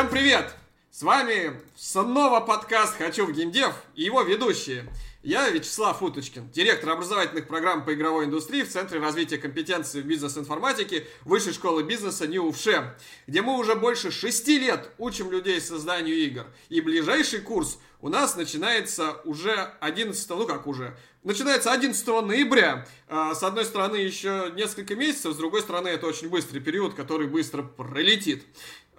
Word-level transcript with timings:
Всем 0.00 0.08
привет! 0.08 0.54
С 0.90 1.02
вами 1.02 1.60
снова 1.76 2.40
подкаст 2.40 2.96
«Хочу 2.96 3.26
в 3.26 3.32
геймдев» 3.32 3.74
и 3.94 4.04
его 4.04 4.22
ведущие. 4.22 4.90
Я 5.22 5.50
Вячеслав 5.50 6.02
Уточкин, 6.02 6.48
директор 6.50 6.88
образовательных 6.88 7.46
программ 7.46 7.84
по 7.84 7.92
игровой 7.92 8.24
индустрии 8.24 8.62
в 8.62 8.70
Центре 8.70 8.98
развития 8.98 9.36
компетенции 9.36 10.00
в 10.00 10.06
бизнес-информатике 10.06 11.06
Высшей 11.26 11.52
школы 11.52 11.82
бизнеса 11.82 12.26
НИУФШЕ, 12.26 12.96
где 13.26 13.42
мы 13.42 13.58
уже 13.58 13.74
больше 13.74 14.10
шести 14.10 14.58
лет 14.58 14.90
учим 14.96 15.30
людей 15.30 15.60
созданию 15.60 16.16
игр. 16.16 16.46
И 16.70 16.80
ближайший 16.80 17.42
курс 17.42 17.78
у 18.00 18.08
нас 18.08 18.34
начинается 18.34 19.20
уже 19.24 19.52
11, 19.80 20.30
ну 20.30 20.46
как 20.46 20.66
уже, 20.66 20.96
начинается 21.22 21.70
11 21.70 22.06
ноября. 22.06 22.86
А, 23.06 23.34
с 23.34 23.42
одной 23.42 23.66
стороны, 23.66 23.96
еще 23.96 24.50
несколько 24.56 24.96
месяцев, 24.96 25.34
с 25.34 25.36
другой 25.36 25.60
стороны, 25.60 25.88
это 25.88 26.06
очень 26.06 26.30
быстрый 26.30 26.60
период, 26.60 26.94
который 26.94 27.26
быстро 27.26 27.62
пролетит. 27.62 28.46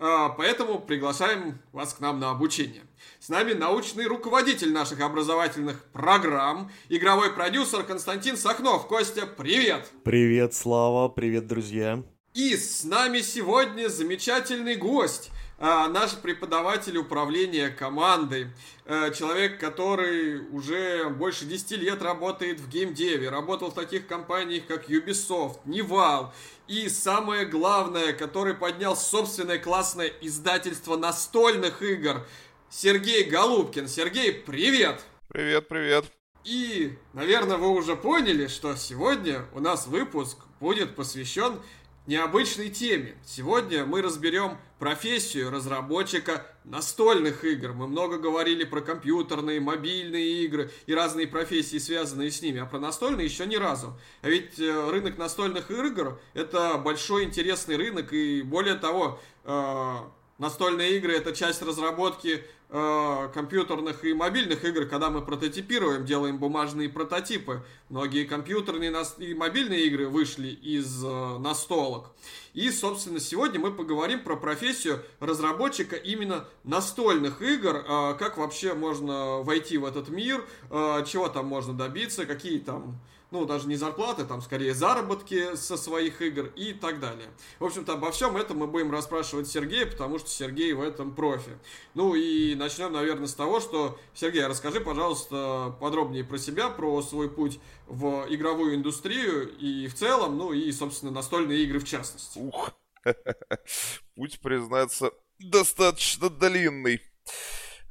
А, 0.03 0.29
поэтому 0.29 0.79
приглашаем 0.79 1.59
вас 1.71 1.93
к 1.93 1.99
нам 1.99 2.19
на 2.19 2.31
обучение. 2.31 2.81
С 3.19 3.29
нами 3.29 3.53
научный 3.53 4.07
руководитель 4.07 4.73
наших 4.73 4.99
образовательных 4.99 5.85
программ, 5.93 6.71
игровой 6.89 7.31
продюсер 7.31 7.83
Константин 7.83 8.35
Сахнов. 8.35 8.87
Костя, 8.87 9.27
привет! 9.27 9.91
Привет, 10.03 10.55
Слава, 10.55 11.07
привет, 11.07 11.45
друзья! 11.45 12.03
И 12.33 12.55
с 12.55 12.83
нами 12.83 13.19
сегодня 13.19 13.89
замечательный 13.89 14.75
гость, 14.75 15.29
наш 15.61 16.17
преподаватель 16.17 16.97
управления 16.97 17.69
командой, 17.69 18.47
а, 18.85 19.11
человек, 19.11 19.59
который 19.59 20.39
уже 20.49 21.07
больше 21.09 21.45
10 21.45 21.77
лет 21.77 22.02
работает 22.02 22.59
в 22.59 22.67
геймдеве, 22.67 23.30
работал 23.30 23.69
в 23.69 23.75
таких 23.75 24.08
компаниях, 24.08 24.66
как 24.66 24.89
Ubisoft, 24.89 25.59
Nival, 25.66 26.31
и 26.67 26.89
самое 26.89 27.45
главное, 27.45 28.11
который 28.13 28.55
поднял 28.55 28.95
собственное 28.95 29.59
классное 29.59 30.11
издательство 30.21 30.97
настольных 30.97 31.83
игр, 31.83 32.25
Сергей 32.71 33.25
Голубкин. 33.25 33.88
Сергей, 33.88 34.33
привет! 34.33 35.02
Привет, 35.27 35.67
привет. 35.67 36.05
И, 36.43 36.97
наверное, 37.14 37.58
вы 37.58 37.69
уже 37.69 37.95
поняли, 37.95 38.47
что 38.47 38.75
сегодня 38.75 39.45
у 39.53 39.59
нас 39.59 39.86
выпуск 39.86 40.39
будет 40.59 40.95
посвящен 40.95 41.59
необычной 42.07 42.69
теме. 42.69 43.16
Сегодня 43.25 43.85
мы 43.85 44.02
разберем 44.02 44.57
профессию 44.80 45.52
разработчика 45.52 46.45
настольных 46.63 47.43
игр. 47.45 47.73
Мы 47.73 47.88
много 47.88 48.17
говорили 48.17 48.63
про 48.63 48.81
компьютерные, 48.81 49.59
мобильные 49.59 50.43
игры 50.43 50.71
и 50.88 50.95
разные 50.95 51.27
профессии, 51.27 51.77
связанные 51.77 52.31
с 52.31 52.41
ними, 52.41 52.59
а 52.59 52.66
про 52.66 52.80
настольные 52.80 53.25
еще 53.25 53.45
ни 53.45 53.55
разу. 53.55 53.99
А 54.21 54.30
ведь 54.30 54.59
э, 54.59 54.89
рынок 54.89 55.17
настольных 55.17 55.69
игр– 55.69 56.19
это 56.33 56.77
большой 56.77 57.25
интересный 57.25 57.75
рынок, 57.75 58.11
и 58.13 58.41
более 58.41 58.75
того, 58.75 59.19
э, 59.43 59.95
настольные 60.39 60.97
игры– 60.97 61.13
это 61.15 61.36
часть 61.36 61.61
разработки 61.61 62.43
компьютерных 62.72 64.05
и 64.05 64.14
мобильных 64.14 64.64
игр, 64.64 64.86
когда 64.86 65.09
мы 65.09 65.22
прототипируем, 65.22 66.05
делаем 66.05 66.38
бумажные 66.38 66.88
прототипы. 66.88 67.64
Многие 67.89 68.23
компьютерные 68.23 68.94
и 69.17 69.33
мобильные 69.33 69.88
игры 69.88 70.08
вышли 70.08 70.47
из 70.47 71.03
э, 71.03 71.38
настолок. 71.39 72.11
И, 72.53 72.72
собственно, 72.72 73.19
сегодня 73.19 73.59
мы 73.59 73.73
поговорим 73.73 74.22
про 74.22 74.38
профессию 74.38 75.03
разработчика 75.19 75.97
именно 75.97 76.45
настольных 76.64 77.42
игр, 77.42 77.75
э, 77.75 78.16
как 78.17 78.38
вообще 78.38 78.73
можно 78.73 79.42
войти 79.42 79.77
в 79.77 79.86
этот 79.86 80.08
мир, 80.08 80.45
э, 80.69 81.03
чего 81.05 81.27
там 81.27 81.47
можно 81.47 81.73
добиться, 81.73 82.25
какие 82.25 82.59
там 82.59 83.02
ну, 83.31 83.45
даже 83.45 83.67
не 83.67 83.75
зарплаты, 83.75 84.25
там, 84.25 84.41
скорее, 84.41 84.73
заработки 84.73 85.55
со 85.55 85.77
своих 85.77 86.21
игр 86.21 86.47
и 86.55 86.73
так 86.73 86.99
далее. 86.99 87.30
В 87.59 87.65
общем-то, 87.65 87.93
обо 87.93 88.11
всем 88.11 88.36
этом 88.36 88.58
мы 88.58 88.67
будем 88.67 88.92
расспрашивать 88.92 89.47
Сергея, 89.47 89.86
потому 89.86 90.19
что 90.19 90.30
Сергей 90.30 90.73
в 90.73 90.81
этом 90.81 91.15
профи. 91.15 91.58
Ну, 91.93 92.14
и 92.14 92.55
начнем, 92.55 92.91
наверное, 92.91 93.27
с 93.27 93.33
того, 93.33 93.61
что, 93.61 93.97
Сергей, 94.14 94.45
расскажи, 94.45 94.81
пожалуйста, 94.81 95.75
подробнее 95.80 96.25
про 96.25 96.37
себя, 96.37 96.70
про 96.70 97.02
свой 97.02 97.30
путь 97.30 97.59
в 97.87 98.25
игровую 98.30 98.75
индустрию 98.75 99.49
и 99.58 99.87
в 99.87 99.95
целом, 99.95 100.37
ну, 100.37 100.52
и, 100.52 100.70
собственно, 100.73 101.11
настольные 101.11 101.64
игры 101.64 101.80
в 101.80 101.86
частности. 101.86 102.37
Ух, 102.37 102.71
путь, 104.15 104.41
признаться, 104.41 105.11
достаточно 105.39 106.30
длинный. 106.30 107.02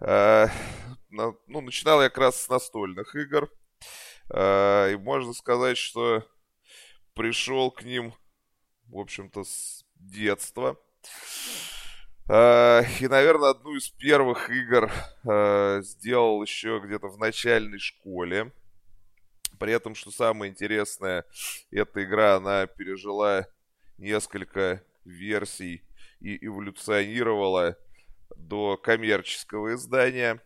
А, 0.01 0.49
ну, 1.09 1.61
начинал 1.61 2.03
я 2.03 2.09
как 2.11 2.19
раз 2.19 2.43
с 2.43 2.49
настольных 2.49 3.15
игр. 3.15 3.51
А, 4.33 4.89
и 4.89 4.97
можно 4.97 5.33
сказать, 5.33 5.77
что 5.77 6.25
пришел 7.15 7.71
к 7.71 7.83
ним, 7.83 8.15
в 8.87 8.99
общем-то, 8.99 9.45
с 9.45 9.85
детства. 9.97 10.79
А, 12.29 12.83
и, 13.01 13.09
наверное, 13.09 13.51
одну 13.51 13.75
из 13.75 13.89
первых 13.89 14.51
игр 14.51 14.91
а, 15.29 15.81
сделал 15.83 16.43
еще 16.43 16.81
где-то 16.85 17.09
в 17.09 17.19
начальной 17.19 17.81
школе. 17.81 18.53
При 19.59 19.73
этом, 19.73 19.95
что 19.95 20.11
самое 20.11 20.51
интересное, 20.51 21.25
эта 21.71 22.05
игра, 22.05 22.37
она 22.37 22.67
пережила 22.67 23.47
несколько 23.99 24.83
версий 25.05 25.83
и 26.21 26.47
эволюционировала 26.47 27.77
до 28.37 28.77
коммерческого 28.77 29.75
издания. 29.75 30.41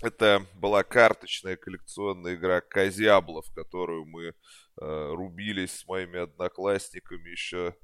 Это 0.00 0.46
была 0.54 0.84
карточная 0.84 1.56
коллекционная 1.56 2.36
игра 2.36 2.60
Козяблов, 2.60 3.50
которую 3.52 4.04
мы 4.04 4.26
э, 4.26 4.32
рубились 5.12 5.80
с 5.80 5.88
моими 5.88 6.20
одноклассниками 6.20 7.30
еще, 7.30 7.74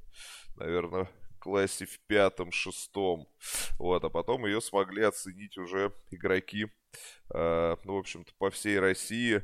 наверное, 0.55 1.07
в 1.07 1.11
классе 1.41 1.87
в 1.87 1.99
пятом-шестом. 2.07 3.27
Вот, 3.81 4.05
а 4.05 4.11
потом 4.11 4.47
ее 4.47 4.61
смогли 4.61 5.03
оценить 5.03 5.59
уже 5.59 5.93
игроки, 6.13 6.69
э, 7.35 7.77
ну, 7.83 7.97
в 7.97 7.99
общем-то, 7.99 8.33
по 8.39 8.53
всей 8.53 8.79
России, 8.79 9.43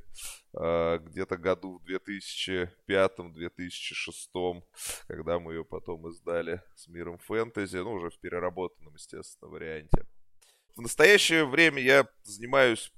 э, 0.54 0.98
где-то 0.98 1.38
году 1.38 1.80
в 1.80 1.90
2005-2006, 1.90 4.62
когда 5.08 5.40
мы 5.40 5.54
ее 5.54 5.64
потом 5.64 6.08
издали 6.08 6.62
с 6.76 6.86
миром 6.86 7.18
фэнтези, 7.18 7.78
ну, 7.78 7.94
уже 7.94 8.10
в 8.10 8.20
переработанном, 8.20 8.94
естественно, 8.94 9.50
варианте. 9.50 10.06
В 10.76 10.82
настоящее 10.82 11.44
время 11.44 11.82
я 11.82 12.08
занимаюсь 12.22 12.92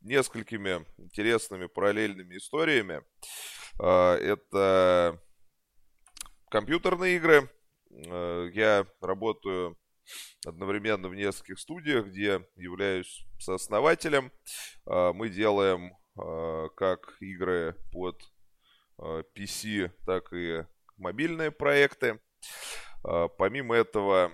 несколькими 0.00 0.86
интересными 0.98 1.66
параллельными 1.66 2.36
историями. 2.36 3.02
А, 3.80 4.16
это 4.16 5.20
компьютерные 6.50 7.16
игры. 7.16 7.50
А, 7.90 8.46
я 8.48 8.86
работаю 9.00 9.78
одновременно 10.46 11.08
в 11.08 11.14
нескольких 11.14 11.58
студиях, 11.58 12.06
где 12.06 12.46
являюсь 12.56 13.26
сооснователем. 13.38 14.32
А, 14.86 15.12
мы 15.12 15.28
делаем 15.28 15.96
как 16.76 17.16
игры 17.18 17.74
под 17.90 18.22
PC, 18.96 19.90
так 20.06 20.32
и 20.32 20.64
мобильные 20.96 21.50
проекты. 21.50 22.20
Помимо 23.02 23.74
этого, 23.74 24.30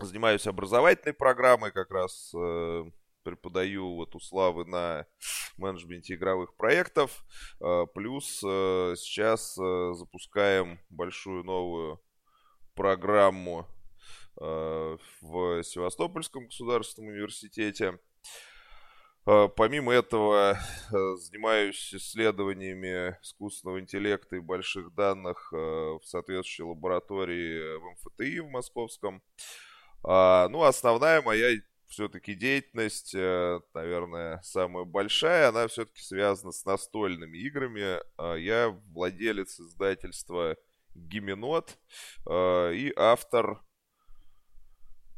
занимаюсь 0.00 0.46
образовательной 0.46 1.14
программой, 1.14 1.72
как 1.72 1.90
раз 1.90 2.32
э, 2.34 2.84
преподаю 3.22 3.94
вот 3.94 4.14
у 4.14 4.20
Славы 4.20 4.64
на 4.64 5.06
менеджменте 5.56 6.14
игровых 6.14 6.54
проектов. 6.54 7.24
Э, 7.60 7.86
плюс 7.94 8.42
э, 8.44 8.94
сейчас 8.96 9.58
э, 9.58 9.92
запускаем 9.94 10.78
большую 10.90 11.44
новую 11.44 12.00
программу 12.74 13.66
э, 14.40 14.98
в 15.22 15.62
Севастопольском 15.64 16.46
государственном 16.46 17.12
университете. 17.12 17.98
Э, 19.26 19.48
помимо 19.56 19.92
этого, 19.92 20.58
э, 20.92 21.16
занимаюсь 21.16 21.94
исследованиями 21.94 23.16
искусственного 23.22 23.80
интеллекта 23.80 24.36
и 24.36 24.40
больших 24.40 24.94
данных 24.94 25.50
в 25.52 26.00
соответствующей 26.04 26.64
лаборатории 26.64 27.78
в 27.78 27.92
МФТИ 27.92 28.40
в 28.40 28.50
Московском. 28.50 29.22
А, 30.02 30.48
ну, 30.48 30.62
основная 30.62 31.22
моя 31.22 31.60
все-таки 31.88 32.34
деятельность, 32.34 33.14
э, 33.14 33.60
наверное, 33.74 34.40
самая 34.42 34.84
большая, 34.84 35.48
она 35.48 35.68
все-таки 35.68 36.02
связана 36.02 36.52
с 36.52 36.64
настольными 36.64 37.38
играми. 37.38 38.00
А, 38.16 38.34
я 38.34 38.68
владелец 38.68 39.58
издательства 39.60 40.56
Гименот 40.94 41.78
а, 42.26 42.70
и 42.70 42.92
автор 42.96 43.62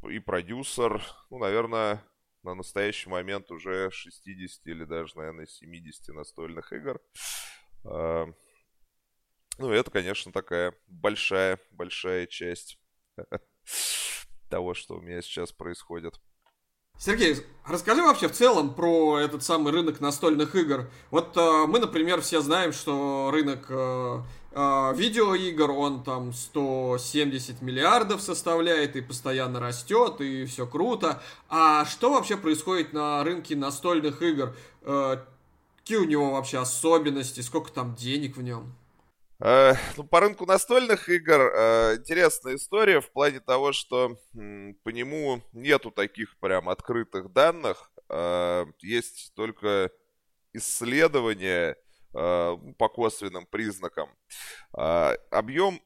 и 0.09 0.19
продюсер, 0.19 1.03
ну, 1.29 1.39
наверное, 1.39 2.03
на 2.43 2.55
настоящий 2.55 3.09
момент 3.09 3.51
уже 3.51 3.91
60 3.91 4.65
или 4.67 4.85
даже, 4.85 5.17
наверное, 5.17 5.45
70 5.45 6.15
настольных 6.15 6.71
игр. 6.71 7.01
Ну, 7.83 9.71
это, 9.73 9.91
конечно, 9.91 10.31
такая 10.31 10.73
большая, 10.87 11.59
большая 11.71 12.27
часть 12.27 12.79
того, 14.49 14.73
что 14.73 14.95
у 14.95 15.01
меня 15.01 15.21
сейчас 15.21 15.51
происходит. 15.51 16.19
Сергей, 16.97 17.37
расскажи 17.65 18.01
вообще 18.01 18.27
в 18.27 18.33
целом 18.33 18.73
про 18.73 19.19
этот 19.19 19.41
самый 19.41 19.71
рынок 19.71 20.01
настольных 20.01 20.53
игр. 20.55 20.89
Вот 21.11 21.37
э, 21.37 21.65
мы, 21.65 21.79
например, 21.79 22.19
все 22.19 22.41
знаем, 22.41 22.73
что 22.73 23.29
рынок 23.31 23.67
э, 23.69 24.21
э, 24.51 24.93
видеоигр, 24.97 25.71
он 25.71 26.03
там 26.03 26.33
170 26.33 27.61
миллиардов 27.61 28.21
составляет 28.21 28.97
и 28.97 29.01
постоянно 29.01 29.61
растет, 29.61 30.19
и 30.19 30.43
все 30.43 30.67
круто. 30.67 31.21
А 31.47 31.85
что 31.85 32.11
вообще 32.11 32.35
происходит 32.35 32.91
на 32.91 33.23
рынке 33.23 33.55
настольных 33.55 34.21
игр? 34.21 34.53
Э, 34.81 35.19
какие 35.77 35.99
у 35.99 36.03
него 36.05 36.31
вообще 36.31 36.57
особенности, 36.57 37.39
сколько 37.39 37.71
там 37.71 37.95
денег 37.95 38.35
в 38.35 38.41
нем? 38.41 38.75
Э, 39.41 39.73
ну, 39.95 40.03
по 40.03 40.19
рынку 40.19 40.45
настольных 40.45 41.07
игр 41.07 41.39
э, 41.39 41.95
интересная 41.97 42.55
история 42.55 42.99
в 42.99 43.09
плане 43.11 43.39
того, 43.39 43.71
что 43.71 44.17
по 44.33 44.89
нему 44.89 45.41
нету 45.53 45.91
таких 45.91 46.37
прям 46.39 46.67
открытых 46.67 47.31
данных. 47.31 47.91
Э, 48.09 48.65
есть 48.81 49.33
только 49.35 49.91
исследования 50.53 51.77
по 52.11 52.89
косвенным 52.91 53.45
признакам. 53.45 54.09
Объем 54.71 55.79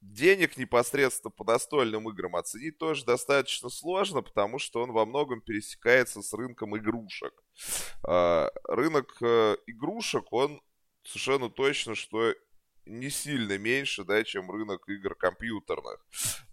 денег 0.00 0.56
непосредственно 0.56 1.30
по 1.30 1.44
настольным 1.44 2.10
играм 2.10 2.34
оценить 2.34 2.78
тоже 2.78 3.04
достаточно 3.04 3.68
сложно, 3.68 4.22
потому 4.22 4.58
что 4.58 4.82
он 4.82 4.90
во 4.90 5.06
многом 5.06 5.40
пересекается 5.40 6.20
с 6.20 6.32
рынком 6.32 6.76
игрушек. 6.76 7.32
Рынок 8.02 9.22
игрушек, 9.68 10.32
он 10.32 10.60
совершенно 11.04 11.48
точно, 11.48 11.94
что 11.94 12.34
не 12.88 13.10
сильно 13.10 13.58
меньше, 13.58 14.04
да, 14.04 14.24
чем 14.24 14.50
рынок 14.50 14.88
игр 14.88 15.14
компьютерных. 15.14 16.04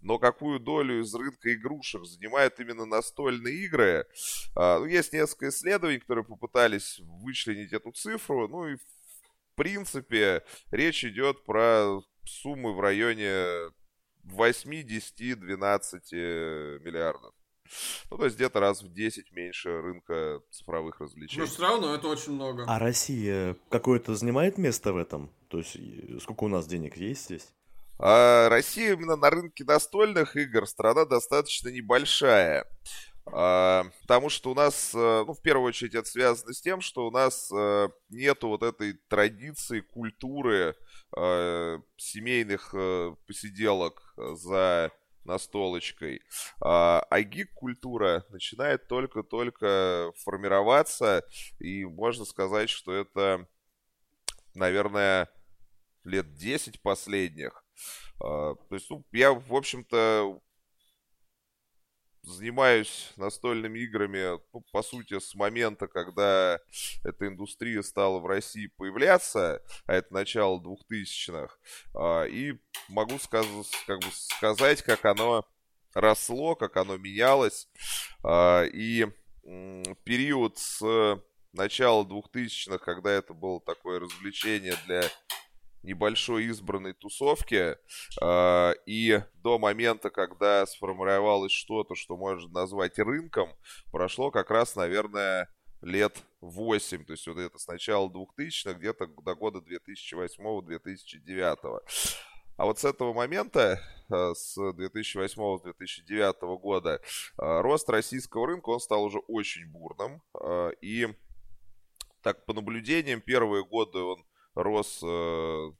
Но 0.02 0.18
какую 0.18 0.60
долю 0.60 1.00
из 1.00 1.14
рынка 1.14 1.52
игрушек 1.54 2.04
занимают 2.04 2.60
именно 2.60 2.84
настольные 2.84 3.54
игры? 3.64 4.06
А, 4.54 4.78
ну, 4.78 4.86
есть 4.86 5.12
несколько 5.12 5.48
исследований, 5.48 5.98
которые 5.98 6.24
попытались 6.24 7.00
вычленить 7.00 7.72
эту 7.72 7.92
цифру. 7.92 8.48
Ну 8.48 8.68
и 8.68 8.76
в 8.76 9.56
принципе 9.56 10.44
речь 10.70 11.04
идет 11.04 11.44
про 11.44 12.00
суммы 12.24 12.74
в 12.74 12.80
районе 12.80 13.72
8, 14.24 14.82
10, 14.82 15.40
12 15.40 16.12
миллиардов. 16.12 17.34
Ну, 18.10 18.18
то 18.18 18.24
есть 18.24 18.36
где-то 18.36 18.60
раз 18.60 18.82
в 18.82 18.92
10 18.92 19.32
меньше 19.32 19.80
рынка 19.80 20.40
цифровых 20.50 21.00
развлечений. 21.00 21.40
Но 21.40 21.46
все 21.46 21.62
равно 21.62 21.94
это 21.94 22.06
очень 22.08 22.32
много. 22.32 22.64
А 22.66 22.78
Россия 22.78 23.56
какое-то 23.70 24.14
занимает 24.14 24.58
место 24.58 24.92
в 24.92 24.96
этом? 24.96 25.32
То 25.56 25.60
есть 25.60 26.22
сколько 26.22 26.44
у 26.44 26.48
нас 26.48 26.66
денег 26.66 26.98
есть 26.98 27.24
здесь? 27.24 27.48
А 27.98 28.50
Россия 28.50 28.92
именно 28.92 29.16
на 29.16 29.30
рынке 29.30 29.64
настольных 29.64 30.36
игр 30.36 30.66
страна 30.66 31.06
достаточно 31.06 31.70
небольшая. 31.70 32.66
А, 33.24 33.86
потому 34.02 34.28
что 34.28 34.50
у 34.50 34.54
нас, 34.54 34.92
э, 34.94 35.24
ну, 35.26 35.32
в 35.32 35.40
первую 35.40 35.68
очередь, 35.68 35.94
это 35.94 36.06
связано 36.06 36.52
с 36.52 36.60
тем, 36.60 36.82
что 36.82 37.06
у 37.06 37.10
нас 37.10 37.50
э, 37.50 37.88
нету 38.10 38.48
вот 38.48 38.62
этой 38.62 38.98
традиции, 39.08 39.80
культуры 39.80 40.76
э, 41.16 41.78
семейных 41.96 42.74
посиделок 43.26 44.14
за 44.16 44.92
настолочкой. 45.24 46.20
А, 46.60 47.00
а 47.08 47.22
гик-культура 47.22 48.26
начинает 48.28 48.88
только-только 48.88 50.12
формироваться, 50.18 51.24
и 51.58 51.86
можно 51.86 52.26
сказать, 52.26 52.68
что 52.68 52.92
это, 52.92 53.48
наверное, 54.54 55.30
лет 56.06 56.34
10 56.34 56.80
последних. 56.82 57.64
А, 58.20 58.54
то 58.54 58.74
есть, 58.74 58.88
ну, 58.90 59.04
я, 59.12 59.32
в 59.32 59.54
общем-то, 59.54 60.40
занимаюсь 62.22 63.12
настольными 63.16 63.78
играми, 63.78 64.38
ну, 64.52 64.64
по 64.72 64.82
сути, 64.82 65.18
с 65.18 65.34
момента, 65.34 65.86
когда 65.86 66.58
эта 67.04 67.28
индустрия 67.28 67.82
стала 67.82 68.18
в 68.18 68.26
России 68.26 68.66
появляться, 68.76 69.62
а 69.86 69.94
это 69.94 70.12
начало 70.12 70.60
2000-х, 70.60 71.56
а, 71.94 72.24
и 72.24 72.54
могу 72.88 73.18
сказ 73.18 73.46
как 73.86 74.00
бы 74.00 74.08
сказать, 74.12 74.82
как 74.82 75.04
оно 75.04 75.46
росло, 75.94 76.56
как 76.56 76.76
оно 76.76 76.96
менялось, 76.96 77.68
а, 78.22 78.64
и 78.64 79.06
период 80.04 80.58
с 80.58 81.22
начала 81.52 82.04
2000-х, 82.04 82.78
когда 82.78 83.12
это 83.12 83.32
было 83.32 83.60
такое 83.60 84.00
развлечение 84.00 84.74
для 84.86 85.02
небольшой 85.86 86.46
избранной 86.46 86.92
тусовки, 86.92 87.76
э, 88.20 88.74
и 88.86 89.22
до 89.36 89.58
момента, 89.58 90.10
когда 90.10 90.66
сформировалось 90.66 91.52
что-то, 91.52 91.94
что 91.94 92.16
можно 92.16 92.50
назвать 92.50 92.98
рынком, 92.98 93.48
прошло 93.92 94.30
как 94.30 94.50
раз, 94.50 94.76
наверное, 94.76 95.48
лет 95.80 96.22
8, 96.40 97.04
то 97.04 97.12
есть 97.12 97.26
вот 97.28 97.38
это 97.38 97.58
с 97.58 97.66
начала 97.68 98.08
2000-х, 98.08 98.74
где-то 98.74 99.06
до 99.06 99.34
года 99.34 99.60
2008-2009. 99.60 101.80
А 102.58 102.64
вот 102.64 102.78
с 102.78 102.84
этого 102.84 103.12
момента, 103.12 103.82
э, 104.10 104.32
с 104.34 104.58
2008-2009 104.58 106.58
года, 106.58 107.00
э, 107.00 107.60
рост 107.60 107.88
российского 107.88 108.48
рынка, 108.48 108.70
он 108.70 108.80
стал 108.80 109.04
уже 109.04 109.18
очень 109.18 109.70
бурным. 109.70 110.20
И 110.80 111.06
так, 112.22 112.44
по 112.44 112.54
наблюдениям, 112.54 113.20
первые 113.20 113.64
годы 113.64 113.98
он 113.98 114.24
рос, 114.56 115.00
э, 115.04 115.70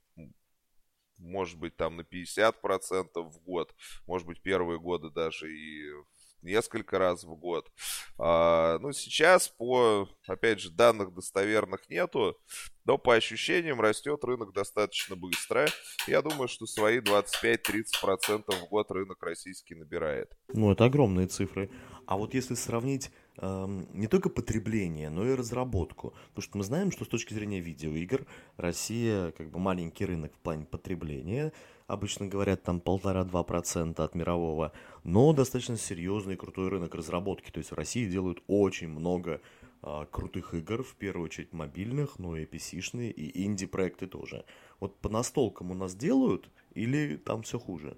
может 1.17 1.59
быть, 1.59 1.75
там 1.75 1.97
на 1.97 2.01
50% 2.01 2.53
в 3.15 3.39
год, 3.43 3.75
может 4.05 4.27
быть, 4.27 4.41
первые 4.41 4.79
годы 4.79 5.09
даже 5.09 5.51
и 5.51 5.91
несколько 6.43 6.99
раз 6.99 7.23
в 7.23 7.35
год. 7.35 7.67
А, 8.17 8.77
ну, 8.79 8.91
сейчас, 8.91 9.49
по, 9.49 10.07
опять 10.27 10.59
же, 10.59 10.69
данных 10.69 11.13
достоверных 11.13 11.89
нету, 11.89 12.37
но 12.85 12.97
по 12.97 13.15
ощущениям 13.15 13.81
растет 13.81 14.23
рынок 14.23 14.53
достаточно 14.53 15.15
быстро. 15.15 15.67
Я 16.07 16.21
думаю, 16.21 16.47
что 16.47 16.65
свои 16.65 16.99
25-30% 16.99 18.51
в 18.51 18.69
год 18.69 18.91
рынок 18.91 19.21
российский 19.21 19.75
набирает. 19.75 20.31
Ну, 20.53 20.71
это 20.71 20.85
огромные 20.85 21.27
цифры. 21.27 21.69
А 22.05 22.17
вот 22.17 22.33
если 22.33 22.53
сравнить 22.53 23.11
не 23.39 24.07
только 24.07 24.29
потребление, 24.29 25.09
но 25.09 25.27
и 25.27 25.35
разработку. 25.35 26.13
Потому 26.29 26.43
что 26.43 26.57
мы 26.57 26.63
знаем, 26.63 26.91
что 26.91 27.05
с 27.05 27.07
точки 27.07 27.33
зрения 27.33 27.59
видеоигр 27.59 28.25
Россия 28.57 29.31
как 29.31 29.51
бы 29.51 29.59
маленький 29.59 30.05
рынок 30.05 30.33
в 30.33 30.39
плане 30.39 30.65
потребления. 30.65 31.53
Обычно 31.85 32.27
говорят 32.27 32.63
там 32.63 32.81
полтора-два 32.81 33.43
процента 33.43 34.03
от 34.03 34.13
мирового, 34.13 34.73
но 35.03 35.31
достаточно 35.33 35.77
серьезный 35.77 36.33
и 36.33 36.37
крутой 36.37 36.69
рынок 36.69 36.95
разработки. 36.95 37.49
То 37.49 37.59
есть 37.59 37.71
в 37.71 37.75
России 37.75 38.09
делают 38.09 38.43
очень 38.47 38.89
много 38.89 39.39
а, 39.81 40.05
крутых 40.05 40.53
игр, 40.53 40.83
в 40.83 40.95
первую 40.95 41.25
очередь 41.25 41.53
мобильных, 41.53 42.19
но 42.19 42.35
и 42.35 42.45
PC-шные, 42.45 43.11
и 43.11 43.45
инди-проекты 43.45 44.07
тоже. 44.07 44.45
Вот 44.79 44.99
по 44.99 45.09
настолкам 45.09 45.71
у 45.71 45.75
нас 45.75 45.95
делают 45.95 46.49
или 46.73 47.15
там 47.15 47.43
все 47.43 47.57
хуже? 47.57 47.97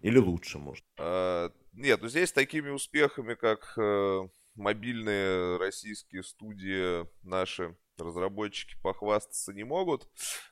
Или 0.00 0.18
лучше, 0.18 0.58
может? 0.58 0.84
А, 0.98 1.50
нет, 1.72 2.02
ну 2.02 2.08
здесь 2.08 2.30
такими 2.30 2.70
успехами, 2.70 3.34
как 3.34 3.74
э, 3.78 4.28
мобильные 4.58 5.56
российские 5.56 6.22
студии 6.22 7.06
наши 7.22 7.76
разработчики 7.96 8.76
похвастаться 8.82 9.52
не 9.52 9.64
могут. 9.64 10.08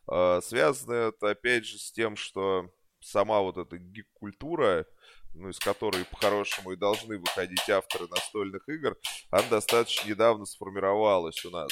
А, 0.06 0.40
связано 0.40 0.92
это, 0.92 1.30
опять 1.30 1.66
же, 1.66 1.78
с 1.78 1.92
тем, 1.92 2.16
что 2.16 2.70
сама 3.00 3.40
вот 3.40 3.58
эта 3.58 3.78
гик-культура, 3.78 4.86
ну, 5.34 5.50
из 5.50 5.58
которой 5.58 6.04
по-хорошему 6.04 6.72
и 6.72 6.76
должны 6.76 7.18
выходить 7.18 7.68
авторы 7.68 8.08
настольных 8.08 8.68
игр, 8.68 8.96
она 9.30 9.48
достаточно 9.48 10.08
недавно 10.08 10.46
сформировалась 10.46 11.44
у 11.44 11.50
нас. 11.50 11.70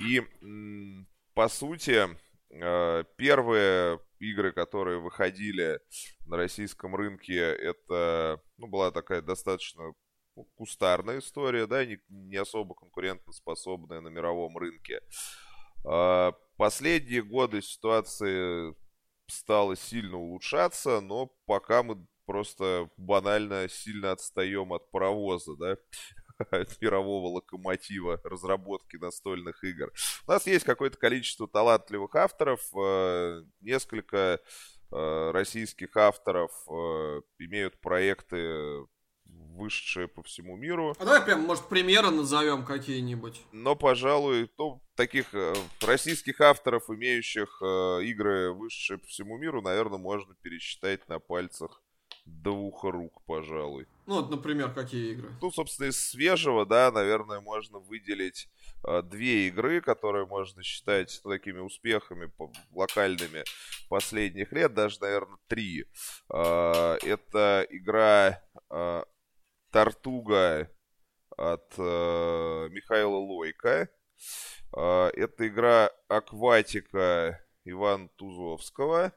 И, 0.00 0.22
по 1.34 1.48
сути, 1.48 2.08
а, 2.52 3.04
первые 3.16 4.00
игры, 4.20 4.52
которые 4.52 5.00
выходили 5.00 5.80
на 6.26 6.36
российском 6.36 6.94
рынке, 6.94 7.36
это 7.36 8.40
ну, 8.56 8.68
была 8.68 8.90
такая 8.90 9.22
достаточно 9.22 9.92
кустарная 10.56 11.18
история, 11.18 11.66
да, 11.66 11.84
не, 11.84 11.98
не 12.08 12.36
особо 12.36 12.74
конкурентоспособная 12.74 14.00
на 14.00 14.08
мировом 14.08 14.56
рынке. 14.58 15.00
А, 15.84 16.32
последние 16.56 17.22
годы 17.22 17.62
ситуация 17.62 18.74
стала 19.26 19.76
сильно 19.76 20.16
улучшаться, 20.16 21.00
но 21.00 21.26
пока 21.46 21.82
мы 21.82 22.06
просто 22.26 22.90
банально 22.96 23.68
сильно 23.68 24.12
отстаем 24.12 24.72
от 24.72 24.90
паровоза, 24.90 25.56
да, 25.56 25.76
от 26.50 26.80
мирового 26.80 27.28
локомотива 27.28 28.20
разработки 28.24 28.96
настольных 28.96 29.64
игр. 29.64 29.92
У 30.26 30.30
нас 30.30 30.46
есть 30.46 30.64
какое-то 30.64 30.98
количество 30.98 31.48
талантливых 31.48 32.14
авторов, 32.14 32.60
э, 32.76 33.44
несколько 33.60 34.40
э, 34.90 35.30
российских 35.32 35.96
авторов 35.96 36.52
имеют 37.38 37.80
проекты 37.80 38.86
вышедшие 39.58 40.08
по 40.08 40.22
всему 40.22 40.56
миру. 40.56 40.94
А 40.98 41.04
давай 41.04 41.22
прям, 41.22 41.40
может, 41.42 41.68
примеры 41.68 42.10
назовем 42.10 42.64
какие-нибудь. 42.64 43.40
Но, 43.52 43.76
пожалуй, 43.76 44.50
ну, 44.56 44.82
таких 44.94 45.34
э, 45.34 45.54
российских 45.82 46.40
авторов, 46.40 46.88
имеющих 46.88 47.60
э, 47.62 48.04
игры, 48.04 48.52
вышедшие 48.52 48.98
по 48.98 49.06
всему 49.06 49.36
миру, 49.36 49.60
наверное, 49.60 49.98
можно 49.98 50.34
пересчитать 50.42 51.08
на 51.08 51.18
пальцах 51.18 51.82
двух 52.28 52.84
рук, 52.84 53.22
пожалуй. 53.26 53.86
Ну, 54.06 54.16
вот, 54.16 54.30
например, 54.30 54.72
какие 54.72 55.12
игры? 55.12 55.30
Ну, 55.40 55.50
собственно, 55.50 55.88
из 55.88 56.00
свежего, 56.00 56.64
да, 56.64 56.90
наверное, 56.90 57.40
можно 57.40 57.78
выделить 57.78 58.48
э, 58.86 59.02
две 59.02 59.48
игры, 59.48 59.80
которые 59.80 60.26
можно 60.26 60.62
считать 60.62 61.20
ну, 61.24 61.30
такими 61.30 61.58
успехами 61.58 62.26
по, 62.26 62.52
локальными 62.72 63.44
последних 63.88 64.52
лет, 64.52 64.74
даже, 64.74 64.98
наверное, 65.00 65.38
три. 65.46 65.86
Э, 66.32 66.96
это 67.02 67.66
игра 67.70 68.42
э, 68.70 69.04
Тартуга 69.70 70.70
от 71.36 71.74
э, 71.78 72.68
Михаила 72.70 73.16
Лойка. 73.16 73.88
Э, 74.76 75.10
это 75.14 75.46
игра 75.46 75.90
Акватика 76.08 77.44
Ивана 77.64 78.08
Тузовского. 78.16 79.12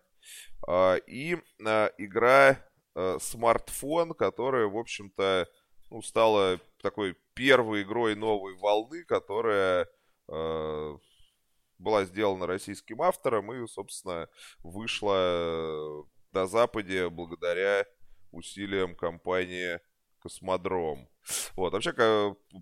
Э, 0.68 1.00
и 1.08 1.38
э, 1.66 1.90
игра 1.98 2.60
э, 2.96 3.18
смартфон, 3.20 4.14
которая, 4.14 4.68
в 4.68 4.78
общем-то, 4.78 5.48
ну, 5.90 6.02
стала 6.02 6.60
такой 6.82 7.18
первой 7.34 7.84
игрой 7.84 8.16
новой 8.16 8.56
волны, 8.56 9.04
которая 9.04 9.88
э, 10.28 10.98
была 11.80 12.06
сделана 12.06 12.46
российским 12.46 13.02
автором 13.02 13.52
и, 13.54 13.68
собственно, 13.68 14.30
вышла 14.60 16.06
на 16.32 16.48
Западе 16.48 17.10
благодаря 17.10 17.86
усилиям 18.32 18.96
компании 18.96 19.80
Космодром. 20.22 21.10
Вот, 21.56 21.74
вообще, 21.74 21.94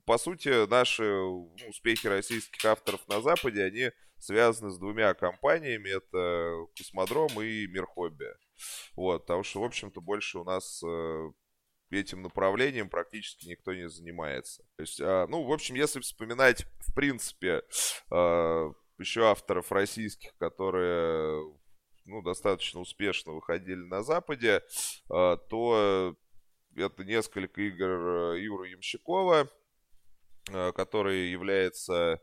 по 0.05 0.17
сути, 0.17 0.67
наши 0.67 1.03
ну, 1.03 1.49
успехи 1.67 2.07
российских 2.07 2.63
авторов 2.65 3.07
на 3.07 3.21
Западе, 3.21 3.63
они 3.63 3.91
связаны 4.17 4.69
с 4.69 4.77
двумя 4.77 5.13
компаниями. 5.13 5.89
Это 5.89 6.65
Космодром 6.77 7.41
и 7.41 7.67
Мир 7.67 7.85
Хобби. 7.85 8.27
Вот, 8.95 9.23
потому 9.23 9.43
что, 9.43 9.61
в 9.61 9.63
общем-то, 9.63 10.01
больше 10.01 10.39
у 10.39 10.43
нас 10.43 10.81
э, 10.83 11.31
этим 11.91 12.21
направлением 12.21 12.89
практически 12.89 13.47
никто 13.47 13.73
не 13.73 13.89
занимается. 13.89 14.63
То 14.75 14.81
есть, 14.81 15.01
а, 15.01 15.27
ну, 15.27 15.43
в 15.43 15.51
общем, 15.51 15.75
если 15.75 15.99
вспоминать, 15.99 16.65
в 16.79 16.93
принципе, 16.93 17.63
а, 18.11 18.71
еще 18.97 19.25
авторов 19.27 19.71
российских, 19.71 20.35
которые 20.37 21.41
ну, 22.05 22.21
достаточно 22.21 22.79
успешно 22.79 23.33
выходили 23.33 23.81
на 23.81 24.03
Западе, 24.03 24.63
а, 25.09 25.37
то 25.37 26.15
это 26.75 27.03
несколько 27.03 27.61
игр 27.61 28.33
э, 28.35 28.39
Юры 28.41 28.69
Ямщикова, 28.69 29.49
который 30.73 31.29
является 31.29 32.19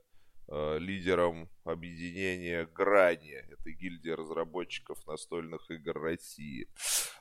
Э, 0.49 0.79
лидером 0.79 1.50
объединения 1.65 2.67
Грани, 2.67 3.33
это 3.33 3.73
гильдия 3.73 4.15
разработчиков 4.15 5.05
настольных 5.05 5.69
игр 5.73 6.00
России. 6.00 6.69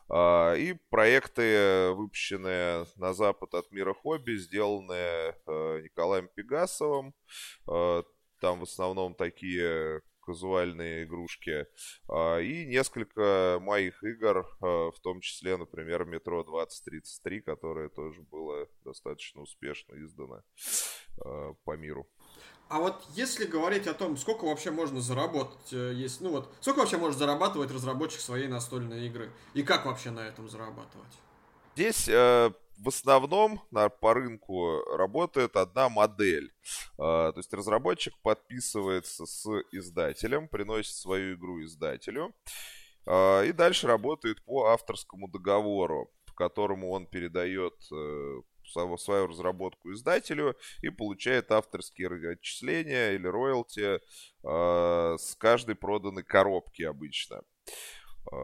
А, 0.08 0.54
и 0.54 0.74
проекты, 0.92 1.92
выпущенные 1.94 2.86
на 2.98 3.16
запад 3.16 3.56
от 3.56 3.72
мира 3.72 3.96
хобби, 3.96 4.38
сделанные 4.38 5.36
э, 5.48 5.82
Николаем 5.82 6.30
Пегасовым. 6.36 7.16
Э, 7.68 8.04
там 8.42 8.60
в 8.60 8.64
основном 8.64 9.16
такие 9.16 10.04
казуальные 10.26 11.06
игрушки. 11.06 11.68
А, 12.08 12.40
и 12.40 12.66
несколько 12.66 13.60
моих 13.62 14.04
игр, 14.04 14.48
в 14.60 14.96
том 15.02 15.22
числе, 15.22 15.58
например, 15.58 16.06
Метро 16.06 16.44
2033, 16.44 17.42
которое 17.42 17.90
тоже 17.90 18.22
было 18.24 18.68
достаточно 18.84 19.42
успешно 19.42 19.96
издано 19.96 20.44
по 21.64 21.78
миру. 21.78 22.08
А 22.68 22.80
вот 22.80 23.04
если 23.14 23.46
говорить 23.46 23.86
о 23.86 23.94
том, 23.94 24.18
сколько 24.18 24.46
вообще 24.46 24.72
можно 24.72 25.00
заработать, 25.00 25.72
э, 25.72 25.94
есть, 25.94 26.20
ну 26.22 26.32
вот, 26.32 26.52
сколько 26.62 26.80
вообще 26.80 26.98
может 26.98 27.20
зарабатывать 27.20 27.72
разработчик 27.72 28.20
своей 28.20 28.48
настольной 28.48 29.06
игры? 29.06 29.32
И 29.54 29.62
как 29.62 29.86
вообще 29.86 30.10
на 30.10 30.22
этом 30.22 30.50
зарабатывать? 30.50 31.14
Здесь 31.76 32.08
э, 32.10 32.52
в 32.78 32.90
основном 32.90 33.62
на, 33.72 33.90
по 33.90 34.14
рынку 34.14 34.82
работает 34.96 35.56
одна 35.56 35.90
модель. 35.90 36.52
Э, 36.94 37.32
то 37.32 37.34
есть 37.38 37.54
разработчик 37.54 38.14
подписывается 38.22 39.26
с 39.26 39.46
издателем, 39.72 40.48
приносит 40.48 40.96
свою 40.96 41.36
игру 41.36 41.64
издателю. 41.64 42.34
Э, 43.06 43.46
и 43.46 43.52
дальше 43.52 43.88
работает 43.88 44.44
по 44.44 44.68
авторскому 44.68 45.28
договору, 45.28 46.12
по 46.26 46.34
которому 46.34 46.92
он 46.92 47.08
передает 47.08 47.74
э, 47.92 48.42
свою 48.98 49.28
разработку 49.28 49.94
издателю 49.94 50.56
и 50.82 50.90
получает 50.90 51.52
авторские 51.52 52.32
отчисления 52.34 53.12
или 53.12 53.28
роялти 53.28 54.00
э, 54.00 55.18
с 55.18 55.36
каждой 55.36 55.76
проданной 55.76 56.24
коробки 56.24 56.84
обычно. 56.84 57.42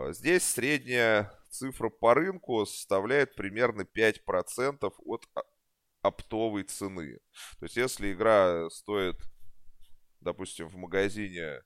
Здесь 0.09 0.43
средняя 0.43 1.33
цифра 1.51 1.89
по 1.89 2.13
рынку 2.13 2.65
составляет 2.65 3.35
примерно 3.35 3.81
5% 3.81 4.93
от 5.05 5.25
оптовой 6.01 6.63
цены. 6.63 7.19
То 7.59 7.65
есть 7.65 7.77
если 7.77 8.13
игра 8.13 8.69
стоит, 8.69 9.17
допустим, 10.19 10.67
в 10.67 10.75
магазине 10.75 11.61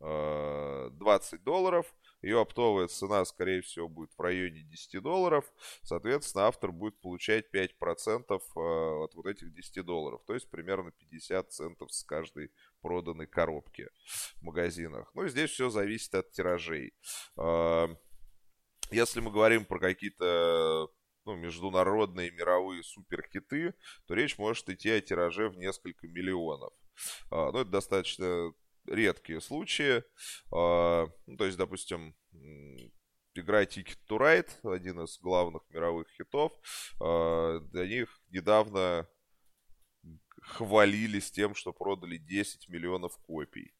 э, 0.00 0.90
20 0.92 1.42
долларов, 1.42 1.94
ее 2.20 2.40
оптовая 2.40 2.88
цена, 2.88 3.24
скорее 3.24 3.62
всего, 3.62 3.88
будет 3.88 4.12
в 4.16 4.20
районе 4.20 4.62
10 4.62 5.00
долларов. 5.02 5.44
Соответственно, 5.82 6.46
автор 6.46 6.72
будет 6.72 7.00
получать 7.00 7.46
5% 7.54 7.70
э, 8.28 8.60
от 8.60 9.14
вот 9.14 9.26
этих 9.26 9.54
10 9.54 9.84
долларов. 9.84 10.20
То 10.26 10.34
есть 10.34 10.50
примерно 10.50 10.90
50 10.90 11.52
центов 11.52 11.92
с 11.92 12.02
каждой 12.02 12.50
проданной 12.80 13.26
коробки 13.26 13.88
в 14.40 14.42
магазинах. 14.42 15.10
Ну 15.14 15.24
и 15.24 15.28
здесь 15.28 15.50
все 15.50 15.70
зависит 15.70 16.14
от 16.14 16.30
тиражей. 16.32 16.92
Если 18.90 19.20
мы 19.20 19.30
говорим 19.30 19.64
про 19.64 19.78
какие-то 19.78 20.88
ну, 21.24 21.36
международные 21.36 22.30
мировые 22.30 22.82
суперхиты, 22.82 23.74
то 24.06 24.14
речь 24.14 24.38
может 24.38 24.68
идти 24.70 24.90
о 24.90 25.00
тираже 25.00 25.48
в 25.48 25.56
несколько 25.56 26.06
миллионов. 26.08 26.72
Э, 27.30 27.50
ну, 27.52 27.60
это 27.60 27.70
достаточно 27.70 28.52
редкие 28.86 29.40
случаи. 29.40 30.02
А, 30.50 31.06
ну, 31.26 31.36
то 31.36 31.44
есть, 31.44 31.58
допустим, 31.58 32.14
игра 33.34 33.64
Ticket 33.64 33.98
to 34.08 34.18
Ride, 34.18 34.50
один 34.62 35.02
из 35.02 35.18
главных 35.18 35.62
мировых 35.70 36.08
хитов, 36.16 36.52
а, 37.00 37.60
для 37.60 37.86
них 37.86 38.20
недавно 38.30 39.08
хвалились 40.40 41.30
тем, 41.30 41.54
что 41.54 41.72
продали 41.72 42.16
10 42.16 42.68
миллионов 42.68 43.18
копий. 43.18 43.74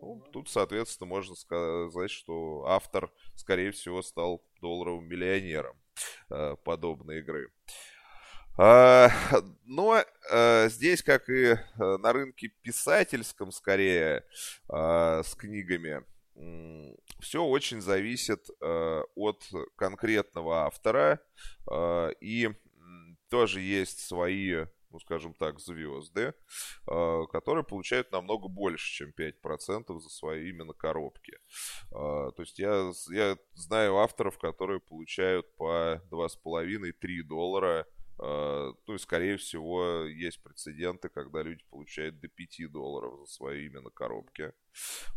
Ну, 0.00 0.22
тут, 0.32 0.48
соответственно, 0.48 1.08
можно 1.08 1.34
сказать, 1.34 2.10
что 2.10 2.64
автор, 2.66 3.10
скорее 3.34 3.72
всего, 3.72 4.02
стал 4.02 4.42
долларовым 4.60 5.06
миллионером 5.06 5.76
э, 6.30 6.56
подобной 6.64 7.20
игры. 7.20 7.50
А, 8.60 9.08
но 9.64 10.02
а, 10.30 10.68
здесь, 10.68 11.02
как 11.02 11.28
и 11.28 11.44
э, 11.44 11.56
на 11.76 12.12
рынке 12.12 12.48
писательском, 12.62 13.52
скорее, 13.52 14.24
а, 14.68 15.22
с 15.22 15.34
книгами, 15.34 16.02
все 17.20 17.42
очень 17.42 17.80
зависит 17.80 18.48
от 18.60 19.42
конкретного 19.74 20.66
автора. 20.66 21.20
И 22.20 22.48
тоже 23.28 23.60
есть 23.60 24.06
свои 24.06 24.66
ну, 24.90 25.00
скажем 25.00 25.34
так, 25.34 25.58
звезды, 25.60 26.34
которые 26.86 27.64
получают 27.64 28.12
намного 28.12 28.48
больше, 28.48 28.90
чем 28.92 29.10
5% 29.10 29.98
за 29.98 30.08
свои 30.08 30.50
именно 30.50 30.72
коробки. 30.72 31.38
То 31.90 32.34
есть 32.38 32.58
я, 32.58 32.90
я 33.10 33.36
знаю 33.54 33.98
авторов, 33.98 34.38
которые 34.38 34.80
получают 34.80 35.54
по 35.56 36.02
2,5-3 36.10 37.22
доллара 37.24 37.86
а, 38.20 38.72
ну 38.86 38.94
и, 38.94 38.98
скорее 38.98 39.36
всего, 39.36 40.04
есть 40.04 40.42
прецеденты, 40.42 41.08
когда 41.08 41.42
люди 41.42 41.62
получают 41.70 42.20
до 42.20 42.28
5 42.28 42.70
долларов 42.70 43.20
за 43.20 43.26
свои 43.26 43.66
именно 43.66 43.90
коробки. 43.90 44.52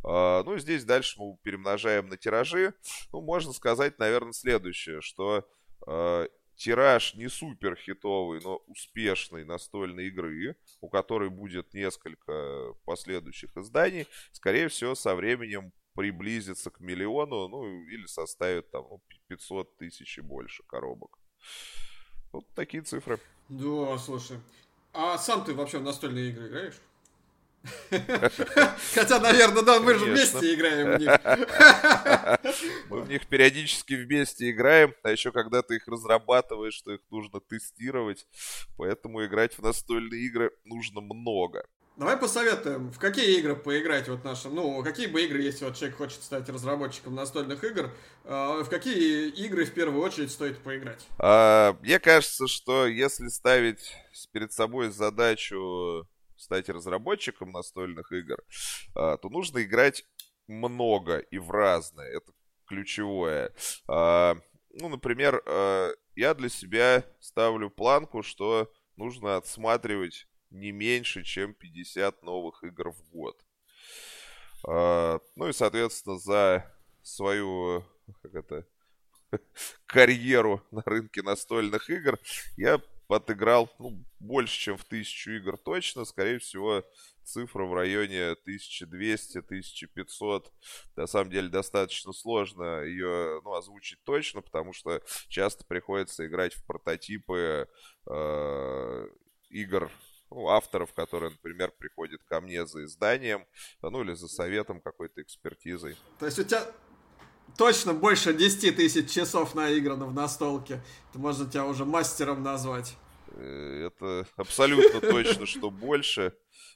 А, 0.03 0.43
ну, 0.43 0.57
здесь 0.59 0.85
дальше 0.85 1.19
мы 1.19 1.37
перемножаем 1.41 2.09
на 2.09 2.17
тиражи. 2.17 2.73
Ну, 3.11 3.21
можно 3.21 3.53
сказать, 3.53 3.97
наверное, 3.97 4.33
следующее, 4.33 5.01
что 5.01 5.47
а, 5.87 6.27
тираж 6.61 7.15
не 7.15 7.27
супер 7.27 7.75
хитовый, 7.75 8.39
но 8.41 8.57
успешной 8.67 9.43
настольной 9.45 10.07
игры, 10.07 10.55
у 10.79 10.89
которой 10.89 11.29
будет 11.29 11.73
несколько 11.73 12.73
последующих 12.85 13.57
изданий, 13.57 14.07
скорее 14.31 14.67
всего, 14.67 14.93
со 14.93 15.15
временем 15.15 15.73
приблизится 15.95 16.69
к 16.69 16.79
миллиону, 16.79 17.47
ну, 17.47 17.85
или 17.87 18.05
составит 18.05 18.69
там 18.69 18.85
ну, 18.89 19.01
500 19.27 19.77
тысяч 19.77 20.19
и 20.19 20.21
больше 20.21 20.63
коробок. 20.67 21.17
Вот 22.31 22.45
такие 22.53 22.83
цифры. 22.83 23.19
Да, 23.49 23.97
слушай. 23.97 24.37
А 24.93 25.17
сам 25.17 25.43
ты 25.43 25.53
вообще 25.53 25.79
в 25.79 25.83
настольные 25.83 26.29
игры 26.29 26.47
играешь? 26.47 26.79
Хотя, 28.93 29.19
наверное, 29.19 29.61
да, 29.63 29.79
мы 29.79 29.93
же 29.95 30.05
вместе 30.05 30.53
играем 30.53 30.97
в 30.97 30.99
них. 30.99 31.11
Мы 32.89 33.01
в 33.01 33.09
них 33.09 33.27
периодически 33.27 33.93
вместе 33.93 34.49
играем, 34.51 34.95
а 35.03 35.11
еще 35.11 35.31
когда 35.31 35.61
ты 35.61 35.75
их 35.75 35.87
разрабатываешь, 35.87 36.73
что 36.73 36.91
их 36.93 37.01
нужно 37.11 37.39
тестировать. 37.39 38.25
Поэтому 38.77 39.23
играть 39.25 39.57
в 39.57 39.61
настольные 39.61 40.21
игры 40.21 40.51
нужно 40.65 41.01
много. 41.01 41.65
Давай 41.97 42.17
посоветуем, 42.17 42.91
в 42.91 42.97
какие 42.97 43.37
игры 43.37 43.55
поиграть 43.55 44.07
вот 44.07 44.23
нашим, 44.23 44.55
ну, 44.55 44.81
какие 44.81 45.07
бы 45.07 45.21
игры, 45.23 45.41
если 45.41 45.65
вот 45.65 45.75
человек 45.75 45.97
хочет 45.97 46.23
стать 46.23 46.47
разработчиком 46.49 47.13
настольных 47.13 47.63
игр, 47.63 47.91
э, 48.23 48.63
в 48.63 48.69
какие 48.69 49.29
игры 49.29 49.65
в 49.65 49.73
первую 49.73 50.01
очередь 50.01 50.31
стоит 50.31 50.57
поиграть? 50.59 51.05
А, 51.19 51.75
мне 51.81 51.99
кажется, 51.99 52.47
что 52.47 52.87
если 52.87 53.27
ставить 53.27 53.93
перед 54.31 54.53
собой 54.53 54.89
задачу 54.89 56.07
стать 56.41 56.69
разработчиком 56.69 57.51
настольных 57.51 58.11
игр, 58.11 58.43
а, 58.95 59.17
то 59.17 59.29
нужно 59.29 59.63
играть 59.63 60.05
много 60.47 61.19
и 61.19 61.37
в 61.37 61.51
разные. 61.51 62.17
Это 62.17 62.33
ключевое. 62.65 63.53
А, 63.87 64.35
ну, 64.71 64.89
например, 64.89 65.41
а, 65.45 65.91
я 66.15 66.33
для 66.33 66.49
себя 66.49 67.05
ставлю 67.19 67.69
планку, 67.69 68.23
что 68.23 68.71
нужно 68.95 69.37
отсматривать 69.37 70.27
не 70.49 70.71
меньше, 70.71 71.23
чем 71.23 71.53
50 71.53 72.23
новых 72.23 72.63
игр 72.63 72.91
в 72.91 73.03
год. 73.09 73.39
Ну 74.63 75.47
и, 75.47 75.53
соответственно, 75.53 76.19
за 76.19 76.71
свою 77.01 77.83
как 78.21 78.35
это, 78.35 78.67
карьеру 79.85 80.61
на 80.71 80.83
рынке 80.85 81.21
настольных 81.21 81.89
игр 81.89 82.19
я 82.57 82.81
отыграл 83.13 83.69
ну, 83.79 84.03
больше, 84.19 84.59
чем 84.59 84.77
в 84.77 84.85
тысячу 84.85 85.31
игр 85.31 85.57
точно. 85.57 86.05
Скорее 86.05 86.39
всего, 86.39 86.83
цифра 87.23 87.65
в 87.65 87.73
районе 87.73 88.35
1200-1500. 88.47 90.45
На 90.95 91.07
самом 91.07 91.31
деле, 91.31 91.49
достаточно 91.49 92.13
сложно 92.13 92.83
ее 92.83 93.41
ну, 93.43 93.53
озвучить 93.53 94.03
точно, 94.03 94.41
потому 94.41 94.73
что 94.73 95.01
часто 95.27 95.65
приходится 95.65 96.25
играть 96.25 96.53
в 96.53 96.65
прототипы 96.65 97.67
э, 98.07 99.07
игр 99.49 99.91
ну, 100.29 100.47
авторов, 100.47 100.93
которые, 100.93 101.31
например, 101.31 101.71
приходят 101.77 102.21
ко 102.23 102.39
мне 102.41 102.65
за 102.65 102.85
изданием, 102.85 103.45
ну 103.81 104.01
или 104.03 104.13
за 104.13 104.27
советом 104.27 104.81
какой-то 104.81 105.21
экспертизой. 105.21 105.97
То 106.19 106.25
есть 106.25 106.39
у 106.39 106.43
тебя 106.43 106.65
точно 107.57 107.93
больше 107.93 108.33
10 108.33 108.75
тысяч 108.75 109.11
часов 109.11 109.55
наиграно 109.55 110.05
в 110.05 110.13
настолке. 110.13 110.81
Это 111.09 111.19
можно 111.19 111.49
тебя 111.49 111.65
уже 111.65 111.85
мастером 111.85 112.43
назвать. 112.43 112.95
Э, 113.33 113.87
это 113.87 114.27
абсолютно 114.35 115.01
точно, 115.01 115.45
что 115.45 115.69
больше. 115.69 116.33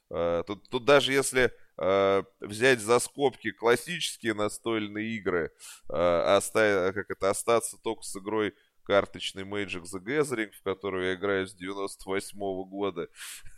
Э, 0.10 0.44
тут, 0.46 0.70
тут 0.70 0.86
даже 0.86 1.14
если 1.14 1.52
э, 1.78 2.24
взять 2.40 2.80
за 2.80 3.00
скобки 3.00 3.52
классические 3.52 4.34
настольные 4.34 5.16
игры, 5.16 5.52
оставить, 5.88 6.94
как 6.94 7.10
это, 7.10 7.30
остаться 7.30 7.78
только 7.78 8.04
с 8.04 8.16
игрой 8.16 8.54
карточный 8.86 9.44
Magic 9.44 9.84
the 9.84 10.00
Gathering, 10.00 10.52
в 10.52 10.62
которую 10.64 11.06
я 11.08 11.16
играю 11.16 11.48
с 11.48 11.54
98 11.54 12.40
-го 12.40 12.66
года. 12.66 13.10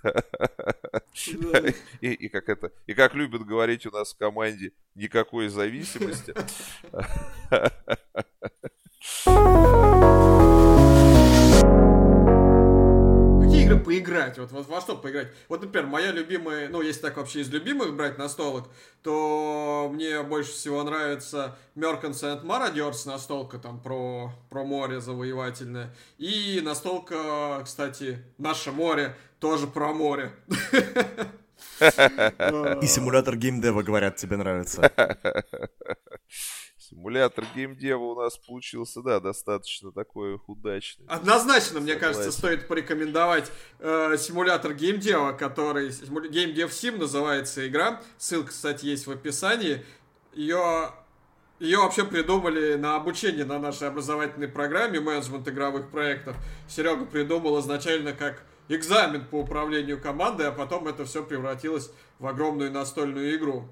И, 2.01 2.13
и 2.13 2.29
как 2.29 2.49
это, 2.49 2.71
и 2.85 2.93
как 2.93 3.13
любят 3.15 3.43
говорить 3.43 3.85
у 3.85 3.91
нас 3.91 4.13
в 4.13 4.17
команде, 4.17 4.71
никакой 4.95 5.49
зависимости. 5.49 6.33
поиграть? 13.77 14.37
Вот, 14.37 14.51
вот 14.51 14.67
во 14.67 14.81
что 14.81 14.95
поиграть? 14.95 15.31
Вот, 15.49 15.61
например, 15.61 15.87
моя 15.87 16.11
любимая, 16.11 16.69
ну, 16.69 16.81
если 16.81 17.01
так 17.01 17.17
вообще 17.17 17.41
из 17.41 17.49
любимых 17.49 17.95
брать 17.95 18.17
настолок, 18.17 18.69
то 19.03 19.89
мне 19.93 20.21
больше 20.23 20.51
всего 20.51 20.83
нравится 20.83 21.57
Merchants 21.75 22.23
and 22.23 22.43
Maradiers 22.43 23.07
настолка 23.07 23.57
там 23.57 23.79
про, 23.79 24.31
про 24.49 24.63
море 24.63 24.99
завоевательное. 24.99 25.95
И 26.17 26.61
настолка, 26.63 27.61
кстати, 27.63 28.23
Наше 28.37 28.71
море, 28.71 29.15
тоже 29.39 29.67
про 29.67 29.93
море. 29.93 30.31
И 31.79 32.87
симулятор 32.87 33.35
геймдева, 33.35 33.83
говорят, 33.83 34.15
тебе 34.15 34.37
нравится. 34.37 34.91
Симулятор 36.89 37.45
геймдева 37.53 38.01
у 38.01 38.15
нас 38.15 38.37
получился, 38.37 39.01
да, 39.01 39.19
достаточно 39.19 39.91
такой 39.91 40.39
удачный. 40.47 41.05
Однозначно, 41.09 41.81
мне 41.81 41.95
кажется, 41.95 42.31
стоит 42.31 42.69
порекомендовать 42.69 43.51
э, 43.79 44.15
симулятор 44.17 44.73
геймдева, 44.73 45.33
который... 45.33 45.89
Геймдев 46.29 46.73
Сим 46.73 46.97
называется 46.97 47.67
игра. 47.67 48.01
Ссылка, 48.17 48.51
кстати, 48.51 48.85
есть 48.85 49.05
в 49.05 49.11
описании. 49.11 49.83
Ее 50.33 50.93
ее 51.59 51.79
вообще 51.79 52.05
придумали 52.05 52.75
на 52.75 52.95
обучение 52.95 53.43
на 53.43 53.59
нашей 53.59 53.87
образовательной 53.89 54.47
программе 54.47 55.01
менеджмент 55.01 55.47
игровых 55.47 55.89
проектов. 55.89 56.37
Серега 56.69 57.05
придумал 57.05 57.59
изначально 57.59 58.13
как 58.13 58.43
экзамен 58.69 59.25
по 59.25 59.41
управлению 59.41 59.99
командой, 59.99 60.47
а 60.47 60.51
потом 60.51 60.87
это 60.87 61.03
все 61.03 61.23
превратилось 61.23 61.91
в 62.19 62.27
огромную 62.27 62.71
настольную 62.71 63.35
игру. 63.35 63.67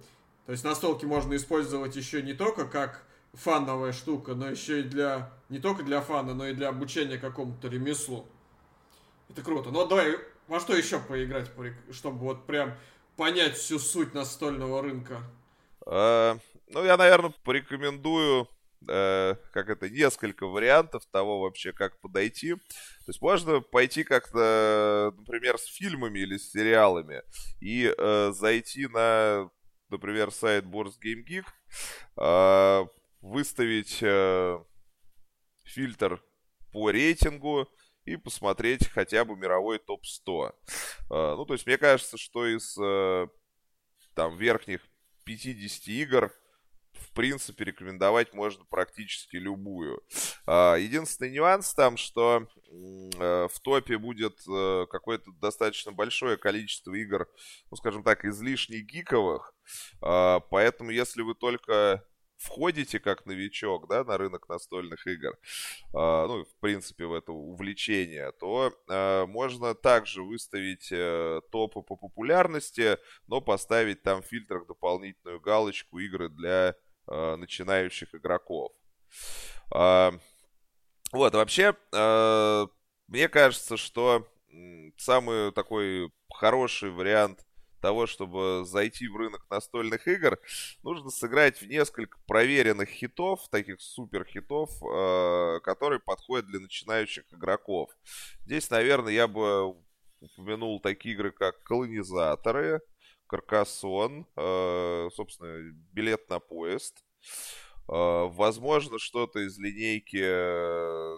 То 0.48 0.52
есть 0.52 0.64
настолки 0.64 1.06
можно 1.06 1.36
использовать 1.36 1.96
еще 1.96 2.22
не 2.22 2.34
только 2.34 2.66
как 2.66 3.05
фановая 3.36 3.92
штука, 3.92 4.34
но 4.34 4.50
еще 4.50 4.82
и 4.82 4.84
для 4.84 5.32
не 5.50 5.60
только 5.60 5.84
для 5.84 6.02
фана, 6.02 6.34
но 6.34 6.48
и 6.48 6.54
для 6.54 6.70
обучения 6.70 7.18
какому-то 7.18 7.68
ремеслу. 7.68 8.26
Это 9.30 9.42
круто. 9.42 9.72
Но 9.72 9.86
давай, 9.86 10.18
во 10.48 10.60
что 10.60 10.76
еще 10.76 11.00
поиграть, 11.00 11.52
чтобы 11.92 12.20
вот 12.20 12.46
прям 12.46 12.76
понять 13.16 13.56
всю 13.58 13.80
суть 13.80 14.14
настольного 14.14 14.82
рынка? 14.82 15.22
А, 15.86 16.38
ну, 16.68 16.84
я, 16.84 16.98
наверное, 16.98 17.34
порекомендую 17.44 18.48
э, 18.88 19.36
как 19.52 19.70
это, 19.70 19.90
несколько 19.90 20.48
вариантов 20.48 21.06
того 21.12 21.42
вообще, 21.42 21.74
как 21.74 22.00
подойти. 22.00 22.56
То 22.56 23.10
есть 23.10 23.22
можно 23.22 23.62
пойти 23.62 24.04
как-то, 24.04 25.14
например, 25.18 25.58
с 25.58 25.66
фильмами 25.66 26.20
или 26.20 26.38
с 26.38 26.52
сериалами 26.52 27.22
и 27.60 27.94
э, 27.96 28.32
зайти 28.34 28.88
на 28.88 29.50
например, 29.90 30.32
сайт 30.32 30.66
Boards 30.66 30.96
Game 31.04 31.24
Geek, 31.28 31.46
а, 32.18 32.88
выставить 33.26 34.00
э, 34.02 34.64
фильтр 35.64 36.24
по 36.72 36.92
рейтингу 36.92 37.68
и 38.06 38.18
посмотреть 38.18 38.88
хотя 38.88 39.26
бы 39.26 39.36
мировой 39.36 39.80
топ-100. 39.80 40.54
А, 41.10 41.36
ну, 41.36 41.46
то 41.46 41.54
есть 41.54 41.66
мне 41.66 41.78
кажется, 41.78 42.18
что 42.18 42.46
из 42.46 42.78
э, 42.78 43.28
там 44.14 44.38
верхних 44.38 44.82
50 45.26 45.88
игр 45.88 46.32
в 46.94 47.12
принципе, 47.12 47.66
рекомендовать 47.66 48.34
можно 48.34 48.64
практически 48.70 49.36
любую. 49.36 50.02
А, 50.46 50.76
единственный 50.76 51.30
нюанс 51.30 51.74
там, 51.74 51.98
что 51.98 52.48
э, 52.70 53.48
в 53.52 53.60
топе 53.62 53.98
будет 53.98 54.40
э, 54.48 54.86
какое-то 54.90 55.32
достаточно 55.42 55.92
большое 55.92 56.38
количество 56.38 56.94
игр, 56.94 57.28
ну, 57.70 57.76
скажем 57.76 58.02
так, 58.04 58.24
излишне 58.24 58.80
гиковых. 58.80 59.54
Поэтому, 60.00 60.92
если 60.92 61.22
вы 61.22 61.36
только 61.36 62.06
входите 62.38 63.00
как 63.00 63.26
новичок, 63.26 63.88
да, 63.88 64.04
на 64.04 64.18
рынок 64.18 64.48
настольных 64.50 65.08
игр, 65.08 65.32
э, 65.32 65.38
ну, 65.94 66.44
в 66.44 66.56
принципе, 66.60 67.06
в 67.06 67.14
это 67.14 67.32
увлечение, 67.32 68.32
то 68.34 68.74
э, 68.88 69.26
можно 69.26 69.74
также 69.76 70.24
выставить 70.24 70.92
э, 70.92 71.42
топы 71.52 71.82
по 71.82 71.96
популярности, 71.96 72.98
но 73.28 73.42
поставить 73.42 74.04
там 74.04 74.22
в 74.22 74.26
фильтрах 74.26 74.68
дополнительную 74.68 75.40
галочку 75.40 76.00
игры 76.00 76.30
для 76.30 76.76
э, 77.08 77.36
начинающих 77.36 78.14
игроков. 78.14 78.72
Э, 79.74 80.12
вот, 81.12 81.34
вообще, 81.34 81.76
э, 81.94 82.68
мне 83.08 83.30
кажется, 83.30 83.78
что 83.78 84.28
самый 84.98 85.52
такой 85.52 86.12
хороший 86.30 86.92
вариант 86.92 87.46
того, 87.86 88.08
чтобы 88.08 88.64
зайти 88.66 89.08
в 89.08 89.16
рынок 89.16 89.46
настольных 89.48 90.08
игр, 90.08 90.40
нужно 90.82 91.12
сыграть 91.12 91.62
в 91.62 91.68
несколько 91.68 92.18
проверенных 92.26 92.90
хитов, 92.90 93.48
таких 93.52 93.80
супер 93.80 94.26
хитов, 94.26 94.72
э, 94.82 95.60
которые 95.62 96.00
подходят 96.00 96.48
для 96.48 96.60
начинающих 96.60 97.26
игроков. 97.32 97.92
Здесь, 98.40 98.72
наверное, 98.72 99.14
я 99.14 99.28
бы 99.28 99.76
упомянул 100.20 100.80
такие 100.80 101.14
игры, 101.14 101.30
как 101.32 101.62
колонизаторы, 101.62 102.82
Каркасон, 103.28 104.26
э, 104.36 105.10
собственно, 105.14 105.72
билет 105.94 106.28
на 106.28 106.40
поезд. 106.40 107.06
Э, 107.88 108.26
возможно, 108.32 108.98
что-то 108.98 109.46
из 109.46 109.60
линейки 109.60 110.24
э, 110.24 111.18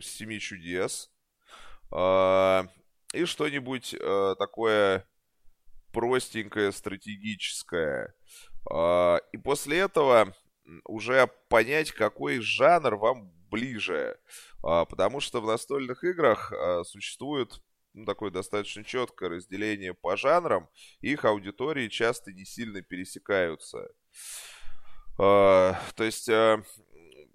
Семи 0.00 0.40
чудес. 0.40 1.10
И 3.14 3.24
что-нибудь 3.24 3.96
такое 4.38 5.08
простенькое, 5.98 6.70
стратегическое. 6.70 8.14
И 8.70 9.36
после 9.42 9.78
этого 9.78 10.32
уже 10.84 11.28
понять, 11.48 11.90
какой 11.90 12.38
жанр 12.38 12.94
вам 12.94 13.32
ближе. 13.50 14.16
Потому 14.62 15.18
что 15.18 15.40
в 15.40 15.46
настольных 15.46 16.04
играх 16.04 16.52
существует 16.84 17.60
ну, 17.94 18.04
такое 18.04 18.30
достаточно 18.30 18.84
четкое 18.84 19.28
разделение 19.28 19.92
по 19.92 20.16
жанрам, 20.16 20.68
их 21.00 21.24
аудитории 21.24 21.88
часто 21.88 22.32
не 22.32 22.44
сильно 22.44 22.80
пересекаются. 22.80 23.88
То 25.16 25.74
есть 25.98 26.28
uh, 26.28 26.64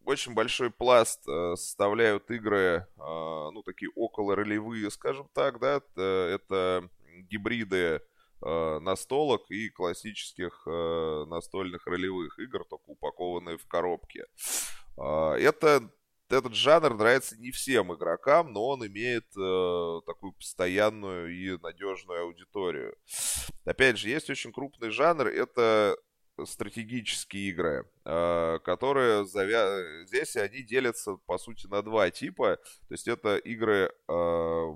очень 0.05 0.33
большой 0.33 0.71
пласт 0.71 1.27
uh, 1.27 1.57
составляют 1.57 2.31
игры, 2.31 2.87
ну, 2.97 3.61
такие 3.63 3.91
около 3.93 4.37
ролевые, 4.37 4.89
скажем 4.89 5.27
так, 5.33 5.59
да, 5.59 5.81
это 5.97 6.89
гибриды 7.29 8.01
э, 8.43 8.79
настолок 8.79 9.49
и 9.49 9.69
классических 9.69 10.63
э, 10.67 11.25
настольных 11.27 11.87
ролевых 11.87 12.37
игр, 12.39 12.65
только 12.65 12.89
упакованные 12.89 13.57
в 13.57 13.67
коробке. 13.67 14.25
Э, 14.97 15.35
это 15.39 15.89
этот 16.29 16.55
жанр 16.55 16.95
нравится 16.95 17.37
не 17.37 17.51
всем 17.51 17.93
игрокам, 17.93 18.53
но 18.53 18.67
он 18.69 18.85
имеет 18.87 19.25
э, 19.37 20.01
такую 20.05 20.33
постоянную 20.33 21.35
и 21.35 21.57
надежную 21.61 22.23
аудиторию. 22.23 22.95
Опять 23.65 23.97
же, 23.97 24.09
есть 24.09 24.29
очень 24.29 24.51
крупный 24.51 24.89
жанр, 24.89 25.27
это 25.27 25.95
стратегические 26.45 27.49
игры, 27.49 27.89
э, 28.05 28.59
которые 28.63 29.25
завя... 29.25 30.05
здесь 30.05 30.35
они 30.35 30.63
делятся 30.63 31.15
по 31.25 31.37
сути 31.37 31.67
на 31.67 31.81
два 31.81 32.09
типа. 32.09 32.57
То 32.87 32.93
есть 32.93 33.07
это 33.07 33.37
игры 33.37 33.91
э, 34.07 34.75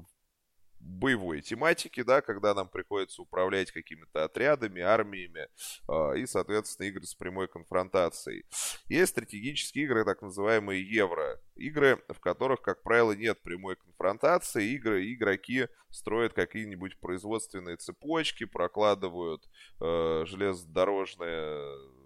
боевой 0.87 1.41
тематики, 1.41 2.01
да, 2.01 2.21
когда 2.21 2.53
нам 2.53 2.69
приходится 2.69 3.21
управлять 3.21 3.71
какими-то 3.71 4.23
отрядами, 4.23 4.81
армиями 4.81 5.47
э, 5.87 6.19
и, 6.19 6.25
соответственно, 6.25 6.87
игры 6.87 7.05
с 7.05 7.13
прямой 7.13 7.47
конфронтацией. 7.47 8.45
Есть 8.87 9.11
стратегические 9.11 9.85
игры, 9.85 10.05
так 10.05 10.21
называемые 10.21 10.83
евро. 10.83 11.39
Игры, 11.55 12.01
в 12.07 12.19
которых, 12.19 12.61
как 12.61 12.83
правило, 12.83 13.11
нет 13.11 13.41
прямой 13.41 13.75
конфронтации. 13.75 14.71
Игры, 14.71 15.13
игроки 15.13 15.67
строят 15.89 16.33
какие-нибудь 16.33 16.99
производственные 16.99 17.77
цепочки, 17.77 18.45
прокладывают 18.45 19.43
э, 19.81 20.23
железнодорожные 20.25 21.97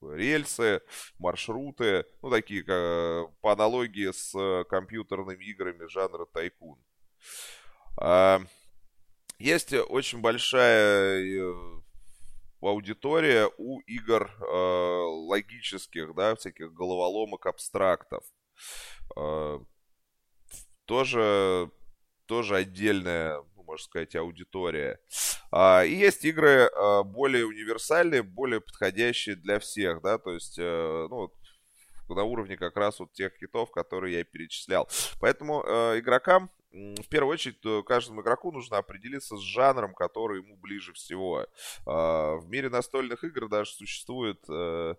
рельсы, 0.00 0.80
маршруты, 1.18 2.04
ну, 2.22 2.30
такие 2.30 2.62
как, 2.62 3.34
по 3.40 3.52
аналогии 3.52 4.12
с 4.12 4.64
компьютерными 4.68 5.44
играми 5.44 5.88
жанра 5.88 6.24
тайкун. 6.26 6.78
А, 8.00 8.40
есть 9.38 9.72
очень 9.72 10.20
большая 10.20 11.22
э, 11.24 11.54
аудитория 12.60 13.50
у 13.58 13.80
игр 13.80 14.30
э, 14.40 14.44
логических, 15.28 16.14
да, 16.14 16.34
всяких 16.36 16.72
головоломок, 16.72 17.46
абстрактов. 17.46 18.24
Э, 19.16 19.58
тоже, 20.84 21.70
тоже 22.26 22.56
отдельная, 22.56 23.42
ну, 23.56 23.62
можно 23.64 23.84
сказать, 23.84 24.14
аудитория. 24.16 25.00
А, 25.50 25.84
и 25.84 25.94
есть 25.94 26.24
игры 26.24 26.70
э, 26.70 27.02
более 27.04 27.46
универсальные, 27.46 28.22
более 28.22 28.60
подходящие 28.60 29.36
для 29.36 29.58
всех, 29.58 30.02
да, 30.02 30.18
то 30.18 30.32
есть, 30.32 30.58
ну, 30.58 31.32
на 32.08 32.22
уровне 32.22 32.56
как 32.56 32.76
раз 32.76 33.00
вот 33.00 33.12
тех 33.12 33.36
хитов, 33.38 33.70
которые 33.70 34.18
я 34.18 34.24
перечислял. 34.24 34.88
Поэтому 35.20 35.60
игрокам 35.98 36.50
в 36.72 37.08
первую 37.08 37.32
очередь, 37.32 37.58
каждому 37.86 38.22
игроку 38.22 38.52
нужно 38.52 38.78
определиться 38.78 39.36
с 39.36 39.40
жанром, 39.40 39.94
который 39.94 40.42
ему 40.42 40.56
ближе 40.56 40.92
всего. 40.92 41.46
А, 41.86 42.36
в 42.36 42.48
мире 42.48 42.68
настольных 42.68 43.24
игр 43.24 43.48
даже 43.48 43.70
существует 43.70 44.38
э, 44.50 44.94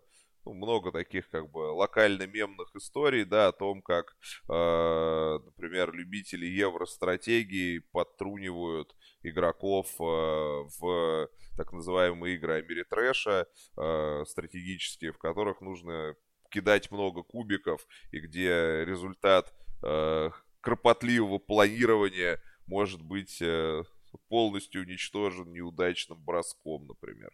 ну, 0.46 0.54
много 0.54 0.92
таких 0.92 1.30
как 1.30 1.50
бы 1.52 1.60
локально-мемных 1.60 2.76
историй, 2.76 3.26
да, 3.26 3.50
о 3.50 3.52
том, 3.52 3.82
как, 3.82 4.16
э, 4.50 5.40
например, 5.46 5.94
любители 5.94 6.46
евростратегии 6.46 7.80
подтрунивают 7.92 8.96
игроков 9.22 9.88
э, 10.00 10.04
в 10.04 11.30
так 11.58 11.72
называемые 11.74 12.36
игры 12.36 12.60
Америтрэша, 12.60 13.48
э, 13.78 14.24
стратегические, 14.26 15.12
в 15.12 15.18
которых 15.18 15.62
нужно 15.62 16.16
кидать 16.50 16.90
много 16.90 17.22
кубиков, 17.22 17.86
и 18.12 18.20
где 18.20 18.84
результат 18.86 19.54
э, 19.84 20.32
кропотливого 20.62 21.38
планирования 21.40 22.42
может 22.68 23.02
быть 23.02 23.42
э, 23.42 23.84
полностью 24.28 24.82
уничтожен 24.82 25.52
неудачным 25.52 26.24
броском, 26.24 26.88
например. 26.88 27.32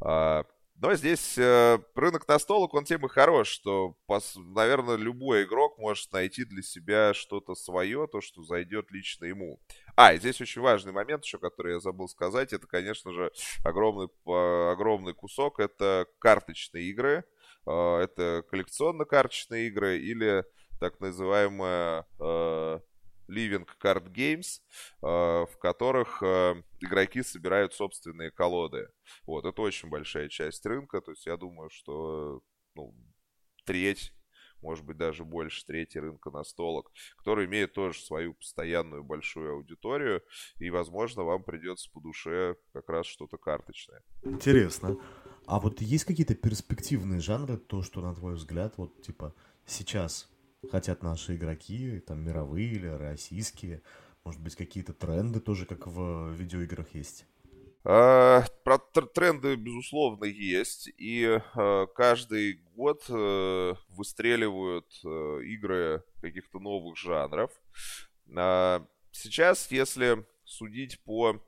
А, 0.00 0.44
но 0.80 0.94
здесь 0.94 1.36
э, 1.36 1.78
рынок 1.96 2.28
настолок, 2.28 2.72
он 2.74 2.84
тем 2.84 3.04
и 3.04 3.08
хорош, 3.08 3.48
что, 3.48 3.96
наверное, 4.36 4.94
любой 4.94 5.42
игрок 5.42 5.76
может 5.76 6.12
найти 6.12 6.44
для 6.44 6.62
себя 6.62 7.14
что-то 7.14 7.56
свое, 7.56 8.06
то, 8.06 8.20
что 8.20 8.44
зайдет 8.44 8.92
лично 8.92 9.24
ему. 9.24 9.60
А, 9.96 10.14
и 10.14 10.18
здесь 10.18 10.40
очень 10.40 10.62
важный 10.62 10.92
момент 10.92 11.24
еще, 11.24 11.38
который 11.38 11.74
я 11.74 11.80
забыл 11.80 12.08
сказать, 12.08 12.52
это, 12.52 12.68
конечно 12.68 13.12
же, 13.12 13.32
огромный, 13.64 14.08
огромный 14.24 15.14
кусок, 15.14 15.58
это 15.58 16.06
карточные 16.20 16.84
игры, 16.84 17.24
а, 17.66 18.00
это 18.00 18.44
коллекционно-карточные 18.48 19.66
игры 19.66 19.98
или 19.98 20.44
так 20.78 21.00
называемая 21.00 22.06
э, 22.18 22.80
Living 23.28 23.68
Card 23.82 24.10
Games, 24.10 24.60
э, 25.02 25.06
в 25.06 25.58
которых 25.58 26.22
э, 26.22 26.62
игроки 26.80 27.22
собирают 27.22 27.74
собственные 27.74 28.30
колоды. 28.30 28.88
Вот, 29.24 29.44
это 29.44 29.60
очень 29.62 29.88
большая 29.88 30.28
часть 30.28 30.64
рынка, 30.66 31.00
то 31.00 31.12
есть 31.12 31.26
я 31.26 31.36
думаю, 31.36 31.70
что 31.70 32.42
ну, 32.74 32.94
треть 33.64 34.12
может 34.62 34.84
быть, 34.84 34.96
даже 34.96 35.24
больше 35.24 35.64
трети 35.64 35.98
рынка 35.98 36.30
настолок, 36.30 36.90
который 37.16 37.46
имеет 37.46 37.72
тоже 37.72 38.00
свою 38.00 38.34
постоянную 38.34 39.04
большую 39.04 39.52
аудиторию, 39.52 40.22
и, 40.58 40.70
возможно, 40.70 41.22
вам 41.22 41.44
придется 41.44 41.90
по 41.92 42.00
душе 42.00 42.56
как 42.72 42.88
раз 42.88 43.06
что-то 43.06 43.38
карточное. 43.38 44.02
Интересно. 44.24 44.96
А 45.46 45.60
вот 45.60 45.80
есть 45.80 46.04
какие-то 46.04 46.34
перспективные 46.34 47.20
жанры, 47.20 47.56
то, 47.56 47.82
что, 47.82 48.00
на 48.00 48.14
твой 48.14 48.34
взгляд, 48.34 48.74
вот, 48.76 49.00
типа, 49.02 49.34
сейчас 49.64 50.28
хотят 50.70 51.02
наши 51.02 51.36
игроки, 51.36 52.00
там, 52.00 52.24
мировые 52.24 52.68
или 52.68 52.86
российские? 52.86 53.82
Может 54.24 54.42
быть, 54.42 54.56
какие-то 54.56 54.92
тренды 54.92 55.40
тоже, 55.40 55.66
как 55.66 55.86
в 55.86 56.32
видеоиграх 56.32 56.94
есть? 56.94 57.24
А, 57.84 58.44
про 58.64 58.78
тренды, 58.78 59.54
безусловно, 59.56 60.24
есть. 60.24 60.90
И 60.98 61.40
а, 61.54 61.86
каждый 61.86 62.60
год 62.74 63.04
а, 63.08 63.74
выстреливают 63.88 64.86
а, 65.04 65.38
игры 65.40 66.02
каких-то 66.20 66.58
новых 66.58 66.96
жанров. 66.96 67.50
А, 68.36 68.84
сейчас, 69.12 69.70
если 69.70 70.26
судить 70.44 71.00
по 71.04 71.34
Э, 71.34 71.47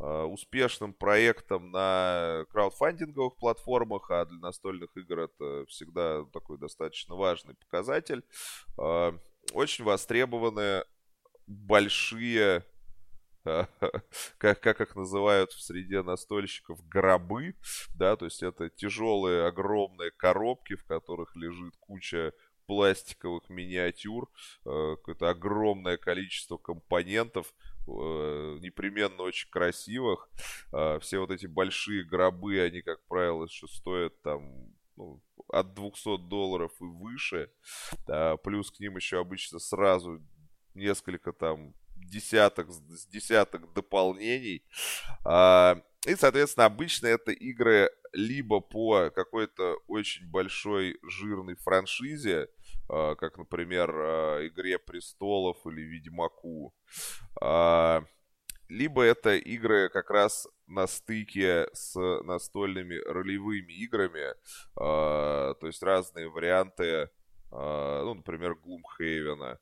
успешным 0.00 0.94
проектом 0.94 1.70
на 1.70 2.46
краудфандинговых 2.50 3.36
платформах, 3.36 4.10
а 4.10 4.24
для 4.24 4.38
настольных 4.38 4.96
игр 4.96 5.20
это 5.20 5.66
всегда 5.66 6.24
такой 6.32 6.58
достаточно 6.58 7.16
важный 7.16 7.54
показатель. 7.54 8.24
Э, 8.78 9.12
очень 9.52 9.84
востребованы 9.84 10.84
большие 11.46 12.64
как, 13.44 14.60
как 14.60 14.80
их 14.80 14.96
называют 14.96 15.52
в 15.52 15.62
среде 15.62 16.02
настольщиков, 16.02 16.86
гробы, 16.88 17.54
да, 17.94 18.16
то 18.16 18.26
есть 18.26 18.42
это 18.42 18.68
тяжелые 18.70 19.46
огромные 19.46 20.10
коробки, 20.10 20.76
в 20.76 20.84
которых 20.84 21.34
лежит 21.36 21.74
куча 21.78 22.32
пластиковых 22.66 23.48
миниатюр, 23.48 24.30
э, 24.64 24.96
какое-то 24.96 25.30
огромное 25.30 25.96
количество 25.96 26.56
компонентов, 26.56 27.52
Э, 27.52 27.69
непременно 27.86 29.22
очень 29.22 29.50
красивых. 29.50 30.28
А, 30.72 30.98
все 31.00 31.18
вот 31.18 31.30
эти 31.30 31.46
большие 31.46 32.04
гробы, 32.04 32.60
они, 32.60 32.82
как 32.82 33.02
правило, 33.06 33.44
еще 33.44 33.66
стоят 33.68 34.20
там 34.22 34.72
ну, 34.96 35.20
от 35.48 35.74
200 35.74 36.28
долларов 36.28 36.72
и 36.80 36.84
выше. 36.84 37.50
А, 38.08 38.36
плюс 38.36 38.70
к 38.70 38.80
ним 38.80 38.96
еще 38.96 39.20
обычно 39.20 39.58
сразу 39.58 40.20
несколько 40.74 41.32
там 41.32 41.74
десяток, 41.96 42.70
с 42.70 43.06
десяток 43.06 43.72
дополнений. 43.72 44.64
А, 45.24 45.82
и, 46.06 46.14
соответственно, 46.16 46.66
обычно 46.66 47.08
это 47.08 47.30
игры 47.30 47.90
либо 48.12 48.60
по 48.60 49.10
какой-то 49.10 49.76
очень 49.86 50.28
большой 50.28 50.98
жирной 51.02 51.56
франшизе, 51.56 52.48
как, 52.90 53.38
например, 53.38 53.90
а, 53.94 54.46
«Игре 54.46 54.78
престолов» 54.78 55.64
или 55.64 55.82
«Ведьмаку». 55.82 56.74
А, 57.40 58.02
либо 58.68 59.02
это 59.02 59.36
игры 59.36 59.88
как 59.90 60.10
раз 60.10 60.48
на 60.66 60.88
стыке 60.88 61.68
с 61.72 61.94
настольными 62.22 62.96
ролевыми 62.96 63.72
играми, 63.72 64.34
то 64.76 65.56
есть 65.62 65.82
разные 65.82 66.28
варианты, 66.28 67.10
ну, 67.50 68.14
например, 68.14 68.52
Gloomhaven. 68.52 69.58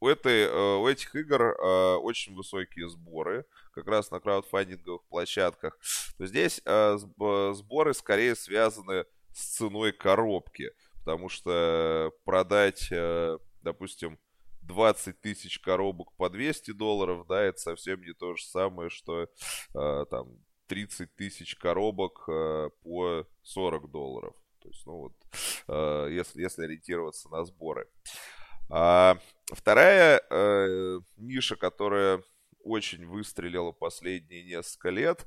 У, 0.00 0.08
этой, 0.08 0.48
у 0.78 0.88
этих 0.88 1.14
игр 1.14 1.54
очень 2.02 2.34
высокие 2.34 2.88
сборы, 2.88 3.44
как 3.72 3.86
раз 3.88 4.10
на 4.10 4.20
краудфандинговых 4.20 5.04
площадках. 5.08 5.78
То 6.16 6.24
здесь 6.24 6.62
сборы 6.64 7.92
скорее 7.92 8.34
связаны 8.36 9.04
с 9.04 9.17
ценой 9.32 9.92
коробки. 9.92 10.72
Потому 11.00 11.28
что 11.28 12.12
продать, 12.24 12.88
э, 12.90 13.38
допустим, 13.62 14.18
20 14.62 15.20
тысяч 15.20 15.58
коробок 15.58 16.12
по 16.16 16.28
200 16.28 16.72
долларов, 16.72 17.26
да, 17.26 17.42
это 17.42 17.58
совсем 17.58 18.02
не 18.02 18.12
то 18.12 18.34
же 18.34 18.44
самое, 18.44 18.90
что 18.90 19.28
э, 19.74 20.04
там 20.10 20.36
30 20.66 21.14
тысяч 21.16 21.56
коробок 21.56 22.24
э, 22.28 22.70
по 22.82 23.26
40 23.42 23.90
долларов. 23.90 24.34
То 24.60 24.68
есть, 24.68 24.84
ну 24.86 24.92
вот, 24.98 26.10
если, 26.10 26.42
если 26.42 26.64
ориентироваться 26.64 27.28
на 27.30 27.44
сборы. 27.44 27.88
А, 28.70 29.16
Вторая 29.50 30.20
э, 30.28 31.00
ниша, 31.16 31.56
которая 31.56 32.22
очень 32.62 33.06
выстрелила 33.06 33.72
последние 33.72 34.44
несколько 34.44 34.90
лет, 34.90 35.26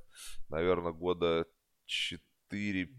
наверное, 0.49 0.91
года 0.91 1.47
4 1.85 2.89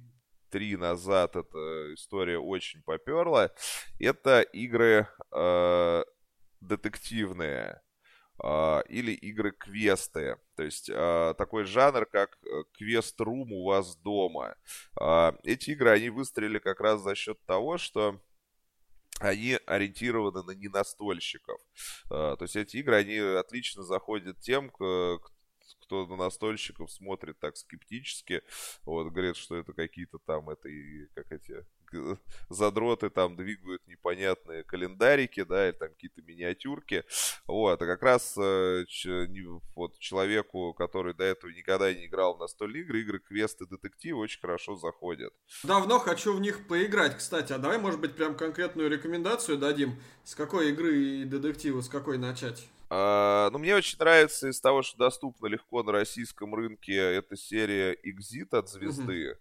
три 0.52 0.76
назад 0.76 1.34
эта 1.34 1.94
история 1.94 2.38
очень 2.38 2.82
поперла. 2.82 3.50
Это 3.98 4.42
игры 4.42 5.08
э, 5.32 6.04
детективные 6.60 7.82
э, 8.44 8.82
или 8.88 9.12
игры-квесты. 9.12 10.36
То 10.54 10.62
есть 10.62 10.90
э, 10.90 11.34
такой 11.38 11.64
жанр, 11.64 12.04
как 12.04 12.36
э, 12.44 12.64
квест-рум 12.74 13.50
у 13.52 13.64
вас 13.64 13.96
дома. 13.96 14.54
Э, 15.00 15.32
эти 15.42 15.70
игры, 15.70 15.90
они 15.90 16.10
выстрелили 16.10 16.58
как 16.58 16.80
раз 16.80 17.00
за 17.00 17.14
счет 17.14 17.42
того, 17.46 17.78
что 17.78 18.20
они 19.20 19.58
ориентированы 19.66 20.42
на 20.42 20.50
ненастольщиков. 20.50 21.60
Э, 22.10 22.36
то 22.38 22.42
есть 22.42 22.56
эти 22.56 22.76
игры, 22.76 22.96
они 22.96 23.16
отлично 23.16 23.82
заходят 23.84 24.38
тем, 24.40 24.70
кто 25.83 26.07
на 26.07 26.16
настольщиков 26.16 26.90
смотрит 26.90 27.38
так 27.38 27.57
скептически, 27.57 28.42
вот, 28.85 29.11
говорит, 29.11 29.37
что 29.37 29.57
это 29.57 29.72
какие-то 29.72 30.18
там, 30.18 30.51
это 30.51 30.68
и, 30.68 31.07
как 31.14 31.33
эти, 31.33 31.64
задроты 32.48 33.11
там 33.11 33.37
двигают 33.37 33.87
непонятные 33.87 34.64
календарики, 34.64 35.44
да, 35.44 35.68
или 35.68 35.77
там 35.77 35.88
какие-то 35.90 36.22
миниатюрки, 36.22 37.05
вот, 37.46 37.81
а 37.81 37.87
как 37.87 38.03
раз 38.03 38.37
э, 38.38 38.85
вот 39.75 39.98
человеку, 39.98 40.75
который 40.75 41.14
до 41.14 41.25
этого 41.25 41.51
никогда 41.51 41.92
не 41.92 42.07
играл 42.07 42.37
в 42.37 42.40
настольные 42.40 42.83
игры, 42.83 43.01
игры, 43.01 43.18
квесты, 43.18 43.66
детективы 43.66 44.20
очень 44.20 44.40
хорошо 44.40 44.77
заходят. 44.77 45.33
Давно 45.62 45.98
хочу 45.98 46.35
в 46.35 46.40
них 46.40 46.66
поиграть, 46.66 47.16
кстати, 47.16 47.53
а 47.53 47.59
давай, 47.59 47.79
может 47.79 48.01
быть, 48.01 48.14
прям 48.14 48.37
конкретную 48.37 48.90
рекомендацию 48.90 49.59
дадим, 49.59 50.01
с 50.25 50.35
какой 50.35 50.70
игры 50.70 50.96
и 50.96 51.25
детектива, 51.25 51.81
с 51.81 51.88
какой 51.88 52.18
начать? 52.18 52.68
Uh, 52.92 53.48
ну, 53.50 53.59
мне 53.59 53.74
очень 53.74 53.98
нравится 53.98 54.48
из 54.48 54.61
того, 54.61 54.83
что 54.83 54.98
доступно 54.98 55.46
легко 55.46 55.83
на 55.83 55.92
российском 55.92 56.55
рынке, 56.55 56.94
эта 56.94 57.37
серия 57.37 57.94
Exit 57.94 58.55
от 58.55 58.68
звезды. 58.68 59.38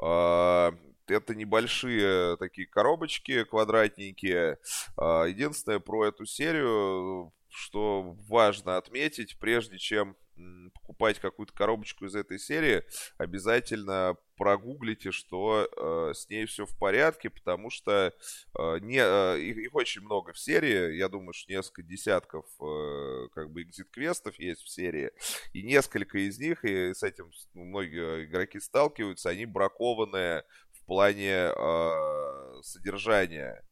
Uh, 0.00 0.76
это 1.06 1.36
небольшие 1.36 2.36
такие 2.38 2.66
коробочки 2.66 3.44
квадратненькие. 3.44 4.58
Единственное 4.98 5.78
про 5.78 6.06
эту 6.06 6.26
серию, 6.26 7.32
что 7.48 8.16
важно 8.28 8.76
отметить, 8.76 9.38
прежде 9.38 9.78
чем 9.78 10.16
покупать 10.74 11.18
какую-то 11.18 11.52
коробочку 11.52 12.04
из 12.04 12.14
этой 12.14 12.38
серии, 12.38 12.84
обязательно 13.18 14.16
прогуглите, 14.36 15.10
что 15.12 15.66
э, 15.66 16.14
с 16.14 16.28
ней 16.28 16.46
все 16.46 16.66
в 16.66 16.76
порядке, 16.78 17.30
потому 17.30 17.70
что 17.70 18.12
э, 18.58 18.78
не, 18.80 18.98
э, 18.98 19.40
их, 19.40 19.56
их 19.56 19.74
очень 19.74 20.02
много 20.02 20.32
в 20.32 20.38
серии. 20.38 20.96
Я 20.96 21.08
думаю, 21.08 21.32
что 21.32 21.52
несколько 21.52 21.82
десятков 21.82 22.44
э, 22.60 23.28
как 23.34 23.50
бы 23.50 23.62
экзит-квестов 23.62 24.38
есть 24.38 24.62
в 24.62 24.68
серии. 24.68 25.10
И 25.52 25.62
несколько 25.62 26.18
из 26.18 26.38
них, 26.38 26.64
и 26.64 26.92
с 26.92 27.02
этим 27.02 27.30
многие 27.54 28.26
игроки 28.26 28.60
сталкиваются, 28.60 29.30
они 29.30 29.46
бракованные 29.46 30.44
в 30.70 30.84
плане 30.84 31.50
э, 31.56 32.60
содержания. 32.62 33.64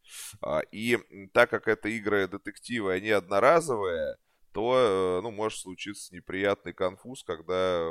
Э, 0.44 0.60
и 0.72 0.98
так 1.34 1.50
как 1.50 1.68
это 1.68 1.88
игры 1.90 2.26
детективы, 2.26 2.94
они 2.94 3.10
одноразовые, 3.10 4.16
то, 4.54 5.18
э, 5.18 5.20
ну, 5.20 5.32
может 5.32 5.58
случиться 5.58 6.14
неприятный 6.14 6.72
конфуз, 6.72 7.24
когда 7.24 7.90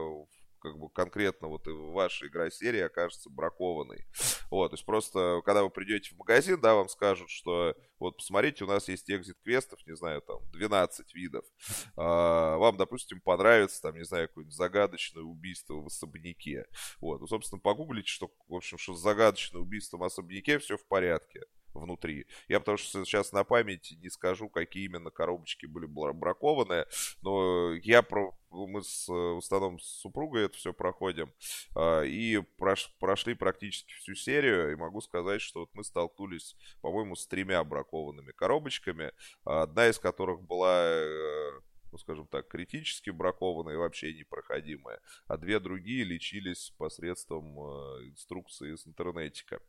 как 0.63 0.79
бы 0.79 0.89
конкретно 0.89 1.49
вот 1.49 1.67
ваша 1.67 2.27
игра 2.27 2.49
серии 2.49 2.79
окажется 2.79 3.29
бракованной. 3.29 4.05
Вот, 4.49 4.69
то 4.69 4.75
есть 4.75 4.85
просто, 4.85 5.41
когда 5.43 5.61
вы 5.61 5.69
придете 5.69 6.15
в 6.15 6.17
магазин, 6.17 6.61
да, 6.61 6.73
вам 6.73 6.87
скажут, 6.87 7.29
что 7.29 7.75
вот 7.99 8.15
посмотрите, 8.15 8.63
у 8.63 8.67
нас 8.67 8.87
есть 8.87 9.11
экзит 9.11 9.35
квестов, 9.43 9.85
не 9.85 9.95
знаю, 9.95 10.21
там 10.21 10.39
12 10.53 11.13
видов. 11.13 11.43
А, 11.97 12.55
вам, 12.55 12.77
допустим, 12.77 13.19
понравится, 13.19 13.81
там, 13.81 13.95
не 13.97 14.05
знаю, 14.05 14.29
какое-нибудь 14.29 14.55
загадочное 14.55 15.23
убийство 15.23 15.73
в 15.81 15.87
особняке. 15.87 16.65
Вот, 17.01 17.19
ну, 17.19 17.27
собственно, 17.27 17.59
погуглите, 17.59 18.07
что, 18.07 18.31
в 18.47 18.55
общем, 18.55 18.77
что 18.77 18.93
с 18.93 19.01
загадочным 19.01 19.63
убийством 19.63 19.99
в 19.99 20.03
особняке 20.05 20.59
все 20.59 20.77
в 20.77 20.85
порядке 20.87 21.41
внутри. 21.73 22.25
Я 22.47 22.59
потому 22.59 22.77
что 22.77 23.03
сейчас 23.05 23.31
на 23.31 23.43
память 23.43 23.93
не 24.01 24.09
скажу, 24.09 24.49
какие 24.49 24.85
именно 24.85 25.11
коробочки 25.11 25.65
были 25.65 25.85
бракованы, 25.85 26.85
но 27.21 27.73
я 27.75 28.01
про 28.01 28.37
мы 28.53 28.83
с, 28.83 29.09
основном 29.09 29.79
с 29.79 30.01
супругой 30.01 30.45
это 30.45 30.57
все 30.57 30.73
проходим 30.73 31.33
а, 31.75 32.03
и 32.03 32.39
прош, 32.57 32.93
прошли 32.99 33.33
практически 33.33 33.93
всю 33.93 34.13
серию 34.15 34.71
и 34.71 34.75
могу 34.75 35.01
сказать, 35.01 35.41
что 35.41 35.61
вот 35.61 35.69
мы 35.73 35.83
столкнулись, 35.83 36.55
по-моему, 36.81 37.15
с 37.15 37.25
тремя 37.27 37.63
бракованными 37.63 38.31
коробочками, 38.31 39.11
одна 39.43 39.87
из 39.87 39.97
которых 39.97 40.43
была 40.43 40.83
э, 40.85 41.51
ну, 41.91 41.97
скажем 41.99 42.27
так, 42.27 42.47
критически 42.47 43.11
бракованная 43.11 43.75
и 43.75 43.77
вообще 43.77 44.13
непроходимая, 44.13 44.99
а 45.27 45.37
две 45.37 45.59
другие 45.59 46.03
лечились 46.03 46.73
посредством 46.77 47.59
э, 47.59 48.09
инструкции 48.09 48.73
из 48.73 48.87
интернетика. 48.87 49.59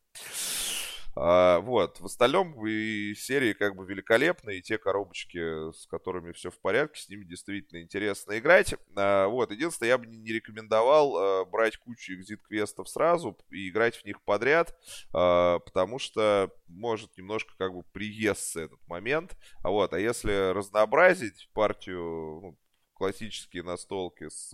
А, 1.17 1.61
вот. 1.61 2.01
В 2.01 2.07
остальном 2.07 2.67
и 2.67 3.15
серии 3.15 3.53
как 3.53 3.77
бы 3.77 3.87
великолепные, 3.87 4.59
и 4.59 4.63
те 4.63 4.79
коробочки, 4.79 5.73
с 5.73 5.87
которыми 5.87 6.33
все 6.33 6.51
в 6.51 6.59
порядке, 6.59 7.01
с 7.01 7.09
ними 7.09 7.25
действительно 7.25 7.83
интересно 7.83 8.39
играть. 8.39 8.75
А, 8.97 9.29
вот. 9.29 9.51
Единственное, 9.51 9.91
я 9.91 9.99
бы 9.99 10.07
не 10.07 10.33
рекомендовал 10.33 11.17
а, 11.17 11.45
брать 11.45 11.77
кучу 11.77 12.15
экзит-квестов 12.15 12.89
сразу 12.89 13.39
и 13.51 13.69
играть 13.69 13.97
в 13.97 14.05
них 14.05 14.23
подряд, 14.23 14.77
потому 15.11 15.99
что 15.99 16.51
может 16.67 17.17
немножко 17.17 17.53
как 17.57 17.73
бы 17.73 17.83
приесться 17.93 18.61
этот 18.61 18.87
момент. 18.89 19.37
А 19.63 19.71
вот. 19.71 19.93
А 19.93 19.99
если 19.99 20.53
разнообразить 20.53 21.49
партию, 21.53 22.41
ну, 22.43 22.59
классические 22.95 23.63
настолки 23.63 24.29
с, 24.29 24.51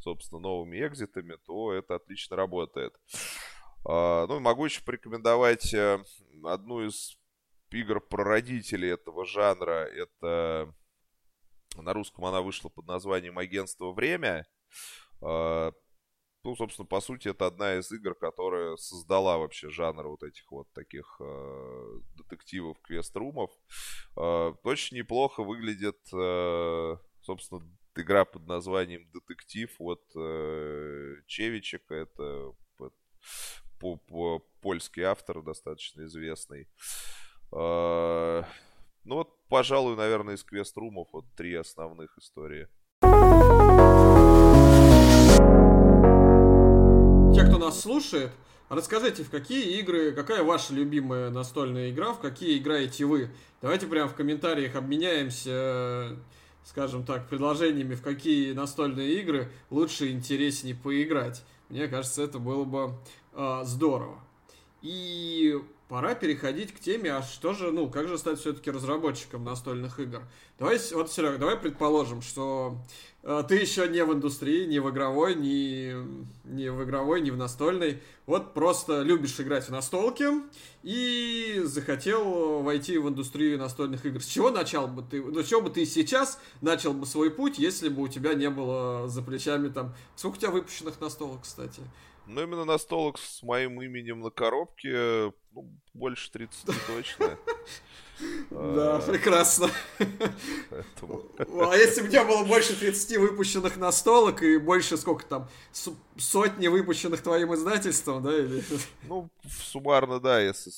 собственно, 0.00 0.40
новыми 0.40 0.84
экзитами, 0.86 1.36
то 1.46 1.72
это 1.72 1.96
отлично 1.96 2.36
работает. 2.36 2.94
А, 3.84 4.26
ну, 4.26 4.40
могу 4.40 4.64
еще 4.64 4.82
порекомендовать 4.82 5.72
э, 5.74 6.02
одну 6.44 6.86
из 6.86 7.16
игр 7.70 8.00
про 8.00 8.24
родителей 8.24 8.90
этого 8.90 9.24
жанра. 9.24 9.86
Это 9.86 10.74
на 11.76 11.92
русском 11.92 12.24
она 12.24 12.42
вышла 12.42 12.68
под 12.68 12.86
названием 12.86 13.38
«Агентство 13.38 13.92
Время». 13.92 14.46
А, 15.22 15.72
ну, 16.42 16.56
собственно, 16.56 16.86
по 16.86 17.00
сути, 17.00 17.28
это 17.28 17.46
одна 17.46 17.78
из 17.78 17.92
игр, 17.92 18.14
которая 18.14 18.76
создала 18.76 19.36
вообще 19.36 19.68
жанр 19.68 20.08
вот 20.08 20.22
этих 20.22 20.50
вот 20.50 20.72
таких 20.72 21.20
э, 21.20 22.00
детективов, 22.16 22.78
квест-румов. 22.80 23.50
Э, 24.16 24.54
очень 24.64 24.96
неплохо 24.96 25.42
выглядит, 25.42 25.98
э, 26.14 26.96
собственно, 27.20 27.60
игра 27.94 28.24
под 28.24 28.46
названием 28.46 29.10
«Детектив» 29.12 29.70
от 29.78 30.02
э, 30.16 31.16
Чевичика. 31.26 31.94
Это 31.94 32.54
польский 34.60 35.02
автор, 35.02 35.42
достаточно 35.42 36.04
известный. 36.04 36.68
А, 37.52 38.44
ну 39.04 39.16
вот, 39.16 39.30
пожалуй, 39.48 39.96
наверное, 39.96 40.34
из 40.36 40.44
квест-румов 40.44 41.08
вот 41.12 41.24
три 41.36 41.54
основных 41.54 42.16
истории. 42.18 42.68
Те, 47.34 47.46
кто 47.46 47.58
нас 47.58 47.80
слушает, 47.80 48.30
расскажите, 48.68 49.24
в 49.24 49.30
какие 49.30 49.80
игры, 49.80 50.12
какая 50.12 50.42
ваша 50.42 50.74
любимая 50.74 51.30
настольная 51.30 51.90
игра, 51.90 52.12
в 52.12 52.20
какие 52.20 52.58
играете 52.58 53.04
вы. 53.04 53.30
Давайте 53.62 53.86
прямо 53.86 54.08
в 54.08 54.14
комментариях 54.14 54.76
обменяемся, 54.76 56.16
скажем 56.64 57.04
так, 57.04 57.28
предложениями, 57.28 57.94
в 57.94 58.02
какие 58.02 58.52
настольные 58.52 59.20
игры 59.20 59.50
лучше 59.70 60.08
и 60.08 60.12
интереснее 60.12 60.74
поиграть. 60.74 61.42
Мне 61.68 61.88
кажется, 61.88 62.22
это 62.22 62.38
было 62.38 62.64
бы 62.64 62.94
здорово. 63.32 64.18
И 64.82 65.60
пора 65.90 66.14
переходить 66.14 66.72
к 66.72 66.78
теме, 66.78 67.12
а 67.12 67.22
что 67.22 67.52
же, 67.52 67.72
ну, 67.72 67.90
как 67.90 68.06
же 68.06 68.16
стать 68.16 68.38
все-таки 68.38 68.70
разработчиком 68.70 69.44
настольных 69.44 69.98
игр? 69.98 70.22
Давай, 70.56 70.78
вот, 70.92 71.10
Серега, 71.10 71.36
давай 71.36 71.56
предположим, 71.56 72.22
что 72.22 72.78
э, 73.24 73.42
ты 73.48 73.56
еще 73.56 73.88
не 73.88 74.04
в 74.04 74.12
индустрии, 74.12 74.66
не 74.66 74.78
в 74.78 74.88
игровой, 74.88 75.34
не, 75.34 75.94
не 76.44 76.70
в 76.70 76.84
игровой, 76.84 77.20
не 77.20 77.32
в 77.32 77.36
настольной. 77.36 78.00
Вот 78.26 78.54
просто 78.54 79.02
любишь 79.02 79.40
играть 79.40 79.64
в 79.64 79.70
настолки 79.70 80.28
и 80.84 81.60
захотел 81.64 82.60
войти 82.62 82.96
в 82.98 83.08
индустрию 83.08 83.58
настольных 83.58 84.06
игр. 84.06 84.22
С 84.22 84.26
чего 84.26 84.50
начал 84.50 84.86
бы 84.86 85.02
ты, 85.02 85.20
ну, 85.20 85.42
с 85.42 85.48
чего 85.48 85.60
бы 85.60 85.70
ты 85.70 85.84
сейчас 85.86 86.38
начал 86.60 86.92
бы 86.92 87.04
свой 87.04 87.30
путь, 87.30 87.58
если 87.58 87.88
бы 87.88 88.02
у 88.02 88.08
тебя 88.08 88.34
не 88.34 88.48
было 88.48 89.08
за 89.08 89.22
плечами 89.22 89.68
там... 89.70 89.92
Сколько 90.14 90.36
у 90.36 90.38
тебя 90.38 90.50
выпущенных 90.52 91.00
настолок, 91.00 91.42
кстати? 91.42 91.82
Ну, 92.30 92.42
именно 92.44 92.64
настолок 92.64 93.18
с 93.18 93.42
моим 93.42 93.82
именем 93.82 94.20
на 94.20 94.30
коробке, 94.30 95.32
ну, 95.50 95.68
больше 95.94 96.30
30 96.30 96.64
точно. 96.86 97.36
Да, 98.50 98.96
а, 98.96 99.00
прекрасно. 99.00 99.70
А 99.98 101.74
если 101.74 102.02
бы 102.02 102.08
у 102.08 102.10
тебя 102.10 102.24
было 102.26 102.44
больше 102.44 102.78
30 102.78 103.16
выпущенных 103.16 103.78
настолок 103.78 104.42
и 104.42 104.58
больше, 104.58 104.98
сколько 104.98 105.24
там, 105.24 105.48
сотни 106.18 106.68
выпущенных 106.68 107.22
твоим 107.22 107.54
издательством, 107.54 108.22
да? 108.22 108.36
Или... 108.36 108.62
Ну, 109.04 109.30
суммарно, 109.48 110.20
да, 110.20 110.38
если 110.38 110.70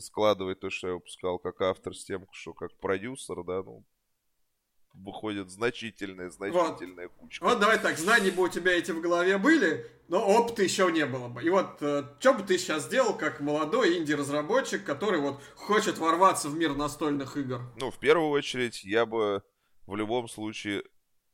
складывать 0.00 0.60
то, 0.60 0.70
что 0.70 0.86
я 0.86 0.94
выпускал 0.94 1.40
как 1.40 1.60
автор 1.62 1.96
с 1.96 2.04
тем, 2.04 2.28
что 2.30 2.52
как 2.52 2.72
продюсер, 2.78 3.42
да, 3.42 3.64
ну, 3.64 3.82
выходит 4.94 5.50
значительная, 5.50 6.30
значительная 6.30 7.08
вот. 7.08 7.16
кучка. 7.18 7.44
Вот 7.44 7.60
давай 7.60 7.78
так, 7.78 7.98
знания 7.98 8.30
бы 8.30 8.44
у 8.44 8.48
тебя 8.48 8.72
эти 8.72 8.90
в 8.92 9.00
голове 9.00 9.38
были, 9.38 9.86
но 10.08 10.24
опыта 10.24 10.62
еще 10.62 10.90
не 10.90 11.04
было 11.06 11.28
бы. 11.28 11.42
И 11.42 11.50
вот 11.50 11.78
э, 11.80 12.04
что 12.18 12.34
бы 12.34 12.42
ты 12.42 12.58
сейчас 12.58 12.84
сделал, 12.84 13.16
как 13.16 13.40
молодой 13.40 13.98
инди-разработчик, 13.98 14.84
который 14.84 15.20
вот 15.20 15.42
хочет 15.56 15.98
ворваться 15.98 16.48
в 16.48 16.56
мир 16.56 16.74
настольных 16.74 17.36
игр? 17.36 17.60
Ну, 17.76 17.90
в 17.90 17.98
первую 17.98 18.30
очередь, 18.30 18.84
я 18.84 19.04
бы 19.06 19.42
в 19.86 19.96
любом 19.96 20.28
случае 20.28 20.84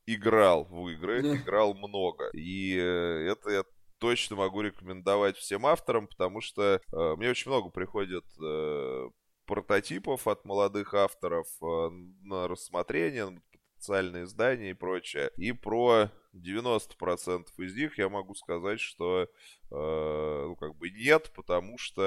играл 0.06 0.64
в 0.64 0.88
игры, 0.88 1.22
да. 1.22 1.36
играл 1.36 1.74
много. 1.74 2.30
И 2.32 2.76
э, 2.76 3.32
это 3.32 3.50
я 3.50 3.64
точно 3.98 4.36
могу 4.36 4.62
рекомендовать 4.62 5.36
всем 5.36 5.66
авторам, 5.66 6.08
потому 6.08 6.40
что 6.40 6.80
э, 6.92 7.14
мне 7.16 7.30
очень 7.30 7.50
много 7.50 7.70
приходит 7.70 8.24
э, 8.42 9.08
прототипов 9.46 10.26
от 10.26 10.44
молодых 10.44 10.94
авторов 10.94 11.46
э, 11.62 11.90
на 12.22 12.48
рассмотрение, 12.48 13.40
социальные 13.80 14.24
издания 14.24 14.70
и 14.70 14.74
прочее. 14.74 15.30
И 15.36 15.52
про 15.52 16.10
90% 16.34 17.46
из 17.58 17.74
них 17.74 17.98
я 17.98 18.08
могу 18.08 18.34
сказать, 18.34 18.78
что 18.78 19.22
э, 19.22 20.44
ну, 20.46 20.54
как 20.56 20.76
бы 20.76 20.90
нет, 20.90 21.32
потому 21.34 21.78
что 21.78 22.02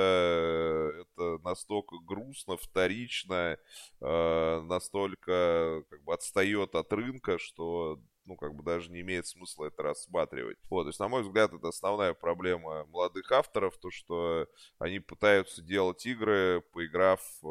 это 1.01 1.39
настолько 1.43 1.97
грустно, 1.97 2.57
вторично, 2.57 3.57
э, 4.01 4.61
настолько 4.61 5.83
как 5.89 6.03
бы 6.03 6.13
отстает 6.13 6.75
от 6.75 6.93
рынка, 6.93 7.39
что 7.39 7.99
ну, 8.25 8.37
как 8.37 8.55
бы 8.55 8.63
даже 8.63 8.89
не 8.89 9.01
имеет 9.01 9.27
смысла 9.27 9.65
это 9.65 9.83
рассматривать. 9.83 10.57
Вот, 10.69 10.83
то 10.83 10.89
есть, 10.89 10.99
на 10.99 11.09
мой 11.09 11.23
взгляд, 11.23 11.51
это 11.51 11.67
основная 11.67 12.13
проблема 12.13 12.85
молодых 12.85 13.29
авторов, 13.31 13.77
то, 13.77 13.91
что 13.91 14.47
они 14.79 14.99
пытаются 14.99 15.61
делать 15.61 16.05
игры, 16.05 16.63
поиграв, 16.71 17.19
э, 17.43 17.47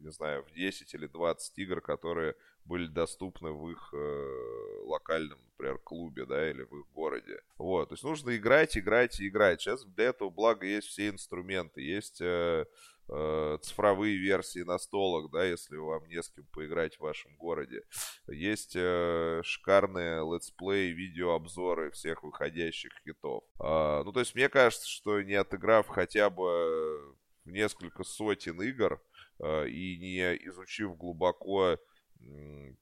не 0.00 0.12
знаю, 0.12 0.44
в 0.44 0.52
10 0.52 0.94
или 0.94 1.06
20 1.06 1.58
игр, 1.58 1.80
которые 1.80 2.36
были 2.68 2.86
доступны 2.86 3.50
в 3.50 3.70
их 3.70 3.90
э, 3.94 4.82
локальном, 4.84 5.38
например, 5.52 5.78
клубе, 5.78 6.26
да, 6.26 6.50
или 6.50 6.62
в 6.62 6.80
их 6.80 6.86
городе. 6.92 7.40
Вот, 7.56 7.88
то 7.88 7.94
есть 7.94 8.04
нужно 8.04 8.36
играть, 8.36 8.76
играть 8.76 9.18
и 9.20 9.28
играть. 9.28 9.60
Сейчас 9.60 9.84
для 9.84 10.06
этого, 10.06 10.30
благо, 10.30 10.66
есть 10.66 10.88
все 10.88 11.08
инструменты, 11.08 11.80
есть 11.80 12.20
э, 12.20 12.66
э, 13.08 13.58
цифровые 13.62 14.16
версии 14.18 14.60
настолок, 14.60 15.30
да, 15.32 15.44
если 15.44 15.76
вам 15.76 16.06
не 16.08 16.22
с 16.22 16.28
кем 16.28 16.44
поиграть 16.52 16.96
в 16.96 17.00
вашем 17.00 17.34
городе. 17.36 17.82
Есть 18.28 18.76
э, 18.76 19.40
шикарные 19.42 20.20
летсплей, 20.20 20.92
видеообзоры 20.92 21.90
всех 21.90 22.22
выходящих 22.22 22.92
хитов. 23.02 23.44
Э, 23.60 24.02
ну, 24.04 24.12
то 24.12 24.20
есть 24.20 24.34
мне 24.34 24.50
кажется, 24.50 24.86
что 24.86 25.22
не 25.22 25.34
отыграв 25.34 25.88
хотя 25.88 26.28
бы 26.28 27.16
несколько 27.46 28.04
сотен 28.04 28.60
игр 28.60 29.00
э, 29.38 29.68
и 29.68 29.98
не 29.98 30.36
изучив 30.48 30.96
глубоко 30.96 31.78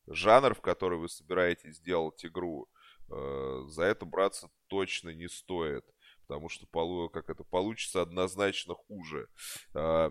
жанр, 0.07 0.55
в 0.55 0.61
который 0.61 0.99
вы 0.99 1.09
собираетесь 1.09 1.77
сделать 1.77 2.25
игру, 2.25 2.69
э, 3.11 3.65
за 3.69 3.85
это 3.85 4.05
браться 4.05 4.49
точно 4.69 5.11
не 5.11 5.29
стоит. 5.29 5.85
Потому 6.27 6.49
что 6.49 6.67
как 7.09 7.31
это 7.31 7.45
получится 7.45 8.03
однозначно 8.03 8.75
хуже. 8.75 9.29
Э, 9.75 10.11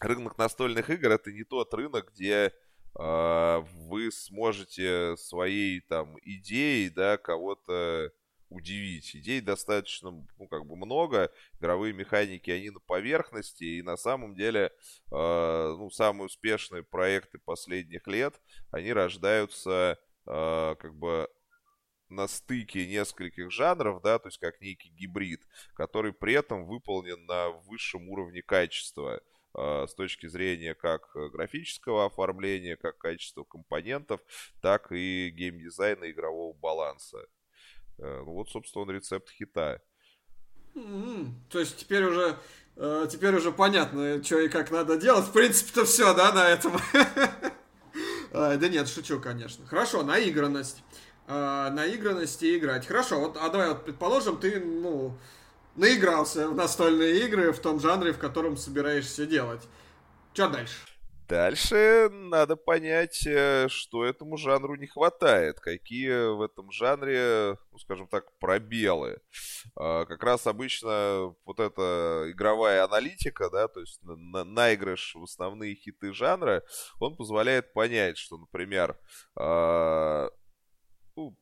рынок 0.00 0.38
настольных 0.38 0.90
игр 0.90 1.10
это 1.10 1.32
не 1.32 1.44
тот 1.44 1.72
рынок, 1.74 2.12
где 2.14 2.52
э, 2.98 3.64
вы 3.88 4.10
сможете 4.10 5.16
своей 5.16 5.80
там 5.80 6.16
идеей, 6.22 6.90
да, 6.90 7.18
кого-то 7.18 8.12
удивить. 8.54 9.14
Идей 9.16 9.40
достаточно, 9.40 10.10
ну, 10.10 10.48
как 10.48 10.66
бы 10.66 10.76
много. 10.76 11.30
Игровые 11.58 11.92
механики, 11.92 12.50
они 12.50 12.70
на 12.70 12.80
поверхности. 12.80 13.64
И 13.64 13.82
на 13.82 13.96
самом 13.96 14.34
деле, 14.34 14.72
э, 15.10 15.74
ну, 15.78 15.90
самые 15.90 16.26
успешные 16.26 16.82
проекты 16.82 17.38
последних 17.38 18.06
лет, 18.06 18.40
они 18.70 18.92
рождаются 18.92 19.98
э, 20.26 20.76
как 20.78 20.94
бы 20.94 21.28
на 22.08 22.28
стыке 22.28 22.86
нескольких 22.86 23.50
жанров, 23.50 24.02
да, 24.02 24.18
то 24.18 24.28
есть 24.28 24.38
как 24.38 24.60
некий 24.60 24.90
гибрид, 24.90 25.42
который 25.74 26.12
при 26.12 26.34
этом 26.34 26.66
выполнен 26.66 27.24
на 27.26 27.50
высшем 27.50 28.08
уровне 28.08 28.42
качества 28.42 29.20
э, 29.56 29.86
с 29.88 29.94
точки 29.94 30.28
зрения 30.28 30.74
как 30.74 31.10
графического 31.32 32.06
оформления, 32.06 32.76
как 32.76 32.98
качества 32.98 33.42
компонентов, 33.44 34.20
так 34.62 34.92
и 34.92 35.30
геймдизайна 35.30 36.10
игрового 36.10 36.52
баланса. 36.52 37.26
Э, 37.98 38.22
ну 38.24 38.32
вот, 38.32 38.50
собственно, 38.50 38.82
он 38.82 38.90
рецепт 38.90 39.30
хита. 39.30 39.80
Mm-hmm. 40.74 41.26
То 41.50 41.60
есть 41.60 41.76
теперь 41.76 42.04
уже 42.04 42.36
э, 42.76 43.06
теперь 43.10 43.34
уже 43.34 43.52
понятно, 43.52 44.22
что 44.22 44.40
и 44.40 44.48
как 44.48 44.70
надо 44.70 44.96
делать. 44.96 45.26
В 45.26 45.32
принципе-то 45.32 45.84
все, 45.84 46.14
да, 46.14 46.32
на 46.32 46.48
этом. 46.48 46.76
Да 48.32 48.68
нет, 48.68 48.88
шучу, 48.88 49.20
конечно. 49.20 49.64
Хорошо, 49.64 50.02
наигранность. 50.02 50.82
Э, 51.26 51.70
наигранности 51.70 52.58
играть. 52.58 52.86
Хорошо, 52.86 53.20
вот, 53.20 53.36
а 53.40 53.48
давай 53.48 53.68
вот 53.68 53.84
предположим, 53.84 54.38
ты, 54.38 54.58
ну, 54.60 55.16
наигрался 55.76 56.48
в 56.48 56.54
настольные 56.54 57.24
игры 57.26 57.52
в 57.52 57.58
том 57.60 57.80
жанре, 57.80 58.12
в 58.12 58.18
котором 58.18 58.56
собираешься 58.56 59.24
делать. 59.24 59.62
Что 60.32 60.48
дальше? 60.48 60.76
Дальше 61.28 62.10
надо 62.10 62.54
понять, 62.54 63.26
э, 63.26 63.66
что 63.68 64.04
этому 64.04 64.36
жанру 64.36 64.76
не 64.76 64.86
хватает, 64.86 65.58
какие 65.58 66.34
в 66.34 66.42
этом 66.42 66.70
жанре, 66.70 67.56
ну, 67.72 67.78
скажем 67.78 68.08
так, 68.08 68.38
пробелы. 68.38 69.22
А, 69.74 70.04
как 70.04 70.22
раз 70.22 70.46
обычно 70.46 71.34
вот 71.46 71.60
эта 71.60 72.26
игровая 72.30 72.84
аналитика, 72.84 73.48
да, 73.48 73.68
то 73.68 73.80
есть 73.80 74.02
на 74.02 74.44
наигрыш 74.44 75.14
в 75.14 75.22
основные 75.22 75.74
хиты 75.74 76.12
жанра, 76.12 76.62
он 77.00 77.16
позволяет 77.16 77.72
понять, 77.72 78.18
что, 78.18 78.36
например, 78.36 78.98
а, 79.34 80.28
ну, 81.16 81.34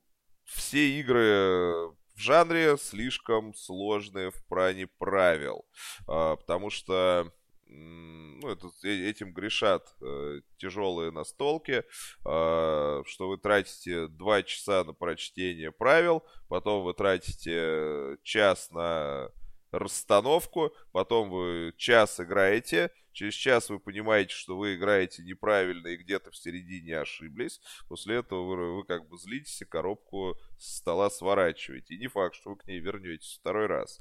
все 0.45 1.01
игры 1.01 1.93
в 2.15 2.19
жанре 2.19 2.77
слишком 2.79 3.53
сложные 3.55 4.31
в 4.31 4.47
плане 4.47 4.87
правил, 4.87 5.65
а, 6.07 6.37
потому 6.37 6.71
что 6.71 7.33
ну, 7.73 8.49
это, 8.49 8.71
э, 8.83 9.09
этим 9.09 9.33
грешат 9.33 9.95
э, 10.01 10.41
тяжелые 10.59 11.11
настолки, 11.11 11.85
э, 12.25 13.03
что 13.07 13.29
вы 13.29 13.39
тратите 13.39 14.09
2 14.09 14.43
часа 14.43 14.85
на 14.85 14.93
прочтение 14.93 15.73
правил, 15.73 16.25
потом 16.49 16.85
вы 16.85 16.95
тратите 16.95 18.19
час 18.23 18.71
на 18.71 19.31
расстановку, 19.71 20.73
потом 20.93 21.31
вы 21.31 21.73
час 21.79 22.21
играете, 22.21 22.91
через 23.13 23.35
час 23.35 23.71
вы 23.71 23.79
понимаете, 23.79 24.35
что 24.35 24.57
вы 24.57 24.75
играете 24.75 25.23
неправильно 25.23 25.89
и 25.89 25.97
где-то 25.97 26.31
в 26.31 26.37
середине 26.37 26.99
ошиблись, 26.99 27.61
после 27.89 28.17
этого 28.17 28.45
вы, 28.45 28.77
вы 28.77 28.85
как 28.85 29.09
бы 29.09 29.17
злитесь 29.17 29.63
и 29.63 29.65
коробку 29.65 30.37
с 30.59 30.77
стола 30.77 31.11
сворачиваете. 31.11 31.95
И 31.95 31.99
не 31.99 32.09
факт, 32.09 32.35
что 32.35 32.51
вы 32.51 32.57
к 32.57 32.67
ней 32.67 32.81
вернетесь 32.81 33.39
второй 33.41 33.67
раз. 33.67 34.01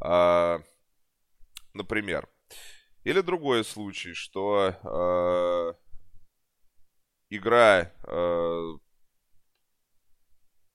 А, 0.00 0.62
например, 1.74 2.28
или 3.04 3.20
другой 3.20 3.64
случай, 3.64 4.14
что 4.14 4.74
э, 4.82 5.74
игра 7.28 7.92
э, 8.02 8.72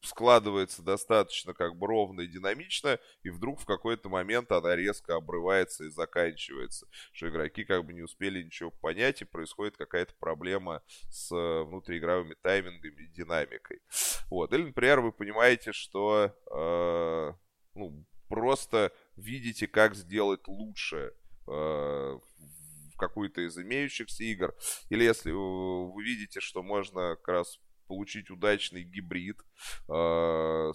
складывается 0.01 0.83
достаточно 0.83 1.53
как 1.53 1.75
бы 1.75 1.87
ровно 1.87 2.21
и 2.21 2.27
динамично, 2.27 2.99
и 3.23 3.31
вдруг 3.31 3.59
в 3.59 3.65
какой-то 3.65 4.09
момент 4.09 4.51
она 4.51 4.75
резко 4.75 5.15
обрывается 5.15 5.85
и 5.85 5.89
заканчивается, 5.89 6.87
что 7.11 7.29
игроки 7.29 7.65
как 7.65 7.83
бы 7.83 7.93
не 7.93 8.03
успели 8.03 8.43
ничего 8.43 8.69
понять, 8.69 9.21
и 9.21 9.25
происходит 9.25 9.75
какая-то 9.75 10.13
проблема 10.19 10.83
с 11.09 11.31
внутриигровыми 11.31 12.35
таймингами 12.43 13.05
и 13.05 13.11
динамикой. 13.11 13.81
Вот. 14.29 14.53
Или, 14.53 14.65
например, 14.65 15.01
вы 15.01 15.11
понимаете, 15.11 15.73
что 15.73 16.31
э, 16.51 17.33
ну, 17.73 18.05
просто 18.27 18.93
видите, 19.15 19.67
как 19.67 19.95
сделать 19.95 20.47
лучше 20.47 21.11
Э, 21.11 21.18
в 21.49 22.97
какую-то 22.97 23.41
из 23.41 23.57
имеющихся 23.57 24.23
игр. 24.23 24.53
Или 24.89 25.03
если 25.03 25.31
вы 25.31 26.03
видите, 26.03 26.39
что 26.39 26.61
можно 26.61 27.15
как 27.15 27.27
раз 27.27 27.59
получить 27.89 28.29
удачный 28.29 28.83
гибрид, 28.83 29.37
э, 29.89 30.71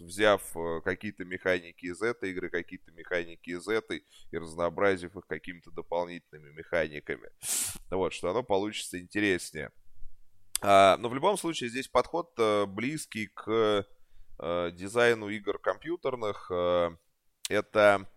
взяв 0.00 0.56
э, 0.56 0.80
какие-то 0.84 1.24
механики 1.24 1.86
из 1.86 2.02
этой 2.02 2.30
игры, 2.30 2.50
какие-то 2.50 2.92
механики 2.92 3.50
из 3.50 3.66
этой, 3.66 4.04
и 4.30 4.36
разнообразив 4.36 5.16
их 5.16 5.26
какими-то 5.26 5.70
дополнительными 5.70 6.50
механиками. 6.52 7.30
Вот, 7.90 8.12
что 8.12 8.30
оно 8.30 8.42
получится 8.42 9.00
интереснее. 9.00 9.70
А, 10.60 10.98
но 10.98 11.08
в 11.08 11.14
любом 11.14 11.38
случае 11.38 11.70
здесь 11.70 11.88
подход 11.88 12.34
близкий 12.68 13.28
к 13.28 13.86
дизайну 14.38 15.28
игр 15.28 15.58
компьютерных. 15.60 16.50
Это 17.48 18.08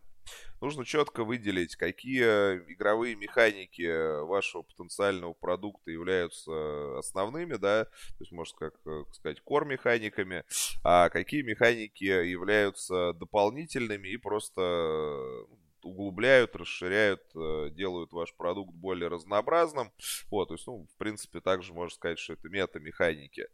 нужно 0.62 0.86
четко 0.86 1.24
выделить, 1.24 1.76
какие 1.76 2.24
игровые 2.72 3.16
механики 3.16 4.22
вашего 4.24 4.64
потенциального 4.64 5.34
продукта 5.34 5.92
являются 5.92 6.98
основными, 6.98 7.56
да, 7.56 7.86
то 7.86 8.20
есть, 8.20 8.32
можно 8.32 8.58
как 8.58 8.76
сказать, 9.14 9.42
core-механиками, 9.46 10.44
а 10.84 11.10
какие 11.10 11.42
механики 11.42 12.04
являются 12.04 13.14
дополнительными 13.14 14.10
и 14.10 14.18
просто 14.18 15.46
углубляют, 15.84 16.56
расширяют, 16.56 17.22
э, 17.36 17.70
делают 17.72 18.12
ваш 18.12 18.34
продукт 18.36 18.74
более 18.74 19.08
разнообразным. 19.08 19.92
Вот, 20.30 20.50
то 20.50 20.56
есть, 20.56 20.68
ну, 20.68 20.88
в 20.92 20.98
принципе, 20.98 21.40
также 21.40 21.74
можно 21.74 21.96
сказать, 21.96 22.20
что 22.20 22.34
это 22.34 22.50
мета-механики. 22.50 23.48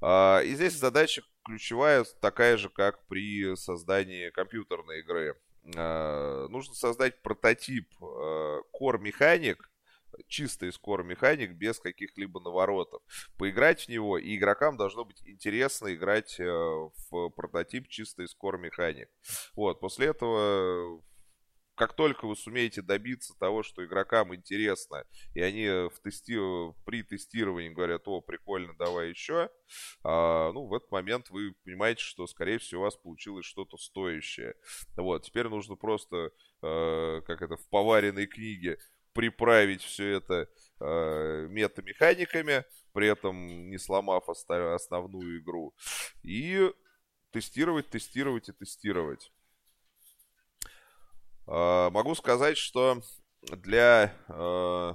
А, 0.00 0.40
и 0.40 0.54
здесь 0.54 0.74
задача 0.74 1.22
ключевая 1.44 2.04
такая 2.20 2.56
же, 2.56 2.68
как 2.68 3.06
при 3.06 3.54
создании 3.56 4.30
компьютерной 4.30 5.00
игры. 5.00 5.36
А, 5.74 6.46
нужно 6.48 6.74
создать 6.74 7.22
прототип 7.22 7.88
э, 8.00 8.04
core 8.04 8.98
механик, 8.98 9.70
чистый 10.28 10.70
core 10.70 11.02
механик 11.02 11.52
без 11.52 11.78
каких-либо 11.78 12.40
наворотов. 12.40 13.02
Поиграть 13.36 13.84
в 13.84 13.88
него, 13.88 14.18
и 14.18 14.36
игрокам 14.36 14.76
должно 14.76 15.04
быть 15.04 15.22
интересно 15.26 15.94
играть 15.94 16.38
э, 16.38 16.44
в 16.44 17.30
прототип 17.30 17.88
чистый 17.88 18.26
core 18.42 18.58
механик. 18.58 19.08
Вот, 19.54 19.80
после 19.80 20.08
этого 20.08 21.02
как 21.76 21.94
только 21.94 22.26
вы 22.26 22.36
сумеете 22.36 22.82
добиться 22.82 23.34
того, 23.38 23.62
что 23.62 23.84
игрокам 23.84 24.34
интересно, 24.34 25.04
и 25.34 25.40
они 25.40 25.68
в 25.68 26.00
тести... 26.02 26.34
при 26.84 27.02
тестировании 27.02 27.68
говорят, 27.68 28.08
о, 28.08 28.20
прикольно, 28.20 28.74
давай 28.78 29.10
еще, 29.10 29.50
а, 30.02 30.52
ну, 30.52 30.66
в 30.66 30.74
этот 30.74 30.90
момент 30.90 31.30
вы 31.30 31.54
понимаете, 31.64 32.02
что, 32.02 32.26
скорее 32.26 32.58
всего, 32.58 32.80
у 32.80 32.84
вас 32.84 32.96
получилось 32.96 33.44
что-то 33.44 33.76
стоящее. 33.76 34.54
Вот, 34.96 35.24
теперь 35.24 35.48
нужно 35.48 35.76
просто, 35.76 36.30
э, 36.62 37.20
как 37.26 37.42
это, 37.42 37.56
в 37.56 37.68
поваренной 37.68 38.26
книге 38.26 38.78
приправить 39.12 39.82
все 39.82 40.16
это 40.18 40.48
э, 40.80 41.46
метамеханиками, 41.48 42.64
при 42.92 43.08
этом 43.08 43.70
не 43.70 43.78
сломав 43.78 44.28
основную 44.28 45.40
игру, 45.40 45.74
и 46.22 46.70
тестировать, 47.32 47.88
тестировать 47.88 48.48
и 48.48 48.52
тестировать. 48.52 49.30
Э, 51.46 51.90
могу 51.90 52.14
сказать, 52.14 52.56
что 52.58 53.00
для 53.42 54.12
э, 54.28 54.94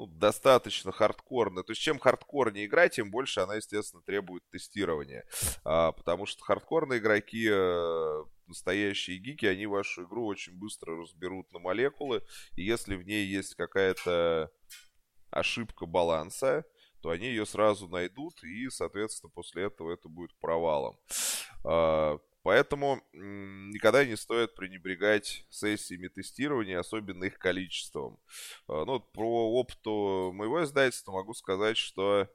ну, 0.00 0.06
достаточно 0.06 0.92
хардкорно. 0.92 1.62
То 1.62 1.72
есть, 1.72 1.82
чем 1.82 1.98
хардкорнее 1.98 2.64
игра, 2.64 2.88
тем 2.88 3.10
больше 3.10 3.40
она, 3.40 3.56
естественно, 3.56 4.02
требует 4.02 4.42
тестирования. 4.50 5.26
А, 5.62 5.92
потому 5.92 6.24
что 6.24 6.42
хардкорные 6.42 7.00
игроки, 7.00 7.46
э, 7.50 8.24
настоящие 8.46 9.18
гики, 9.18 9.44
они 9.44 9.66
вашу 9.66 10.04
игру 10.04 10.24
очень 10.24 10.58
быстро 10.58 10.96
разберут 10.96 11.52
на 11.52 11.58
молекулы. 11.58 12.22
И 12.56 12.62
если 12.62 12.96
в 12.96 13.02
ней 13.02 13.26
есть 13.26 13.54
какая-то 13.56 14.50
ошибка 15.30 15.84
баланса, 15.84 16.64
то 17.02 17.10
они 17.10 17.26
ее 17.26 17.44
сразу 17.44 17.86
найдут, 17.86 18.42
и, 18.42 18.70
соответственно, 18.70 19.30
после 19.30 19.64
этого 19.64 19.92
это 19.92 20.08
будет 20.08 20.34
провалом. 20.38 20.98
А, 21.62 22.18
Поэтому 22.42 23.02
никогда 23.12 24.04
не 24.04 24.16
стоит 24.16 24.54
пренебрегать 24.54 25.44
сессиями 25.50 26.08
тестирования, 26.08 26.78
особенно 26.78 27.24
их 27.24 27.38
количеством. 27.38 28.18
А, 28.66 28.84
ну, 28.86 29.00
про 29.00 29.50
опыту 29.52 30.32
моего 30.32 30.64
издательства 30.64 31.12
могу 31.12 31.34
сказать, 31.34 31.76
что 31.76 32.28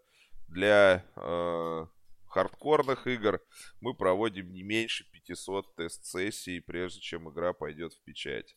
для 0.47 1.03
э, 1.16 1.86
хардкорных 2.28 3.08
игр 3.08 3.41
мы 3.82 3.95
проводим 3.95 4.53
не 4.53 4.62
меньше 4.62 5.10
500 5.12 5.76
тест-сессий, 5.76 6.60
прежде 6.62 7.01
чем 7.01 7.30
игра 7.32 7.53
пойдет 7.53 7.93
в 7.93 8.03
печать. 8.03 8.56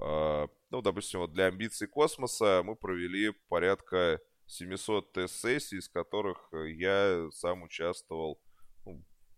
Э, 0.00 0.46
ну, 0.70 0.80
допустим, 0.80 1.20
вот 1.20 1.34
для 1.34 1.46
амбиций 1.46 1.86
космоса 1.86 2.62
мы 2.64 2.76
провели 2.76 3.32
порядка 3.48 4.22
700 4.46 5.12
тест-сессий, 5.12 5.78
из 5.78 5.88
которых 5.90 6.48
я 6.52 7.28
сам 7.32 7.62
участвовал 7.62 8.40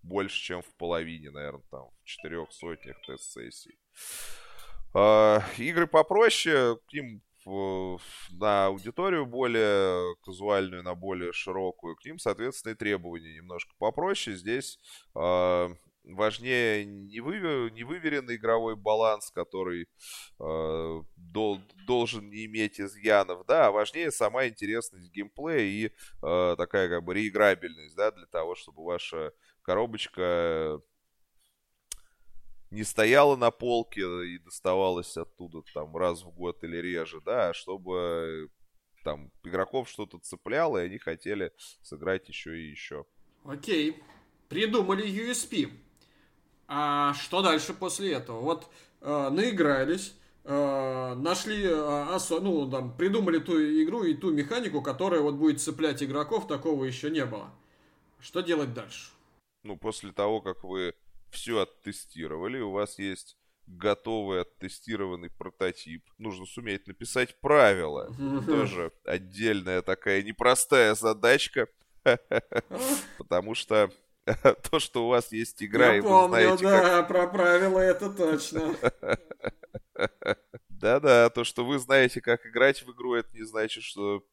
больше, 0.02 0.40
чем 0.40 0.62
в 0.62 0.74
половине, 0.76 1.30
наверное, 1.30 1.62
там, 1.70 1.90
в 2.02 2.04
четырех 2.04 2.52
сотнях 2.52 2.96
тест-сессий. 3.06 3.78
Э, 4.94 5.40
игры 5.58 5.86
попроще, 5.86 6.78
к 6.88 6.92
ним 6.92 7.22
на 8.30 8.66
аудиторию 8.66 9.24
более 9.24 10.16
казуальную, 10.22 10.82
на 10.82 10.94
более 10.94 11.32
широкую, 11.32 11.96
к 11.96 12.04
ним, 12.04 12.18
соответственно, 12.18 12.72
и 12.72 12.76
требования 12.76 13.34
немножко 13.36 13.72
попроще. 13.78 14.36
Здесь 14.36 14.78
э, 15.14 15.68
важнее 16.04 16.84
невыверенный 16.84 18.36
игровой 18.36 18.76
баланс, 18.76 19.30
который 19.30 19.88
э, 20.40 21.02
дол, 21.16 21.60
должен 21.86 22.28
не 22.28 22.46
иметь 22.46 22.80
изъянов, 22.80 23.46
да, 23.46 23.68
а 23.68 23.70
важнее 23.70 24.10
сама 24.10 24.46
интересность 24.46 25.10
геймплея 25.12 25.60
и 25.60 25.86
э, 25.86 26.54
такая 26.56 26.88
как 26.88 27.04
бы 27.04 27.14
реиграбельность, 27.14 27.96
да, 27.96 28.10
для 28.10 28.26
того, 28.26 28.54
чтобы 28.54 28.84
ваша 28.84 29.32
коробочка 29.68 30.80
не 32.70 32.84
стояла 32.84 33.36
на 33.36 33.50
полке 33.50 34.00
и 34.00 34.38
доставалась 34.38 35.14
оттуда 35.14 35.60
там 35.74 35.94
раз 35.94 36.22
в 36.22 36.30
год 36.30 36.64
или 36.64 36.78
реже, 36.78 37.20
да, 37.20 37.50
а 37.50 37.52
чтобы 37.52 38.48
там 39.04 39.30
игроков 39.44 39.90
что-то 39.90 40.20
цепляло, 40.20 40.78
и 40.78 40.86
они 40.86 40.96
хотели 40.96 41.52
сыграть 41.82 42.30
еще 42.30 42.58
и 42.58 42.70
еще. 42.70 43.04
Окей. 43.44 44.02
Придумали 44.48 45.06
USP. 45.06 45.70
А 46.66 47.12
что 47.12 47.42
дальше 47.42 47.74
после 47.74 48.14
этого? 48.14 48.40
Вот 48.40 48.70
э, 49.02 49.28
наигрались, 49.28 50.14
э, 50.44 51.14
нашли, 51.14 51.62
э, 51.62 52.18
ну, 52.40 52.70
там, 52.70 52.96
придумали 52.96 53.38
ту 53.38 53.52
игру 53.84 54.04
и 54.04 54.14
ту 54.14 54.30
механику, 54.32 54.80
которая 54.80 55.20
вот 55.20 55.34
будет 55.34 55.60
цеплять 55.60 56.02
игроков, 56.02 56.46
такого 56.46 56.84
еще 56.84 57.10
не 57.10 57.26
было. 57.26 57.50
Что 58.18 58.40
делать 58.40 58.72
дальше? 58.72 59.10
Ну, 59.62 59.76
после 59.76 60.12
того, 60.12 60.40
как 60.40 60.64
вы 60.64 60.94
все 61.30 61.62
оттестировали, 61.62 62.60
у 62.60 62.70
вас 62.70 62.98
есть 62.98 63.36
готовый 63.66 64.42
оттестированный 64.42 65.30
прототип. 65.30 66.04
Нужно 66.18 66.46
суметь 66.46 66.86
написать 66.86 67.38
правила. 67.40 68.14
Тоже 68.46 68.92
отдельная 69.04 69.82
такая 69.82 70.22
непростая 70.22 70.94
задачка. 70.94 71.68
Потому 73.18 73.54
что 73.54 73.90
то, 74.70 74.78
что 74.78 75.06
у 75.06 75.08
вас 75.08 75.32
есть 75.32 75.62
игра, 75.62 75.92
Я 75.92 75.98
и 75.98 76.00
помню, 76.00 76.20
вы 76.22 76.28
знаете, 76.28 76.64
да, 76.64 76.80
как... 76.80 77.08
про 77.08 77.26
правила 77.26 77.78
это 77.78 78.10
точно. 78.10 78.76
Да-да, 80.68 81.28
то, 81.30 81.44
что 81.44 81.64
вы 81.64 81.78
знаете, 81.78 82.20
как 82.20 82.46
играть 82.46 82.82
в 82.82 82.92
игру, 82.92 83.14
это 83.14 83.34
не 83.34 83.44
значит, 83.44 83.82
что 83.82 84.24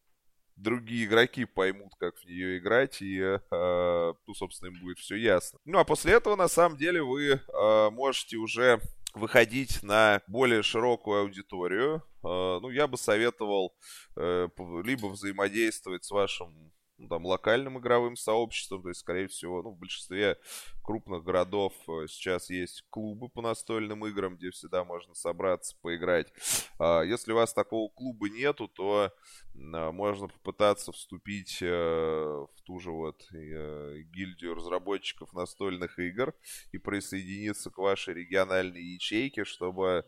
другие 0.56 1.06
игроки 1.06 1.46
поймут, 1.46 1.94
как 2.00 2.18
в 2.18 2.26
нее 2.26 2.58
играть, 2.58 3.02
и, 3.02 3.20
э, 3.20 4.14
ну, 4.28 4.34
собственно, 4.34 4.70
им 4.70 4.80
будет 4.82 5.00
все 5.00 5.16
ясно. 5.16 5.60
Ну, 5.66 5.80
а 5.80 5.84
после 5.84 6.14
этого, 6.14 6.36
на 6.36 6.48
самом 6.48 6.78
деле, 6.78 7.02
вы 7.04 7.34
э, 7.34 7.90
можете 7.92 8.38
уже 8.38 8.80
выходить 9.14 9.82
на 9.84 10.22
более 10.28 10.62
широкую 10.62 11.22
аудиторию. 11.22 12.04
Э, 12.24 12.60
ну, 12.62 12.70
я 12.70 12.88
бы 12.88 12.98
советовал 12.98 13.76
э, 14.16 14.48
либо 14.84 15.08
взаимодействовать 15.08 16.04
с 16.04 16.12
вашим 16.12 16.72
ну, 16.98 17.10
там, 17.10 17.26
локальным 17.26 17.78
игровым 17.80 18.16
сообществом, 18.16 18.82
то 18.84 18.90
есть, 18.90 19.02
скорее 19.02 19.28
всего, 19.28 19.62
ну, 19.62 19.72
в 19.72 19.78
большинстве 19.78 20.38
крупных 20.82 21.24
городов 21.24 21.74
э, 21.90 22.08
сейчас 22.08 22.50
есть 22.50 22.86
клубы 22.90 23.28
по 23.28 23.42
настольным 23.42 24.06
играм, 24.06 24.38
где 24.38 24.52
всегда 24.52 24.86
можно 24.86 25.14
собраться, 25.14 25.76
поиграть. 25.82 26.32
А, 26.80 27.02
если 27.02 27.34
у 27.34 27.36
вас 27.36 27.54
такого 27.54 27.90
клуба 27.90 28.30
нету, 28.30 28.70
то 28.70 29.12
а, 29.74 29.92
можно 29.92 30.28
попытаться 30.28 30.94
вступить 30.94 31.58
э, 31.62 31.68
в 31.68 32.62
ту 32.64 32.80
же 32.80 32.92
вот 32.92 33.28
э, 33.34 34.02
гильдию 34.14 34.56
разработчиков 34.56 35.34
настольных 35.34 36.00
игр 36.00 36.34
и 36.72 36.78
присоединиться 36.78 37.72
к 37.72 37.78
вашей 37.78 38.14
региональной 38.14 38.82
ячейке, 38.82 39.44
чтобы 39.44 40.06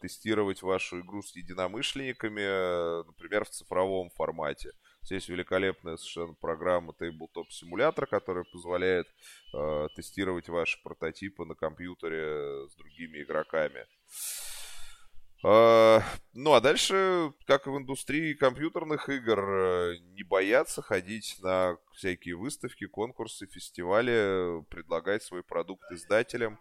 тестировать 0.00 0.62
вашу 0.62 1.00
игру 1.00 1.22
с 1.22 1.34
единомышленниками, 1.34 3.04
например, 3.04 3.44
в 3.44 3.50
цифровом 3.50 4.10
формате. 4.10 4.70
Здесь 5.02 5.28
великолепная 5.28 5.96
совершенно 5.96 6.34
программа 6.34 6.92
Tabletop 6.92 7.46
Simulator, 7.50 8.06
которая 8.06 8.44
позволяет 8.44 9.06
э, 9.54 9.88
тестировать 9.96 10.48
ваши 10.48 10.80
прототипы 10.82 11.44
на 11.44 11.54
компьютере 11.54 12.68
с 12.68 12.74
другими 12.76 13.22
игроками. 13.22 13.86
Uh, 15.42 16.02
ну 16.34 16.52
а 16.52 16.60
дальше, 16.60 17.32
как 17.46 17.66
и 17.66 17.70
в 17.70 17.78
индустрии 17.78 18.34
компьютерных 18.34 19.08
игр, 19.08 19.40
э, 19.40 19.96
не 20.12 20.22
бояться 20.22 20.82
ходить 20.82 21.38
на 21.42 21.78
всякие 21.94 22.36
выставки, 22.36 22.86
конкурсы, 22.86 23.46
фестивали, 23.46 24.62
предлагать 24.68 25.22
свой 25.22 25.42
продукт 25.42 25.90
издателям, 25.92 26.60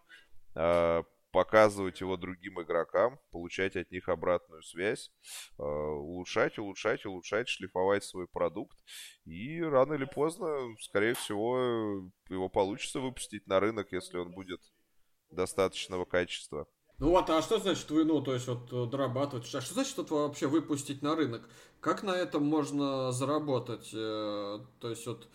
uh, 0.55 1.03
показывать 1.31 2.01
его 2.01 2.17
другим 2.17 2.61
игрокам, 2.61 3.19
получать 3.31 3.75
от 3.75 3.91
них 3.91 4.09
обратную 4.09 4.63
связь, 4.63 5.11
э, 5.57 5.63
улучшать, 5.63 6.57
улучшать, 6.57 7.05
улучшать, 7.05 7.49
шлифовать 7.49 8.03
свой 8.03 8.27
продукт. 8.27 8.77
И 9.25 9.61
рано 9.61 9.93
или 9.93 10.05
поздно, 10.05 10.75
скорее 10.81 11.13
всего, 11.13 12.09
его 12.29 12.49
получится 12.49 12.99
выпустить 12.99 13.47
на 13.47 13.59
рынок, 13.59 13.91
если 13.91 14.17
он 14.17 14.31
будет 14.31 14.61
достаточного 15.29 16.05
качества. 16.05 16.67
Ну 16.97 17.11
вот, 17.11 17.29
а 17.29 17.41
что 17.41 17.59
значит 17.59 17.89
вы, 17.91 18.03
ну, 18.03 18.21
то 18.21 18.33
есть 18.33 18.47
вот 18.47 18.73
э, 18.73 18.89
дорабатывать? 18.91 19.53
А 19.55 19.61
что 19.61 19.73
значит 19.73 19.97
вот 19.97 20.11
вообще 20.11 20.47
выпустить 20.47 21.01
на 21.01 21.15
рынок? 21.15 21.49
Как 21.79 22.03
на 22.03 22.11
этом 22.11 22.45
можно 22.45 23.11
заработать? 23.13 23.89
Э, 23.93 24.59
то 24.79 24.89
есть 24.89 25.05
вот... 25.07 25.29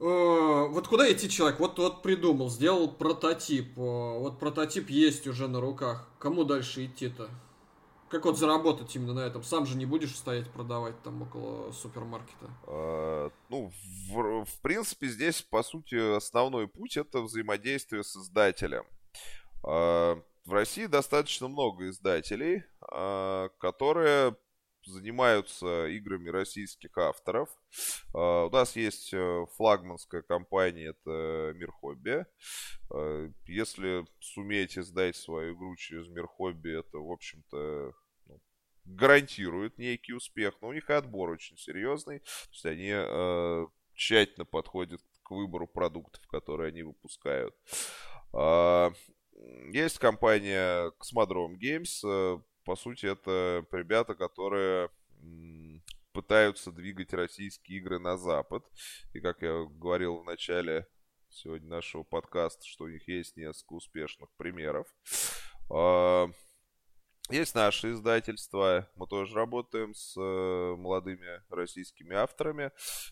Э, 0.00 0.66
вот 0.68 0.88
куда 0.88 1.12
идти 1.12 1.28
человек? 1.28 1.60
Вот, 1.60 1.78
вот 1.78 2.02
придумал, 2.02 2.48
сделал 2.48 2.90
прототип. 2.90 3.76
Вот 3.76 4.38
прототип 4.38 4.88
есть 4.88 5.26
уже 5.26 5.46
на 5.46 5.60
руках. 5.60 6.08
Кому 6.18 6.44
дальше 6.44 6.86
идти-то? 6.86 7.28
Как 8.08 8.24
вот 8.24 8.38
заработать 8.38 8.96
именно 8.96 9.12
на 9.12 9.20
этом? 9.20 9.44
Сам 9.44 9.66
же 9.66 9.76
не 9.76 9.86
будешь 9.86 10.16
стоять 10.16 10.50
продавать 10.50 11.00
там 11.02 11.22
около 11.22 11.70
супермаркета. 11.72 12.50
А, 12.66 13.30
ну, 13.48 13.70
в, 14.10 14.44
в 14.44 14.60
принципе, 14.62 15.06
здесь, 15.06 15.42
по 15.42 15.62
сути, 15.62 16.16
основной 16.16 16.66
путь 16.66 16.96
это 16.96 17.20
взаимодействие 17.20 18.02
с 18.02 18.16
издателем. 18.16 18.84
В 19.62 20.52
России 20.52 20.86
достаточно 20.86 21.46
много 21.46 21.90
издателей, 21.90 22.64
которые 23.60 24.34
занимаются 24.90 25.86
играми 25.86 26.28
российских 26.28 26.96
авторов. 26.98 27.48
А, 28.14 28.46
у 28.46 28.50
нас 28.50 28.76
есть 28.76 29.12
э, 29.12 29.46
флагманская 29.56 30.22
компания, 30.22 30.90
это 30.90 31.52
Мир 31.56 31.70
Хобби. 31.70 32.26
А, 32.90 33.28
если 33.46 34.04
сумеете 34.20 34.82
сдать 34.82 35.16
свою 35.16 35.54
игру 35.54 35.76
через 35.76 36.08
Мир 36.08 36.26
Хобби, 36.26 36.78
это, 36.78 36.98
в 36.98 37.10
общем-то, 37.10 37.92
ну, 38.26 38.40
гарантирует 38.84 39.78
некий 39.78 40.12
успех. 40.12 40.54
Но 40.60 40.68
у 40.68 40.72
них 40.72 40.90
и 40.90 40.92
отбор 40.92 41.30
очень 41.30 41.56
серьезный. 41.56 42.18
То 42.20 42.50
есть 42.52 42.66
они 42.66 42.90
э, 42.92 43.66
тщательно 43.94 44.44
подходят 44.44 45.00
к 45.22 45.30
выбору 45.30 45.66
продуктов, 45.66 46.26
которые 46.26 46.68
они 46.68 46.82
выпускают. 46.82 47.54
Есть 49.72 49.98
компания 49.98 50.92
Cosmodrome 50.98 51.56
Games. 51.56 52.04
Э, 52.04 52.40
по 52.70 52.76
сути, 52.76 53.06
это 53.06 53.66
ребята, 53.72 54.14
которые 54.14 54.90
пытаются 56.12 56.70
двигать 56.70 57.12
российские 57.12 57.78
игры 57.78 57.98
на 57.98 58.16
Запад. 58.16 58.64
И 59.12 59.18
как 59.18 59.42
я 59.42 59.64
говорил 59.64 60.18
в 60.18 60.24
начале 60.24 60.86
сегодня 61.30 61.68
нашего 61.68 62.04
подкаста, 62.04 62.64
что 62.64 62.84
у 62.84 62.88
них 62.88 63.08
есть 63.08 63.36
несколько 63.36 63.72
успешных 63.72 64.30
примеров. 64.36 64.86
А, 65.68 66.28
есть 67.28 67.56
наше 67.56 67.90
издательство, 67.90 68.88
мы 68.94 69.08
тоже 69.08 69.34
работаем 69.34 69.92
с 69.92 70.16
э, 70.16 70.76
молодыми 70.76 71.42
российскими 71.48 72.14
авторами, 72.14 72.70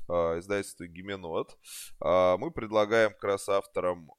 а, 0.08 0.38
издательство 0.38 0.86
Гименот. 0.86 1.58
А, 2.00 2.36
мы 2.36 2.52
предлагаем 2.52 3.10
как 3.10 3.24
раз 3.24 3.48
авторам 3.48 4.12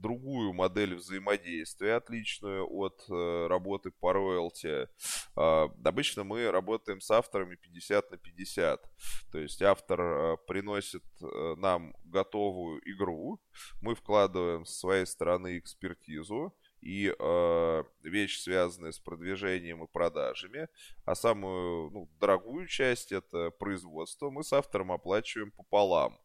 другую 0.00 0.52
модель 0.52 0.96
взаимодействия, 0.96 1.94
отличную 1.94 2.66
от 2.70 3.04
э, 3.08 3.46
работы 3.48 3.90
по 3.90 4.12
роялти. 4.12 4.88
Э, 5.36 5.68
обычно 5.84 6.24
мы 6.24 6.50
работаем 6.50 7.00
с 7.00 7.10
авторами 7.10 7.56
50 7.56 8.10
на 8.10 8.16
50. 8.16 8.80
То 9.32 9.38
есть 9.38 9.62
автор 9.62 10.00
э, 10.00 10.36
приносит 10.46 11.04
э, 11.20 11.54
нам 11.56 11.94
готовую 12.04 12.80
игру, 12.90 13.40
мы 13.80 13.94
вкладываем 13.94 14.64
с 14.64 14.78
своей 14.78 15.06
стороны 15.06 15.58
экспертизу, 15.58 16.54
и 16.84 17.14
э, 17.18 17.84
вещи, 18.02 18.38
связанные 18.40 18.92
с 18.92 18.98
продвижением 18.98 19.84
и 19.84 19.88
продажами. 19.90 20.68
А 21.06 21.14
самую 21.14 21.90
ну, 21.90 22.10
дорогую 22.20 22.66
часть 22.66 23.10
это 23.10 23.50
производство 23.50 24.30
мы 24.30 24.44
с 24.44 24.52
автором 24.52 24.92
оплачиваем 24.92 25.50
пополам. 25.50 26.18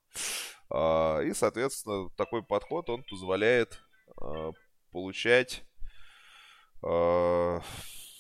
А, 0.72 1.22
и, 1.22 1.34
соответственно, 1.34 2.09
такой 2.15 2.43
подход, 2.43 2.89
он 2.89 3.03
позволяет 3.03 3.82
а, 4.17 4.51
получать 4.91 5.63
а, 6.84 7.61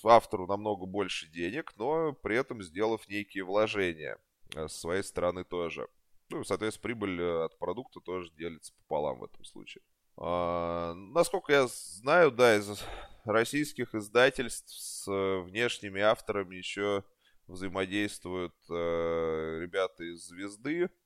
автору 0.03 0.47
намного 0.47 0.85
больше 0.85 1.27
денег, 1.27 1.73
но 1.77 2.13
при 2.13 2.37
этом 2.37 2.63
сделав 2.63 3.07
некие 3.07 3.43
вложения 3.43 4.17
с 4.55 4.71
своей 4.71 5.03
стороны 5.03 5.43
тоже. 5.43 5.87
Ну, 6.29 6.43
соответственно, 6.43 6.83
прибыль 6.83 7.21
э, 7.21 7.45
от 7.45 7.57
продукта 7.57 7.99
тоже 7.99 8.31
делится 8.31 8.73
пополам 8.73 9.19
в 9.19 9.23
этом 9.23 9.43
случае. 9.43 9.83
Насколько 10.15 11.53
я 11.53 11.67
знаю, 11.67 12.31
да, 12.31 12.55
из 12.55 12.83
российских 13.25 13.95
издательств 13.95 14.71
с 14.71 15.07
внешними 15.07 16.01
авторами 16.01 16.55
еще 16.55 17.03
взаимодействуют 17.47 18.53
э, 18.69 19.59
ребята 19.61 20.03
из 20.03 20.27
«Звезды», 20.27 20.83
Э, 20.83 20.98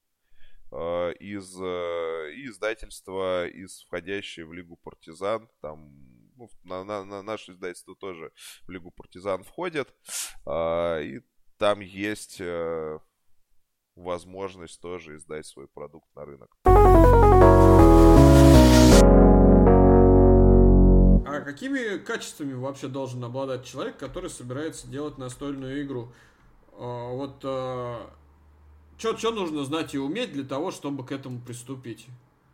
из 1.19 1.55
э, 1.61 2.33
и 2.33 2.47
издательства, 2.47 3.47
из 3.47 3.81
входящей 3.83 4.43
в 4.43 4.53
Лигу 4.53 4.75
Партизан, 4.77 5.49
там 5.61 5.93
ну, 6.35 6.49
на, 6.63 6.83
на, 6.83 7.03
на 7.03 7.21
наше 7.21 7.51
издательство 7.51 7.95
тоже 7.95 8.31
в 8.65 8.69
Лигу 8.69 8.91
Партизан 8.91 9.43
входит, 9.43 9.93
а, 10.45 10.99
и 10.99 11.21
там 11.57 11.79
есть 11.79 12.41
э, 12.41 12.99
возможность 13.95 14.81
тоже 14.81 15.15
издать 15.15 15.45
свой 15.45 15.67
продукт 15.67 16.07
на 16.15 16.25
рынок. 16.25 16.55
А 21.25 21.41
какими 21.41 21.97
качествами 21.97 22.53
вообще 22.53 22.87
должен 22.87 23.23
обладать 23.23 23.65
человек, 23.65 23.97
который 23.97 24.29
собирается 24.29 24.87
делать 24.87 25.17
настольную 25.17 25.83
игру? 25.83 26.13
А, 26.73 27.11
вот 27.11 27.43
что 28.97 29.31
нужно 29.31 29.63
знать 29.63 29.93
и 29.93 29.97
уметь 29.97 30.31
для 30.33 30.43
того, 30.43 30.71
чтобы 30.71 31.05
к 31.05 31.11
этому 31.11 31.39
приступить? 31.39 32.07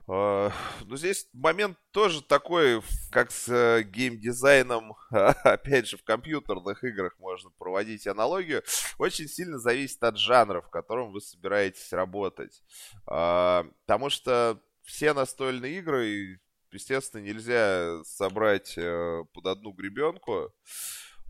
Uh, 0.10 0.52
ну, 0.88 0.98
здесь 0.98 1.28
момент 1.34 1.78
тоже 1.92 2.24
такой, 2.24 2.82
как 3.12 3.30
с 3.30 3.48
uh, 3.48 3.84
геймдизайном, 3.84 4.96
опять 5.12 5.88
же, 5.88 5.98
в 5.98 6.04
компьютерных 6.04 6.84
играх 6.84 7.14
можно 7.20 7.52
проводить 7.60 8.08
аналогию, 8.08 8.64
очень 8.98 9.28
сильно 9.28 9.60
зависит 9.60 10.02
от 10.02 10.18
жанра, 10.18 10.62
в 10.62 10.70
котором 10.72 11.12
вы 11.12 11.22
собираетесь 11.22 11.94
работать. 11.94 12.64
Uh, 13.06 13.72
потому 13.86 14.10
что 14.10 14.60
все 14.82 15.14
настольные 15.14 15.78
игры, 15.78 16.40
естественно, 16.72 17.22
нельзя 17.22 18.04
собрать 18.04 18.74
э, 18.80 19.24
под 19.32 19.46
одну 19.46 19.72
гребенку. 19.72 20.52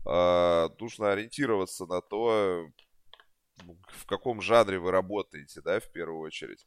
Нужно 0.06 1.12
ориентироваться 1.12 1.84
на 1.84 2.00
то, 2.00 2.70
в 3.88 4.06
каком 4.06 4.40
жанре 4.40 4.78
вы 4.78 4.90
работаете, 4.90 5.60
да, 5.62 5.80
в 5.80 5.90
первую 5.92 6.20
очередь. 6.20 6.66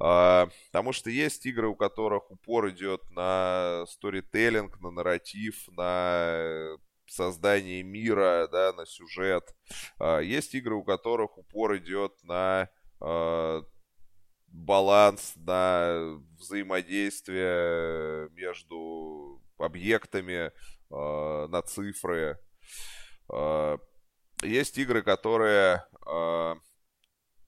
А, 0.00 0.48
потому 0.70 0.92
что 0.92 1.10
есть 1.10 1.46
игры, 1.46 1.68
у 1.68 1.74
которых 1.74 2.30
упор 2.30 2.70
идет 2.70 3.02
на 3.10 3.84
сторителлинг, 3.88 4.80
на 4.80 4.90
нарратив, 4.90 5.68
на 5.68 6.76
создание 7.06 7.82
мира, 7.82 8.48
да, 8.50 8.72
на 8.72 8.86
сюжет. 8.86 9.54
А, 9.98 10.20
есть 10.20 10.54
игры, 10.54 10.74
у 10.74 10.84
которых 10.84 11.38
упор 11.38 11.76
идет 11.78 12.12
на 12.22 12.68
а, 13.00 13.62
баланс, 14.48 15.34
на 15.36 16.18
взаимодействие 16.38 18.28
между 18.30 19.42
объектами, 19.58 20.52
а, 20.90 21.48
на 21.48 21.62
цифры. 21.62 22.38
А, 23.28 23.78
есть 24.42 24.78
игры, 24.78 25.02
которые 25.02 25.84
э, 26.06 26.54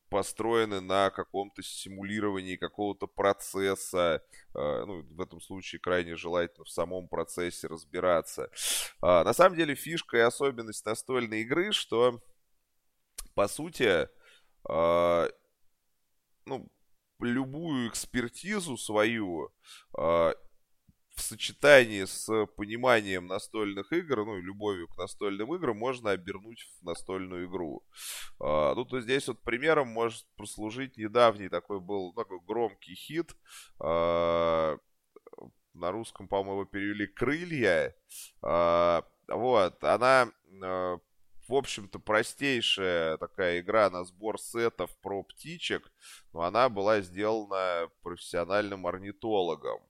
построены 0.08 0.80
на 0.80 1.10
каком-то 1.10 1.62
симулировании 1.62 2.56
какого-то 2.56 3.06
процесса. 3.06 4.22
Э, 4.54 4.84
ну, 4.86 5.02
в 5.02 5.20
этом 5.20 5.40
случае 5.40 5.80
крайне 5.80 6.16
желательно 6.16 6.64
в 6.64 6.70
самом 6.70 7.08
процессе 7.08 7.66
разбираться. 7.66 8.50
Э, 9.02 9.22
на 9.24 9.32
самом 9.32 9.56
деле 9.56 9.74
фишка 9.74 10.16
и 10.16 10.20
особенность 10.20 10.84
настольной 10.86 11.42
игры, 11.42 11.72
что 11.72 12.20
по 13.34 13.46
сути, 13.46 14.08
э, 14.68 15.30
ну, 16.44 16.68
любую 17.20 17.88
экспертизу 17.88 18.76
свою 18.76 19.52
э, 19.96 20.32
в 21.18 21.22
сочетании 21.22 22.04
с 22.04 22.46
пониманием 22.56 23.26
настольных 23.26 23.92
игр, 23.92 24.24
ну 24.24 24.38
и 24.38 24.42
любовью 24.42 24.86
к 24.86 24.96
настольным 24.96 25.52
играм, 25.54 25.76
можно 25.76 26.12
обернуть 26.12 26.62
в 26.80 26.84
настольную 26.84 27.48
игру. 27.48 27.82
А, 28.40 28.74
ну, 28.74 28.84
то 28.84 29.00
здесь 29.00 29.26
вот 29.26 29.42
примером 29.42 29.88
может 29.88 30.24
прослужить 30.36 30.96
недавний 30.96 31.48
такой 31.48 31.80
был 31.80 32.12
такой 32.14 32.38
громкий 32.46 32.94
хит. 32.94 33.36
А, 33.80 34.78
на 35.74 35.90
русском, 35.90 36.28
по-моему, 36.28 36.64
перевели 36.64 37.06
«Крылья». 37.06 37.94
А, 38.42 39.04
вот, 39.26 39.82
она 39.82 40.30
а, 40.62 40.98
в 41.48 41.54
общем-то, 41.54 41.98
простейшая 41.98 43.16
такая 43.16 43.60
игра 43.60 43.90
на 43.90 44.04
сбор 44.04 44.38
сетов 44.38 44.90
про 45.00 45.22
птичек, 45.24 45.90
но 46.32 46.42
она 46.42 46.68
была 46.68 47.00
сделана 47.00 47.90
профессиональным 48.02 48.86
орнитологом 48.86 49.87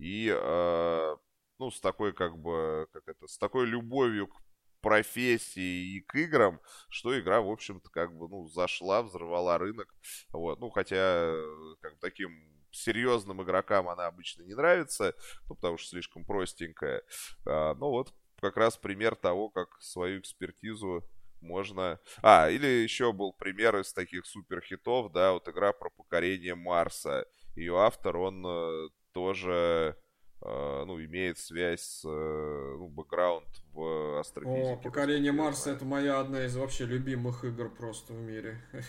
и, 0.00 0.34
э, 0.34 1.16
ну, 1.58 1.70
с 1.70 1.80
такой, 1.80 2.12
как 2.12 2.38
бы, 2.38 2.88
как 2.92 3.06
это, 3.06 3.26
с 3.26 3.36
такой 3.38 3.66
любовью 3.66 4.28
к 4.28 4.40
профессии 4.80 5.96
и 5.96 6.00
к 6.00 6.14
играм, 6.14 6.60
что 6.88 7.18
игра, 7.18 7.42
в 7.42 7.50
общем-то, 7.50 7.90
как 7.90 8.16
бы, 8.16 8.28
ну, 8.28 8.48
зашла, 8.48 9.02
взорвала 9.02 9.58
рынок, 9.58 9.94
вот, 10.30 10.58
ну, 10.58 10.70
хотя, 10.70 11.34
как 11.80 11.92
бы, 11.92 11.98
таким 12.00 12.50
серьезным 12.72 13.42
игрокам 13.42 13.88
она 13.88 14.06
обычно 14.06 14.42
не 14.42 14.54
нравится, 14.54 15.14
ну, 15.48 15.54
потому 15.54 15.76
что 15.76 15.90
слишком 15.90 16.24
простенькая. 16.24 17.02
А, 17.46 17.74
ну, 17.74 17.90
вот 17.90 18.14
как 18.40 18.56
раз 18.56 18.78
пример 18.78 19.16
того, 19.16 19.50
как 19.50 19.80
свою 19.80 20.20
экспертизу 20.20 21.04
можно... 21.40 21.98
А, 22.22 22.50
или 22.50 22.66
еще 22.66 23.12
был 23.12 23.32
пример 23.32 23.76
из 23.78 23.92
таких 23.92 24.26
суперхитов, 24.26 25.12
да, 25.12 25.32
вот 25.32 25.48
игра 25.48 25.72
про 25.72 25.90
покорение 25.90 26.54
Марса. 26.54 27.26
Ее 27.56 27.78
автор, 27.78 28.16
он 28.16 28.44
э, 28.46 28.88
тоже 29.12 29.96
э, 30.42 30.84
ну, 30.86 31.02
имеет 31.04 31.38
связь 31.38 31.82
с, 31.82 32.04
э, 32.04 32.76
ну, 32.78 32.88
бэкграунд 32.88 33.48
в 33.72 34.20
астрофизике. 34.20 34.72
О, 34.72 34.76
покорение 34.76 35.32
Марса 35.32 35.70
это 35.70 35.84
моя 35.84 36.20
одна 36.20 36.44
из 36.44 36.56
вообще 36.56 36.86
любимых 36.86 37.44
игр 37.44 37.68
просто 37.70 38.12
в 38.12 38.20
мире. 38.20 38.60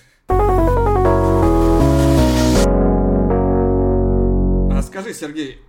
А 4.74 4.84
скажи, 4.84 5.14
Сергей, 5.14 5.62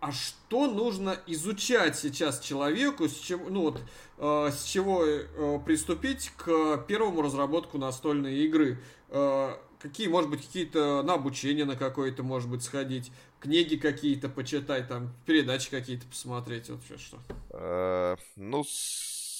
а 0.00 0.12
что 0.12 0.66
нужно 0.66 1.16
изучать 1.26 1.96
сейчас 1.96 2.38
человеку, 2.38 3.08
с 3.08 3.14
чего, 3.14 3.48
ну 3.48 3.62
вот, 3.62 3.80
э, 4.18 4.50
с 4.52 4.62
чего 4.64 5.04
э, 5.04 5.58
приступить 5.64 6.30
к 6.36 6.84
первому 6.86 7.22
разработку 7.22 7.78
настольной 7.78 8.44
игры? 8.44 8.78
Э, 9.08 9.56
какие, 9.80 10.06
может 10.06 10.30
быть, 10.30 10.46
какие-то 10.46 11.02
на 11.02 11.14
обучение 11.14 11.64
на 11.64 11.76
какое-то, 11.76 12.22
может 12.22 12.48
быть, 12.48 12.62
сходить, 12.62 13.10
книги 13.40 13.76
какие-то 13.76 14.28
почитать, 14.28 14.88
там, 14.88 15.12
передачи 15.26 15.70
какие-то 15.70 16.06
посмотреть, 16.06 16.70
вот 16.70 16.80
что? 16.98 17.18
Э, 17.50 18.16
ну, 18.36 18.64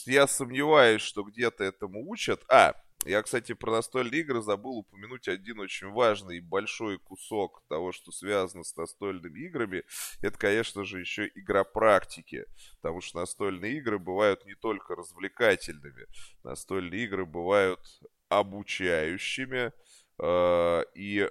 я 0.07 0.27
сомневаюсь, 0.27 1.03
что 1.03 1.23
где-то 1.23 1.65
этому 1.65 2.09
учат. 2.09 2.43
А, 2.49 2.75
я, 3.05 3.23
кстати, 3.23 3.55
про 3.55 3.71
настольные 3.71 4.23
игры 4.23 4.43
забыл 4.43 4.79
упомянуть 4.79 5.29
один 5.29 5.61
очень 5.61 5.89
важный 5.89 6.39
и 6.39 6.41
большой 6.41 6.99
кусок 6.99 7.63
того, 7.69 7.93
что 7.93 8.11
связано 8.11 8.65
с 8.65 8.77
настольными 8.77 9.39
играми. 9.41 9.85
Это, 10.21 10.37
конечно 10.37 10.85
же, 10.85 11.01
еще 11.01 11.31
игра 11.35 11.65
практики. 11.65 12.47
Потому 12.81 13.01
что 13.01 13.21
настольные 13.21 13.79
игры 13.79 13.99
бывают 13.99 14.45
не 14.47 14.55
только 14.55 14.97
развлекательными. 14.97 16.07
Настольные 16.43 17.05
игры 17.05 17.25
бывают 17.25 17.81
обучающими. 18.29 19.73
Э, 20.19 20.83
и 20.95 21.31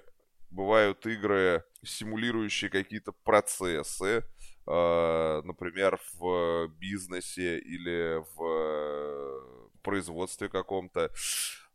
бывают 0.50 1.06
игры, 1.06 1.64
симулирующие 1.84 2.70
какие-то 2.70 3.12
процессы. 3.12 4.24
Э, 4.66 5.42
например, 5.44 6.00
в 6.18 6.68
бизнесе 6.78 7.58
или 7.58 8.22
в 8.34 9.68
производстве 9.82 10.48
каком-то. 10.48 11.10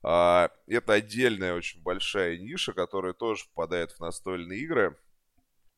А, 0.04 0.50
это 0.68 0.94
отдельная 0.94 1.56
очень 1.56 1.82
большая 1.82 2.38
ниша, 2.38 2.74
которая 2.74 3.14
тоже 3.14 3.46
впадает 3.46 3.92
в 3.92 4.00
настольные 4.00 4.60
игры. 4.60 4.98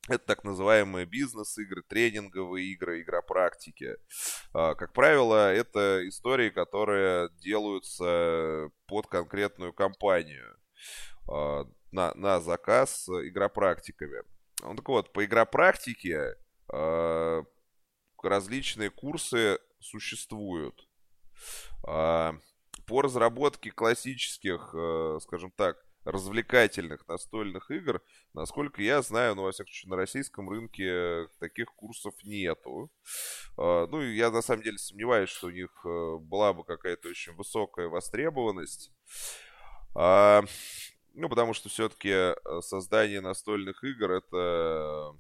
Это 0.07 0.23
так 0.25 0.43
называемые 0.43 1.05
бизнес-игры, 1.05 1.81
тренинговые 1.87 2.67
игры, 2.73 3.01
игра 3.01 3.21
практики. 3.21 3.95
А, 4.53 4.75
как 4.75 4.93
правило, 4.93 5.53
это 5.53 6.07
истории, 6.07 6.49
которые 6.49 7.29
делаются 7.39 8.69
под 8.87 9.07
конкретную 9.07 9.73
компанию 9.73 10.57
а, 11.27 11.65
на, 11.95 12.13
на 12.15 12.39
заказ 12.41 13.07
игропрактиками. 13.09 14.23
Ну 14.61 14.75
так 14.75 14.87
вот, 14.87 15.13
по 15.13 15.25
игропрактике 15.25 16.35
различные 18.25 18.89
курсы 18.89 19.59
существуют. 19.79 20.87
А, 21.87 22.35
по 22.87 23.01
разработке 23.01 23.71
классических, 23.71 24.71
э, 24.73 25.19
скажем 25.21 25.51
так, 25.51 25.77
развлекательных 26.03 27.07
настольных 27.07 27.71
игр, 27.71 28.01
насколько 28.33 28.81
я 28.81 29.01
знаю, 29.01 29.35
ну, 29.35 29.43
во 29.43 29.51
всяком 29.51 29.71
случае, 29.71 29.89
на 29.89 29.95
российском 29.95 30.49
рынке 30.49 31.27
таких 31.39 31.67
курсов 31.73 32.13
нету. 32.23 32.91
А, 33.57 33.87
ну, 33.87 34.01
я 34.01 34.29
на 34.31 34.41
самом 34.41 34.63
деле 34.63 34.77
сомневаюсь, 34.77 35.29
что 35.29 35.47
у 35.47 35.51
них 35.51 35.71
э, 35.85 36.17
была 36.19 36.53
бы 36.53 36.63
какая-то 36.63 37.09
очень 37.09 37.33
высокая 37.33 37.87
востребованность. 37.87 38.91
Ну, 41.15 41.29
потому 41.29 41.53
что 41.53 41.69
все-таки 41.69 42.09
э, 42.09 42.35
создание 42.61 43.21
настольных 43.21 43.83
игр 43.83 44.11
это 44.11 45.15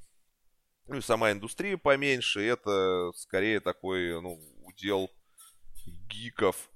ну 0.87 0.97
и 0.97 1.01
сама 1.01 1.31
индустрия 1.31 1.77
поменьше, 1.77 2.45
это 2.45 3.11
скорее 3.15 3.59
такой, 3.59 4.21
ну, 4.21 4.39
удел 4.65 5.09
гиков, 6.07 6.69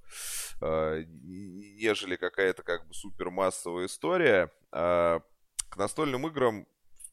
э, 0.60 1.04
нежели 1.06 2.16
какая-то 2.16 2.62
как 2.62 2.86
бы 2.86 2.94
супермассовая 2.94 3.86
история. 3.86 4.50
А 4.72 5.20
к 5.68 5.76
настольным 5.76 6.26
играм, 6.26 6.66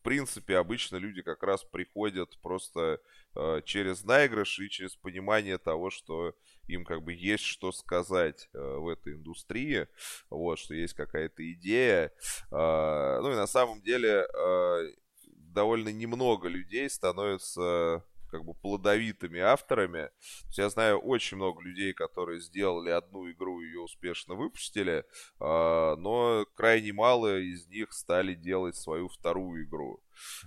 принципе, 0.07 0.55
обычно 0.55 0.95
люди 0.95 1.21
как 1.21 1.43
раз 1.43 1.65
приходят 1.65 2.39
просто 2.41 3.01
э, 3.35 3.61
через 3.65 4.05
наигрыш 4.05 4.57
и 4.59 4.69
через 4.69 4.95
понимание 4.95 5.57
того, 5.57 5.89
что 5.89 6.33
им 6.67 6.85
как 6.85 7.03
бы 7.03 7.11
есть 7.11 7.43
что 7.43 7.73
сказать 7.73 8.47
э, 8.53 8.57
в 8.57 8.87
этой 8.87 9.15
индустрии, 9.15 9.89
вот, 10.29 10.59
что 10.59 10.73
есть 10.75 10.93
какая-то 10.93 11.43
идея. 11.51 12.13
Э, 12.51 13.19
ну 13.21 13.33
и 13.33 13.35
на 13.35 13.47
самом 13.47 13.81
деле 13.81 14.25
э, 14.33 14.93
довольно 15.25 15.89
немного 15.89 16.47
людей 16.47 16.89
становятся 16.89 18.01
как 18.29 18.43
бы 18.43 18.53
плодовитыми 18.53 19.39
авторами. 19.39 20.09
я 20.51 20.69
знаю 20.69 20.99
очень 20.99 21.37
много 21.37 21.61
людей, 21.61 21.93
которые 21.93 22.39
сделали 22.39 22.89
одну 22.89 23.29
игру 23.31 23.61
и 23.61 23.67
ее 23.67 23.81
успешно 23.81 24.35
выпустили, 24.35 25.05
а, 25.39 25.95
но 25.95 26.45
крайне 26.55 26.93
мало 26.93 27.39
из 27.39 27.67
них 27.67 27.93
стали 27.93 28.33
делать 28.33 28.75
свою 28.75 29.07
вторую 29.07 29.65
игру. 29.65 30.03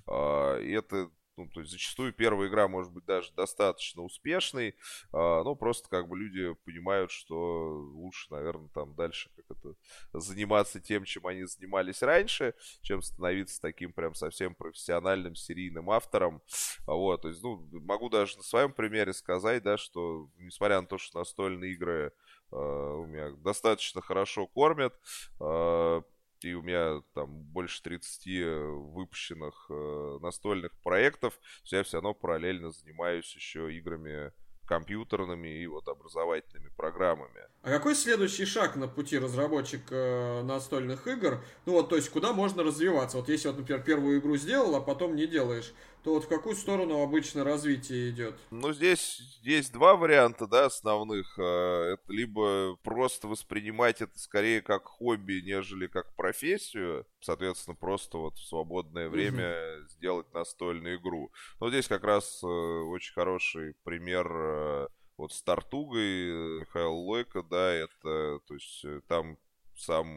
А, 0.07 0.59
и 0.59 0.71
это 0.73 1.11
ну, 1.41 1.49
то 1.49 1.61
есть 1.61 1.73
зачастую 1.73 2.13
первая 2.13 2.49
игра 2.49 2.69
может 2.69 2.93
быть 2.93 3.05
даже 3.05 3.33
достаточно 3.33 4.03
успешной, 4.03 4.77
а, 5.13 5.43
но 5.43 5.55
просто 5.55 5.89
как 5.89 6.09
бы 6.09 6.19
люди 6.19 6.55
понимают, 6.65 7.11
что 7.11 7.81
лучше, 7.95 8.33
наверное, 8.33 8.69
там 8.69 8.95
дальше 8.95 9.31
как 9.37 9.57
это 9.57 9.75
заниматься 10.13 10.81
тем, 10.81 11.05
чем 11.05 11.27
они 11.27 11.45
занимались 11.45 12.03
раньше, 12.03 12.55
чем 12.83 13.03
становиться 13.03 13.61
таким 13.61 13.93
прям 13.93 14.15
совсем 14.15 14.55
профессиональным 14.55 15.35
серийным 15.35 15.91
автором. 15.91 16.43
А 16.87 16.93
вот, 16.93 17.23
то 17.23 17.29
есть, 17.29 17.43
ну, 17.43 17.67
могу 17.73 18.09
даже 18.09 18.37
на 18.37 18.43
своем 18.43 18.73
примере 18.73 19.13
сказать, 19.13 19.63
да, 19.63 19.77
что 19.77 20.29
несмотря 20.37 20.81
на 20.81 20.87
то, 20.87 20.99
что 20.99 21.19
настольные 21.19 21.73
игры 21.73 22.13
э, 22.53 22.57
у 22.57 23.07
меня 23.07 23.31
достаточно 23.31 24.03
хорошо 24.03 24.47
кормят, 24.47 24.95
э, 25.41 26.03
и 26.45 26.55
у 26.55 26.63
меня 26.63 27.03
там 27.15 27.31
больше 27.31 27.83
30 27.83 28.27
э, 28.27 28.67
выпущенных 28.67 29.67
э, 29.71 30.19
настольных 30.21 30.73
проектов, 30.83 31.39
я 31.65 31.83
все 31.83 31.99
равно 31.99 32.15
параллельно 32.15 32.71
занимаюсь 32.71 33.35
еще 33.35 33.73
играми 33.75 34.33
компьютерными 34.71 35.49
и 35.49 35.67
вот 35.67 35.89
образовательными 35.89 36.71
программами. 36.77 37.41
А 37.63 37.71
какой 37.71 37.97
следующий 37.97 38.45
шаг 38.45 38.77
на 38.77 38.87
пути 38.87 39.19
разработчика 39.19 39.95
э, 39.95 40.43
настольных 40.45 41.09
игр? 41.09 41.43
Ну 41.67 41.73
вот, 41.73 41.89
то 41.89 41.97
есть, 41.97 42.09
куда 42.09 42.33
можно 42.33 42.63
развиваться? 42.63 43.17
Вот 43.17 43.29
если, 43.29 43.49
вот, 43.49 43.59
например, 43.59 43.83
первую 43.83 44.21
игру 44.21 44.37
сделал, 44.37 44.77
а 44.77 44.81
потом 44.81 45.17
не 45.17 45.27
делаешь, 45.27 45.75
то 46.03 46.15
вот 46.15 46.25
в 46.25 46.29
какую 46.29 46.57
сторону 46.57 47.03
обычно 47.03 47.45
развитие 47.45 48.11
идет? 48.11 48.35
Ну, 48.51 48.73
здесь 48.73 49.21
есть 49.43 49.73
два 49.73 49.97
варианта, 49.97 50.47
да, 50.47 50.67
основных. 50.67 51.39
Э, 51.39 51.95
это 51.95 52.13
либо 52.13 52.77
просто 52.83 53.29
воспринимать 53.29 54.01
это 54.01 54.19
скорее 54.19 54.63
как 54.63 54.87
хобби, 54.87 55.43
нежели 55.45 55.87
как 55.87 56.15
профессию. 56.17 57.07
Соответственно, 57.21 57.75
просто 57.75 58.19
вот 58.19 58.37
в 58.37 58.47
свободное 58.47 59.09
время 59.09 59.45
mm-hmm. 59.45 59.89
сделать 59.89 60.33
настольную 60.33 60.97
игру. 60.97 61.31
Но 61.61 61.69
здесь 61.69 61.87
как 61.87 62.05
раз 62.05 62.43
э, 62.43 62.47
очень 62.47 63.13
хороший 63.13 63.75
пример 63.85 64.27
э, 64.33 64.89
вот 65.19 65.33
с 65.33 65.43
Тартугой 65.43 66.61
Михаил 66.61 66.95
Лойко, 66.95 67.43
да, 67.43 67.73
это, 67.73 68.41
то 68.47 68.55
есть 68.55 68.87
там 69.07 69.37
сам 69.77 70.09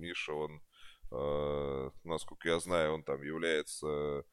Миша, 0.00 0.32
он, 0.32 0.62
насколько 2.04 2.48
я 2.48 2.58
знаю, 2.58 2.94
он 2.94 3.02
там 3.02 3.22
является 3.22 4.24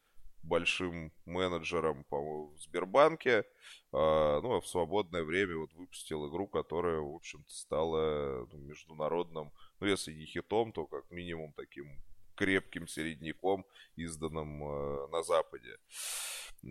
большим 0.42 1.12
менеджером, 1.24 2.04
по 2.04 2.46
в 2.46 2.60
Сбербанке. 2.60 3.44
А, 3.92 4.40
ну, 4.40 4.56
а 4.56 4.60
в 4.60 4.66
свободное 4.66 5.24
время 5.24 5.56
вот 5.56 5.72
выпустил 5.74 6.28
игру, 6.28 6.46
которая, 6.46 7.00
в 7.00 7.14
общем-то, 7.14 7.52
стала 7.52 8.46
ну, 8.52 8.58
международным, 8.58 9.52
ну, 9.80 9.86
если 9.86 10.12
не 10.12 10.26
хитом, 10.26 10.72
то 10.72 10.86
как 10.86 11.10
минимум 11.10 11.52
таким 11.52 12.00
крепким 12.34 12.86
середняком, 12.86 13.66
изданным 13.96 14.62
э, 14.62 15.08
на 15.08 15.22
Западе. 15.22 15.78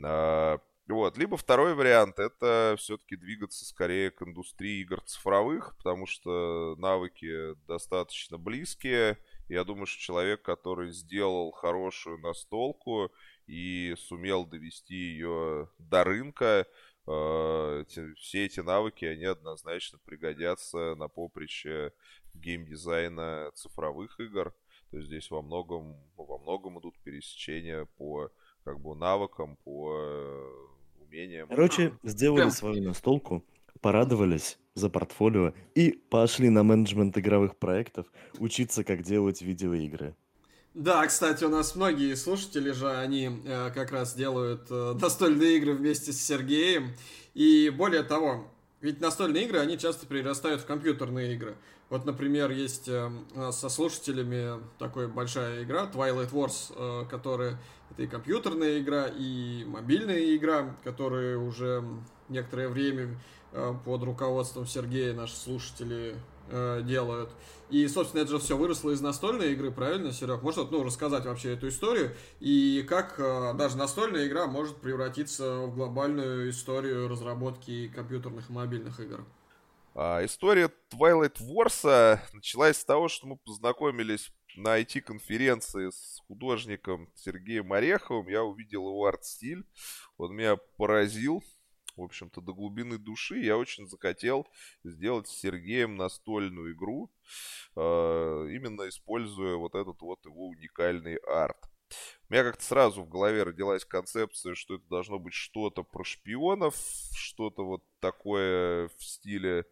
А, 0.04 0.60
вот. 0.88 1.18
Либо 1.18 1.36
второй 1.36 1.76
вариант 1.76 2.18
это 2.18 2.76
все-таки 2.78 3.18
двигаться 3.18 3.66
скорее 3.66 4.10
к 4.10 4.22
индустрии 4.22 4.82
игр 4.82 5.02
цифровых, 5.02 5.76
потому 5.78 6.08
что 6.08 6.76
навыки 6.78 7.56
достаточно 7.68 8.38
близкие. 8.38 9.18
Я 9.50 9.64
думаю, 9.64 9.86
что 9.86 10.02
человек, 10.02 10.42
который 10.42 10.92
сделал 10.92 11.52
хорошую 11.52 12.20
настолку 12.20 13.12
и 13.46 13.96
сумел 13.98 14.46
довести 14.46 14.96
ее 14.96 15.70
до 15.78 16.04
рынка, 16.04 16.68
э, 17.08 17.86
все 18.18 18.46
эти 18.46 18.60
навыки, 18.60 19.06
они 19.06 19.26
однозначно 19.26 20.00
пригодятся 20.06 20.96
на 20.96 21.08
поприще 21.08 21.94
геймдизайна 22.34 23.52
цифровых 23.56 24.20
игр. 24.20 24.54
То 24.92 24.98
есть 24.98 25.08
здесь 25.08 25.32
во 25.32 25.42
многом, 25.42 25.98
ну, 26.18 26.24
во 26.24 26.38
многом 26.38 26.80
идут 26.80 26.98
пересечения 27.04 27.86
по 27.98 28.30
как 28.64 28.80
бы 28.82 28.96
навыкам, 28.96 29.56
по 29.64 29.94
э, 29.98 30.68
умениям. 31.00 31.48
Короче, 31.48 31.98
сделали 32.04 32.50
свою 32.50 32.84
настолку, 32.84 33.46
порадовались 33.78 34.58
за 34.76 34.90
портфолио 34.90 35.54
и 35.76 35.92
пошли 35.92 36.50
на 36.50 36.64
менеджмент 36.64 37.18
игровых 37.18 37.58
проектов 37.58 38.08
учиться, 38.40 38.84
как 38.84 39.04
делать 39.04 39.42
видеоигры. 39.42 40.16
Да, 40.74 41.08
кстати, 41.08 41.44
у 41.44 41.50
нас 41.50 41.76
многие 41.76 42.16
слушатели 42.16 42.70
же, 42.72 42.92
они 42.92 43.42
э, 43.46 43.72
как 43.74 43.92
раз 43.92 44.14
делают 44.14 44.68
э, 44.70 44.96
настольные 45.02 45.58
игры 45.58 45.74
вместе 45.74 46.14
с 46.14 46.22
Сергеем. 46.22 46.92
И 47.34 47.74
более 47.76 48.04
того, 48.04 48.46
ведь 48.80 49.02
настольные 49.02 49.46
игры, 49.46 49.60
они 49.60 49.80
часто 49.80 50.06
перерастают 50.06 50.62
в 50.62 50.66
компьютерные 50.66 51.34
игры. 51.34 51.56
Вот, 51.90 52.06
например, 52.06 52.52
есть 52.52 52.88
э, 52.88 53.10
у 53.34 53.40
нас 53.40 53.60
со 53.60 53.70
слушателями 53.70 54.62
такая 54.78 55.08
большая 55.08 55.64
игра 55.64 55.90
Twilight 55.92 56.32
Wars, 56.32 56.74
э, 56.76 57.06
которая 57.10 57.58
это 57.90 58.04
и 58.04 58.08
компьютерная 58.08 58.80
игра, 58.80 59.08
и 59.08 59.64
мобильная 59.66 60.36
игра, 60.36 60.76
которые 60.84 61.38
уже 61.38 61.84
некоторое 62.30 62.70
время 62.70 63.18
э, 63.52 63.74
под 63.86 64.04
руководством 64.04 64.66
Сергея 64.68 65.14
наши 65.14 65.36
слушатели 65.36 66.16
э, 66.50 66.82
делают. 66.84 67.30
И, 67.70 67.88
собственно, 67.88 68.22
это 68.22 68.32
же 68.32 68.40
все 68.40 68.56
выросло 68.56 68.92
из 68.92 69.02
настольной 69.02 69.54
игры, 69.54 69.72
правильно, 69.72 70.14
Серег? 70.14 70.42
Может, 70.42 70.72
ну, 70.72 70.84
рассказать 70.84 71.26
вообще 71.26 71.54
эту 71.54 71.68
историю 71.68 72.16
и 72.40 72.86
как 72.88 73.20
э, 73.20 73.54
даже 73.56 73.78
настольная 73.78 74.28
игра 74.28 74.48
может 74.48 74.78
превратиться 74.78 75.62
в 75.62 75.76
глобальную 75.76 76.50
историю 76.50 77.08
разработки 77.08 77.90
компьютерных 77.90 78.50
и 78.50 78.54
мобильных 78.54 79.00
игр? 79.00 79.26
А, 79.96 80.24
история 80.24 80.72
Twilight 80.92 81.38
Wars 81.42 82.20
началась 82.34 82.78
с 82.78 82.86
того, 82.86 83.08
что 83.08 83.28
мы 83.28 83.38
познакомились 83.38 84.32
на 84.58 84.80
IT-конференции 84.80 85.90
с 85.90 86.22
художником 86.28 87.10
Сергеем 87.16 87.72
Ореховым. 87.74 88.28
Я 88.28 88.44
увидел 88.44 88.88
его 88.88 89.06
арт-стиль. 89.06 89.64
Он 90.18 90.36
меня 90.36 90.58
поразил 90.78 91.44
в 91.98 92.04
общем-то, 92.04 92.42
до 92.42 92.54
глубины 92.54 92.98
души 92.98 93.40
я 93.40 93.58
очень 93.58 93.88
захотел 93.88 94.48
сделать 94.84 95.28
с 95.28 95.40
Сергеем 95.40 95.96
настольную 95.96 96.74
игру, 96.74 97.12
э, 97.76 97.80
именно 97.82 98.88
используя 98.88 99.56
вот 99.56 99.76
этот 99.76 100.02
вот 100.02 100.24
его 100.26 100.48
уникальный 100.48 101.16
арт. 101.16 101.58
У 102.30 102.34
меня 102.34 102.44
как-то 102.44 102.64
сразу 102.64 103.04
в 103.04 103.10
голове 103.10 103.44
родилась 103.44 103.86
концепция, 103.86 104.56
что 104.56 104.76
это 104.76 104.86
должно 104.90 105.20
быть 105.20 105.34
что-то 105.34 105.84
про 105.84 106.04
шпионов, 106.04 106.76
что-то 107.14 107.66
вот 107.66 107.84
такое 108.00 108.90
в 108.98 109.04
стиле 109.04 109.66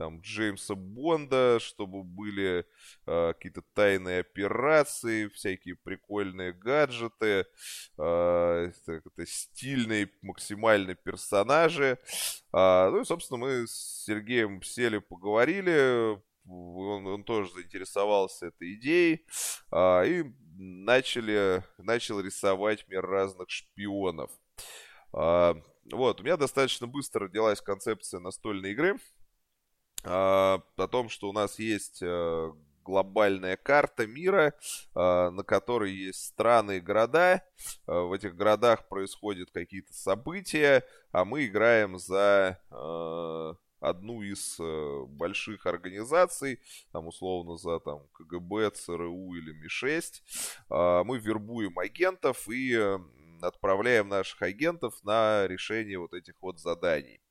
там 0.00 0.22
Джеймса 0.22 0.74
Бонда, 0.74 1.58
чтобы 1.60 2.02
были 2.02 2.64
э, 3.06 3.34
какие-то 3.34 3.60
тайные 3.74 4.20
операции, 4.20 5.28
всякие 5.28 5.76
прикольные 5.76 6.54
гаджеты, 6.54 7.44
э, 7.98 8.72
это, 8.86 9.26
стильные 9.26 10.08
максимально 10.22 10.94
персонажи. 10.94 11.98
Э, 12.50 12.88
ну 12.90 13.02
и, 13.02 13.04
собственно, 13.04 13.40
мы 13.40 13.66
с 13.66 14.04
Сергеем 14.06 14.62
сели, 14.62 14.96
поговорили, 14.96 16.18
он, 16.46 17.06
он 17.06 17.22
тоже 17.22 17.52
заинтересовался 17.52 18.46
этой 18.46 18.76
идеей, 18.76 19.26
э, 19.70 20.08
и 20.08 20.24
начали, 20.56 21.62
начал 21.76 22.20
рисовать 22.20 22.88
мир 22.88 23.04
разных 23.04 23.50
шпионов. 23.50 24.30
Э, 25.12 25.56
вот, 25.92 26.20
у 26.20 26.24
меня 26.24 26.38
достаточно 26.38 26.86
быстро 26.86 27.26
родилась 27.26 27.60
концепция 27.60 28.20
настольной 28.20 28.72
игры– 28.72 28.96
а, 29.19 29.19
о 30.04 30.88
том, 30.90 31.08
что 31.08 31.28
у 31.28 31.32
нас 31.32 31.58
есть 31.58 32.00
э, 32.02 32.52
глобальная 32.84 33.56
карта 33.56 34.06
мира, 34.06 34.54
а, 34.94 35.30
на 35.30 35.42
которой 35.44 35.92
есть 35.92 36.24
страны 36.24 36.78
и 36.78 36.80
города. 36.80 37.42
А, 37.86 38.02
в 38.02 38.12
этих 38.12 38.34
городах 38.34 38.88
происходят 38.88 39.50
какие-то 39.50 39.92
события, 39.94 40.84
а 41.12 41.24
мы 41.24 41.46
играем 41.46 41.98
за 41.98 42.58
одну 43.80 44.20
из 44.20 44.60
э, 44.60 45.04
больших 45.08 45.64
организаций, 45.64 46.60
там 46.92 47.06
условно 47.06 47.56
за 47.56 47.80
там 47.80 48.06
КГБ, 48.12 48.72
ЦРУ 48.72 49.34
или 49.36 49.52
Ми-6. 49.52 51.04
Мы 51.04 51.18
вербуем 51.18 51.78
агентов 51.78 52.46
и 52.50 52.74
э, 52.74 52.98
отправляем 53.40 54.08
наших 54.08 54.42
агентов 54.42 55.02
на 55.02 55.46
решение 55.46 55.98
вот 55.98 56.12
этих 56.12 56.34
вот 56.42 56.60
заданий. 56.60 57.22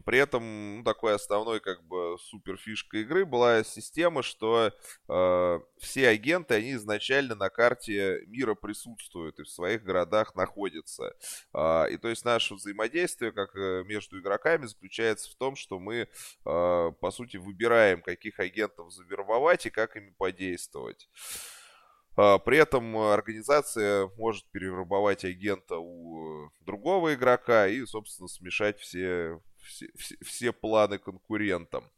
При 0.00 0.18
этом 0.18 0.78
ну, 0.78 0.84
такой 0.84 1.14
основной 1.14 1.60
как 1.60 1.82
бы 1.84 2.16
супер 2.18 2.56
фишка 2.56 2.98
игры 2.98 3.26
была 3.26 3.62
система, 3.62 4.22
что 4.22 4.72
э, 5.08 5.60
все 5.78 6.08
агенты, 6.08 6.54
они 6.54 6.72
изначально 6.72 7.34
на 7.34 7.50
карте 7.50 8.22
мира 8.26 8.54
присутствуют 8.54 9.38
и 9.38 9.42
в 9.42 9.50
своих 9.50 9.84
городах 9.84 10.34
находятся. 10.34 11.14
Э, 11.52 11.90
и 11.90 11.98
то 11.98 12.08
есть 12.08 12.24
наше 12.24 12.54
взаимодействие 12.54 13.32
как 13.32 13.54
э, 13.54 13.84
между 13.84 14.18
игроками 14.18 14.64
заключается 14.66 15.30
в 15.30 15.34
том, 15.34 15.56
что 15.56 15.78
мы, 15.78 15.94
э, 15.96 16.06
по 16.44 17.10
сути, 17.10 17.36
выбираем, 17.36 18.00
каких 18.00 18.40
агентов 18.40 18.92
завербовать 18.92 19.66
и 19.66 19.70
как 19.70 19.96
ими 19.96 20.14
подействовать. 20.16 21.08
А, 22.14 22.38
при 22.38 22.58
этом 22.58 22.96
организация 22.96 24.10
может 24.16 24.44
перевербовать 24.50 25.24
агента 25.24 25.76
у 25.78 26.50
другого 26.60 27.14
игрока 27.14 27.68
и, 27.68 27.84
собственно, 27.86 28.28
смешать 28.28 28.78
все 28.78 29.40
все, 29.62 29.88
все, 30.22 30.52
планы 30.52 30.98
конкурентам. 30.98 31.90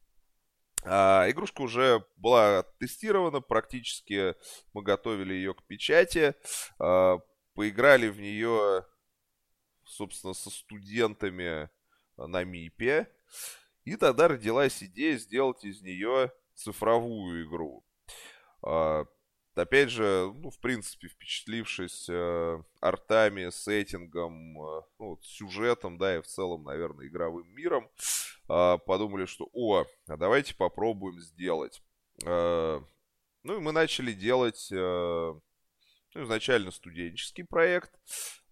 А, 0.85 1.29
игрушка 1.31 1.63
уже 1.63 2.05
была 2.17 2.63
тестирована, 2.79 3.41
практически 3.41 4.35
мы 4.73 4.83
готовили 4.83 5.35
ее 5.35 5.55
к 5.55 5.63
печати, 5.65 6.35
а, 6.79 7.19
поиграли 7.55 8.09
в 8.09 8.21
нее, 8.21 8.87
собственно, 9.85 10.35
со 10.35 10.51
студентами 10.51 11.71
на 12.17 12.45
МИПе, 12.45 13.11
и 13.85 13.97
тогда 13.97 14.29
родилась 14.29 14.83
идея 14.83 15.17
сделать 15.17 15.65
из 15.65 15.81
нее 15.81 16.33
цифровую 16.55 17.47
игру. 17.47 17.85
А, 18.63 19.07
опять 19.55 19.91
же, 19.91 20.33
ну, 20.35 20.51
в 20.51 20.59
принципе, 20.59 21.09
впечатлившись 21.09 22.07
э, 22.09 22.63
артами, 22.81 23.51
сеттингом, 23.51 24.61
э, 24.61 24.83
ну, 24.99 25.19
сюжетом, 25.23 25.99
да, 25.99 26.17
и 26.17 26.21
в 26.21 26.27
целом, 26.27 26.65
наверное, 26.65 27.07
игровым 27.07 27.47
миром, 27.55 27.89
э, 28.49 28.79
подумали, 28.87 29.27
что, 29.27 29.49
о, 29.53 29.85
а 30.07 30.17
давайте 30.17 30.55
попробуем 30.55 31.21
сделать. 31.21 31.83
Э, 32.25 32.81
ну, 33.43 33.57
и 33.57 33.61
мы 33.61 33.73
начали 33.73 34.13
делать... 34.13 34.69
Э, 34.73 35.35
ну, 36.15 36.23
изначально 36.23 36.71
студенческий 36.71 37.45
проект. 37.45 37.93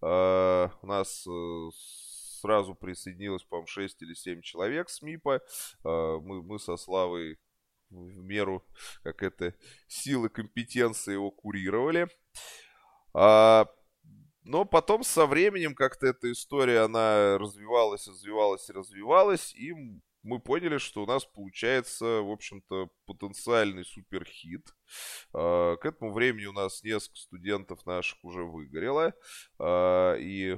Э, 0.01 0.67
у 0.81 0.85
нас 0.85 1.25
э, 1.25 1.69
сразу 2.41 2.75
присоединилось, 2.75 3.43
по-моему, 3.43 3.67
6 3.67 4.01
или 4.01 4.13
7 4.13 4.41
человек 4.41 4.89
с 4.89 5.01
МИПа. 5.01 5.41
Э, 5.85 6.19
мы, 6.21 6.43
мы 6.43 6.59
со 6.59 6.75
Славой 6.75 7.39
в 7.93 8.23
меру, 8.23 8.65
как 9.03 9.23
это, 9.23 9.55
силы, 9.87 10.29
компетенции 10.29 11.13
его 11.13 11.31
курировали. 11.31 12.07
А, 13.13 13.67
но 14.43 14.65
потом 14.65 15.03
со 15.03 15.25
временем 15.25 15.75
как-то 15.75 16.07
эта 16.07 16.31
история, 16.31 16.81
она 16.81 17.37
развивалась, 17.37 18.07
развивалась 18.07 18.69
и 18.69 18.73
развивалась, 18.73 19.55
и 19.55 19.73
мы 20.23 20.39
поняли, 20.39 20.77
что 20.77 21.03
у 21.03 21.05
нас 21.05 21.25
получается, 21.25 22.21
в 22.21 22.31
общем-то, 22.31 22.89
потенциальный 23.05 23.85
суперхит. 23.85 24.73
А, 25.33 25.75
к 25.77 25.85
этому 25.85 26.13
времени 26.13 26.45
у 26.45 26.53
нас 26.53 26.83
несколько 26.83 27.17
студентов 27.17 27.85
наших 27.85 28.23
уже 28.23 28.43
выгорело, 28.43 29.13
а, 29.59 30.15
и 30.15 30.57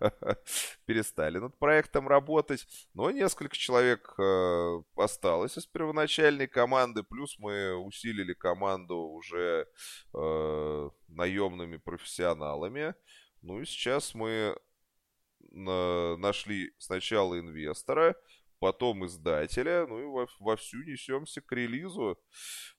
перестали 0.86 1.38
над 1.38 1.58
проектом 1.58 2.08
работать, 2.08 2.66
но 2.94 3.10
несколько 3.10 3.56
человек 3.56 4.14
э, 4.18 4.82
осталось 4.96 5.58
из 5.58 5.66
первоначальной 5.66 6.46
команды, 6.46 7.02
плюс 7.02 7.38
мы 7.38 7.74
усилили 7.74 8.34
команду 8.34 8.96
уже 8.96 9.66
э, 10.14 10.90
наемными 11.08 11.76
профессионалами. 11.76 12.94
Ну 13.42 13.60
и 13.60 13.64
сейчас 13.64 14.14
мы 14.14 14.56
на, 15.50 16.16
нашли 16.16 16.72
сначала 16.78 17.38
инвестора, 17.38 18.16
потом 18.58 19.06
издателя, 19.06 19.86
ну 19.86 20.00
и 20.00 20.04
во, 20.04 20.26
вовсю 20.40 20.82
несемся 20.82 21.40
к 21.40 21.52
релизу. 21.52 22.18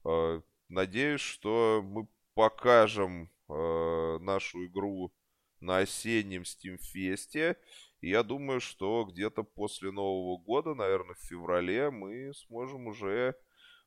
Э, 0.05 0.41
надеюсь, 0.67 1.21
что 1.21 1.81
мы 1.83 2.07
покажем 2.33 3.29
э, 3.49 4.17
нашу 4.21 4.65
игру 4.65 5.13
на 5.61 5.79
осеннем 5.79 6.45
Стимфесте. 6.45 7.57
И 8.01 8.09
я 8.09 8.23
думаю, 8.23 8.61
что 8.61 9.03
где-то 9.05 9.43
после 9.43 9.91
Нового 9.91 10.37
года, 10.37 10.73
наверное, 10.73 11.15
в 11.15 11.27
феврале, 11.27 11.89
мы 11.89 12.33
сможем 12.33 12.87
уже, 12.87 13.35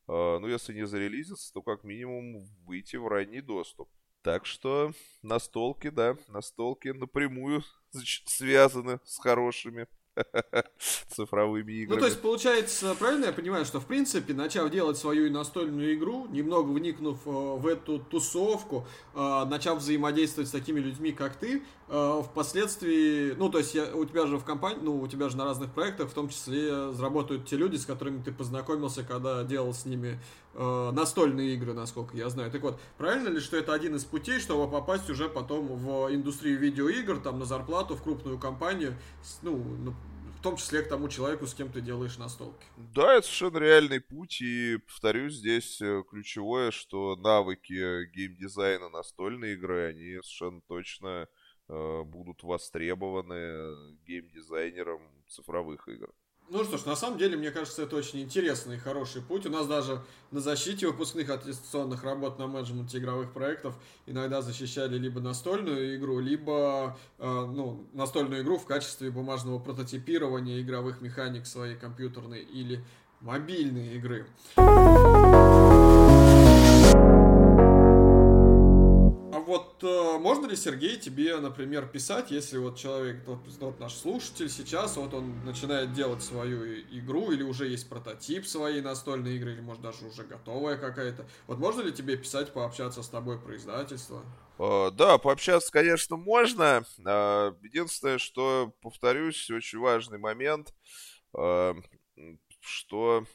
э, 0.08 0.38
ну, 0.38 0.46
если 0.46 0.74
не 0.74 0.86
зарелизиться, 0.86 1.52
то 1.52 1.62
как 1.62 1.84
минимум 1.84 2.44
выйти 2.64 2.96
в 2.96 3.06
ранний 3.06 3.40
доступ. 3.40 3.88
Так 4.22 4.46
что 4.46 4.92
настолки, 5.22 5.90
да, 5.90 6.16
настолки 6.28 6.88
напрямую 6.88 7.64
связаны 8.26 9.00
с 9.04 9.18
хорошими 9.18 9.88
цифровыми 11.08 11.72
играми. 11.72 11.96
Ну, 11.96 12.00
то 12.00 12.06
есть, 12.06 12.20
получается, 12.20 12.94
правильно 12.98 13.26
я 13.26 13.32
понимаю, 13.32 13.64
что, 13.64 13.80
в 13.80 13.86
принципе, 13.86 14.34
начав 14.34 14.70
делать 14.70 14.96
свою 14.96 15.30
настольную 15.30 15.94
игру, 15.94 16.26
немного 16.30 16.70
вникнув 16.70 17.26
э, 17.26 17.30
в 17.30 17.66
эту 17.66 17.98
тусовку, 17.98 18.86
э, 19.14 19.44
начав 19.46 19.78
взаимодействовать 19.78 20.48
с 20.48 20.52
такими 20.52 20.80
людьми, 20.80 21.12
как 21.12 21.36
ты, 21.36 21.62
впоследствии, 21.92 23.34
ну, 23.34 23.50
то 23.50 23.58
есть, 23.58 23.74
я, 23.74 23.94
у 23.94 24.04
тебя 24.06 24.26
же 24.26 24.38
в 24.38 24.44
компании, 24.44 24.80
ну, 24.82 24.98
у 24.98 25.06
тебя 25.08 25.28
же 25.28 25.36
на 25.36 25.44
разных 25.44 25.72
проектах, 25.74 26.08
в 26.08 26.14
том 26.14 26.30
числе, 26.30 26.90
заработают 26.92 27.46
те 27.46 27.56
люди, 27.56 27.76
с 27.76 27.84
которыми 27.84 28.22
ты 28.22 28.32
познакомился, 28.32 29.04
когда 29.04 29.44
делал 29.44 29.74
с 29.74 29.84
ними 29.84 30.18
э, 30.54 30.90
настольные 30.92 31.54
игры, 31.54 31.74
насколько 31.74 32.16
я 32.16 32.30
знаю. 32.30 32.50
Так 32.50 32.62
вот, 32.62 32.80
правильно 32.96 33.28
ли, 33.28 33.40
что 33.40 33.58
это 33.58 33.74
один 33.74 33.94
из 33.96 34.06
путей, 34.06 34.40
чтобы 34.40 34.70
попасть 34.70 35.10
уже 35.10 35.28
потом 35.28 35.66
в 35.66 36.14
индустрию 36.14 36.58
видеоигр, 36.58 37.18
там, 37.18 37.38
на 37.38 37.44
зарплату, 37.44 37.94
в 37.94 38.02
крупную 38.02 38.38
компанию, 38.38 38.96
ну, 39.42 39.62
в 40.38 40.42
том 40.42 40.56
числе 40.56 40.82
к 40.82 40.88
тому 40.88 41.08
человеку, 41.08 41.46
с 41.46 41.54
кем 41.54 41.70
ты 41.70 41.82
делаешь 41.82 42.16
настолки. 42.16 42.64
Да, 42.94 43.14
это 43.16 43.26
совершенно 43.26 43.58
реальный 43.58 44.00
путь, 44.00 44.40
и, 44.40 44.78
повторюсь, 44.78 45.34
здесь 45.34 45.80
э, 45.82 46.02
ключевое, 46.08 46.70
что 46.70 47.16
навыки 47.16 48.06
геймдизайна 48.06 48.88
настольной 48.88 49.52
игры, 49.52 49.90
они 49.90 50.14
совершенно 50.22 50.60
точно 50.62 51.08
э, 51.08 51.26
будут 52.04 52.42
востребованы 52.42 53.96
геймдизайнером 54.06 55.02
цифровых 55.28 55.88
игр. 55.88 56.12
Ну 56.52 56.64
что 56.64 56.76
ж, 56.76 56.84
на 56.84 56.96
самом 56.96 57.16
деле, 57.18 57.36
мне 57.38 57.50
кажется, 57.50 57.82
это 57.82 57.96
очень 57.96 58.20
интересный 58.20 58.76
и 58.76 58.78
хороший 58.78 59.22
путь. 59.22 59.46
У 59.46 59.48
нас 59.48 59.66
даже 59.66 60.02
на 60.30 60.40
защите 60.40 60.86
выпускных 60.86 61.30
аттестационных 61.30 62.04
работ 62.04 62.38
на 62.38 62.46
менеджменте 62.46 62.98
игровых 62.98 63.32
проектов 63.32 63.74
иногда 64.06 64.42
защищали 64.42 64.98
либо 64.98 65.20
настольную 65.20 65.96
игру, 65.96 66.18
либо 66.18 66.98
э, 67.18 67.24
ну, 67.26 67.86
настольную 67.94 68.42
игру 68.42 68.58
в 68.58 68.66
качестве 68.66 69.10
бумажного 69.10 69.60
прототипирования 69.60 70.60
игровых 70.60 71.00
механик 71.00 71.46
своей 71.46 71.76
компьютерной 71.76 72.42
или 72.42 72.84
мобильной 73.20 73.96
игры. 73.96 74.26
Вот 79.52 79.84
э, 79.84 80.18
можно 80.18 80.46
ли, 80.46 80.56
Сергей, 80.56 80.96
тебе, 80.96 81.36
например, 81.36 81.86
писать, 81.86 82.30
если 82.30 82.56
вот 82.56 82.78
человек, 82.78 83.22
вот, 83.26 83.40
вот 83.60 83.80
наш 83.80 83.92
слушатель 83.92 84.48
сейчас, 84.48 84.96
вот 84.96 85.12
он 85.12 85.44
начинает 85.44 85.92
делать 85.92 86.22
свою 86.22 86.80
игру, 86.90 87.32
или 87.32 87.42
уже 87.42 87.68
есть 87.68 87.86
прототип 87.86 88.46
своей 88.46 88.80
настольной 88.80 89.36
игры, 89.36 89.52
или 89.52 89.60
может 89.60 89.82
даже 89.82 90.06
уже 90.06 90.22
готовая 90.24 90.78
какая-то. 90.78 91.26
Вот 91.46 91.58
можно 91.58 91.82
ли 91.82 91.92
тебе 91.92 92.16
писать, 92.16 92.54
пообщаться 92.54 93.02
с 93.02 93.08
тобой 93.08 93.38
про 93.38 93.54
издательство? 93.54 94.22
Uh, 94.58 94.90
да, 94.90 95.18
пообщаться, 95.18 95.70
конечно, 95.70 96.16
можно. 96.16 96.84
Uh, 96.98 97.54
единственное, 97.62 98.16
что, 98.16 98.72
повторюсь, 98.80 99.50
очень 99.50 99.80
важный 99.80 100.18
момент, 100.18 100.72
что 102.60 103.26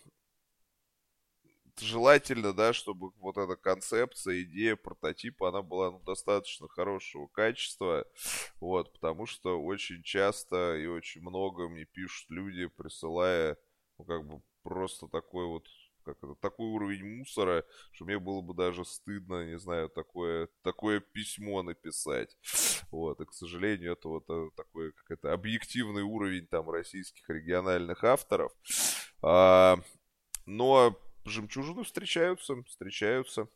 желательно, 1.80 2.54
да, 2.54 2.74
чтобы 2.74 3.12
вот 3.18 3.38
эта 3.38 3.56
концепция, 3.56 4.42
идея, 4.44 4.76
прототип, 4.76 5.44
она 5.44 5.62
была 5.62 5.92
ну, 5.92 6.00
достаточно 6.00 6.68
хорошего 6.68 7.28
качества, 7.28 8.06
вот, 8.60 8.92
потому 8.94 9.26
что 9.26 9.62
очень 9.62 10.04
часто 10.04 10.78
и 10.78 10.86
очень 10.86 11.22
много 11.22 11.70
мне 11.70 11.86
пишут 11.86 12.30
люди, 12.30 12.68
присылая, 12.68 13.58
ну, 13.98 14.06
как 14.06 14.26
бы 14.26 14.42
просто 14.64 15.08
такой 15.08 15.46
вот 15.46 15.66
как 16.08 16.18
это, 16.24 16.36
такой 16.36 16.68
уровень 16.68 17.18
мусора, 17.18 17.66
что 17.92 18.06
мне 18.06 18.18
было 18.18 18.42
бы 18.42 18.54
даже 18.54 18.86
стыдно, 18.86 19.46
не 19.46 19.60
знаю, 19.60 19.90
такое, 19.90 20.48
такое 20.64 21.02
письмо 21.02 21.64
написать. 21.64 22.38
Вот, 22.92 23.20
и, 23.20 23.26
к 23.26 23.34
сожалению, 23.34 23.94
это 23.94 24.08
вот 24.08 24.24
э, 24.30 24.50
такой, 24.56 24.94
как 24.94 25.12
это, 25.12 25.34
объективный 25.34 26.04
уровень 26.04 26.48
там 26.48 26.70
российских 26.70 27.30
региональных 27.30 28.06
авторов. 28.06 28.54
А, 29.22 29.78
но 30.46 30.98
жемчужины 31.30 31.84
встречаются, 31.84 32.56
встречаются. 32.64 33.48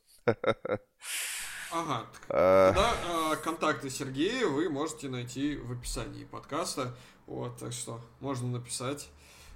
Ага. 1.71 2.05
А. 2.27 2.73
Тогда 2.73 3.33
э, 3.33 3.35
контакты 3.37 3.89
Сергея 3.89 4.45
вы 4.45 4.69
можете 4.69 5.07
найти 5.07 5.55
в 5.55 5.71
описании 5.71 6.25
подкаста. 6.25 6.93
Вот, 7.27 7.57
так 7.59 7.71
что 7.71 8.01
можно 8.19 8.49
написать, 8.49 9.09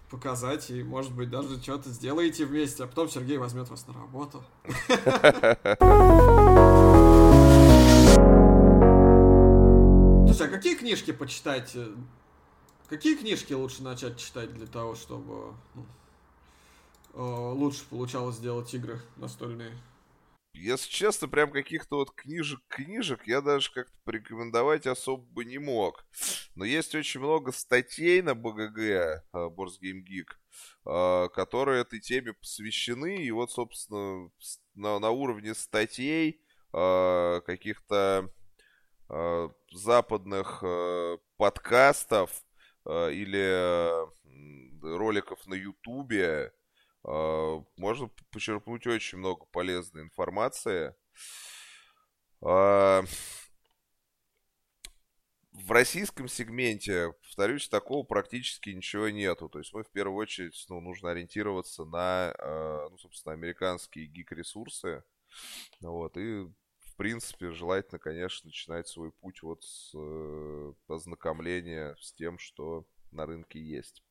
показать, 0.10 0.70
и, 0.70 0.82
может 0.82 1.12
быть, 1.12 1.30
даже 1.30 1.62
что-то 1.62 1.90
сделаете 1.90 2.46
вместе, 2.46 2.86
а 2.86 2.88
потом 2.88 3.10
Сергей 3.10 3.38
возьмет 3.38 3.68
вас 3.68 3.86
на 3.88 3.94
работу. 3.94 4.46
Слушай, 10.28 10.48
а 10.48 10.50
какие 10.50 10.76
книжки 10.76 11.12
почитать? 11.12 11.76
Какие 12.88 13.18
книжки 13.18 13.52
лучше 13.52 13.84
начать 13.84 14.18
читать 14.18 14.54
для 14.54 14.68
того, 14.68 14.96
чтобы 14.96 15.54
ну, 15.74 15.86
лучше 17.16 17.86
получалось 17.90 18.38
делать 18.40 18.74
игры 18.74 19.00
настольные. 19.18 19.72
Если 20.58 20.90
честно, 20.90 21.28
прям 21.28 21.52
каких-то 21.52 21.98
вот 21.98 22.12
книжек-книжек 22.12 23.28
я 23.28 23.42
даже 23.42 23.72
как-то 23.74 23.94
порекомендовать 24.06 24.88
особо 24.88 25.24
бы 25.26 25.44
не 25.44 25.58
мог. 25.58 26.06
Но 26.56 26.64
есть 26.64 26.96
очень 26.96 27.20
много 27.20 27.52
статей 27.52 28.22
на 28.22 28.36
БГГ, 28.36 28.80
э, 28.80 29.22
Board 29.34 29.74
Game 29.84 30.02
Geek, 30.06 30.28
э, 30.86 31.30
которые 31.34 31.82
этой 31.82 32.00
теме 32.00 32.34
посвящены. 32.34 33.18
И 33.26 33.32
вот, 33.32 33.52
собственно, 33.52 34.30
на, 34.76 35.00
на 35.00 35.10
уровне 35.10 35.54
статей 35.54 36.42
каких-то 36.72 38.30
западных 39.72 40.62
подкастов 41.38 42.44
или 42.86 44.06
роликов 44.82 45.48
на 45.48 45.54
Ютубе, 45.54 46.52
можно 47.06 48.10
почерпнуть 48.32 48.88
очень 48.88 49.20
много 49.20 49.46
полезной 49.52 50.04
информации. 50.04 50.96
А, 52.42 53.04
в 55.52 55.72
российском 55.72 56.28
сегменте, 56.28 57.14
повторюсь, 57.24 57.70
такого 57.70 58.04
практически 58.04 58.70
ничего 58.70 59.10
нету. 59.10 59.50
То 59.50 59.60
есть 59.60 59.74
мы 59.74 59.84
в 59.84 59.90
первую 59.92 60.18
очередь 60.18 60.66
ну, 60.70 60.80
нужно 60.82 61.12
ориентироваться 61.12 61.86
на, 61.86 62.34
а, 62.38 62.90
ну, 62.90 62.98
собственно, 62.98 63.34
американские 63.34 64.08
гик-ресурсы. 64.08 65.04
Вот, 65.82 66.18
и 66.18 66.48
в 66.80 66.96
принципе, 66.98 67.52
желательно, 67.52 68.00
конечно, 68.00 68.48
начинать 68.48 68.88
свой 68.88 69.12
путь 69.12 69.42
вот 69.42 69.64
с 69.64 69.92
э, 69.94 70.74
ознакомления 70.88 71.96
с 72.00 72.14
тем, 72.14 72.38
что 72.38 72.86
на 73.12 73.26
рынке 73.26 73.60
есть. 73.60 74.05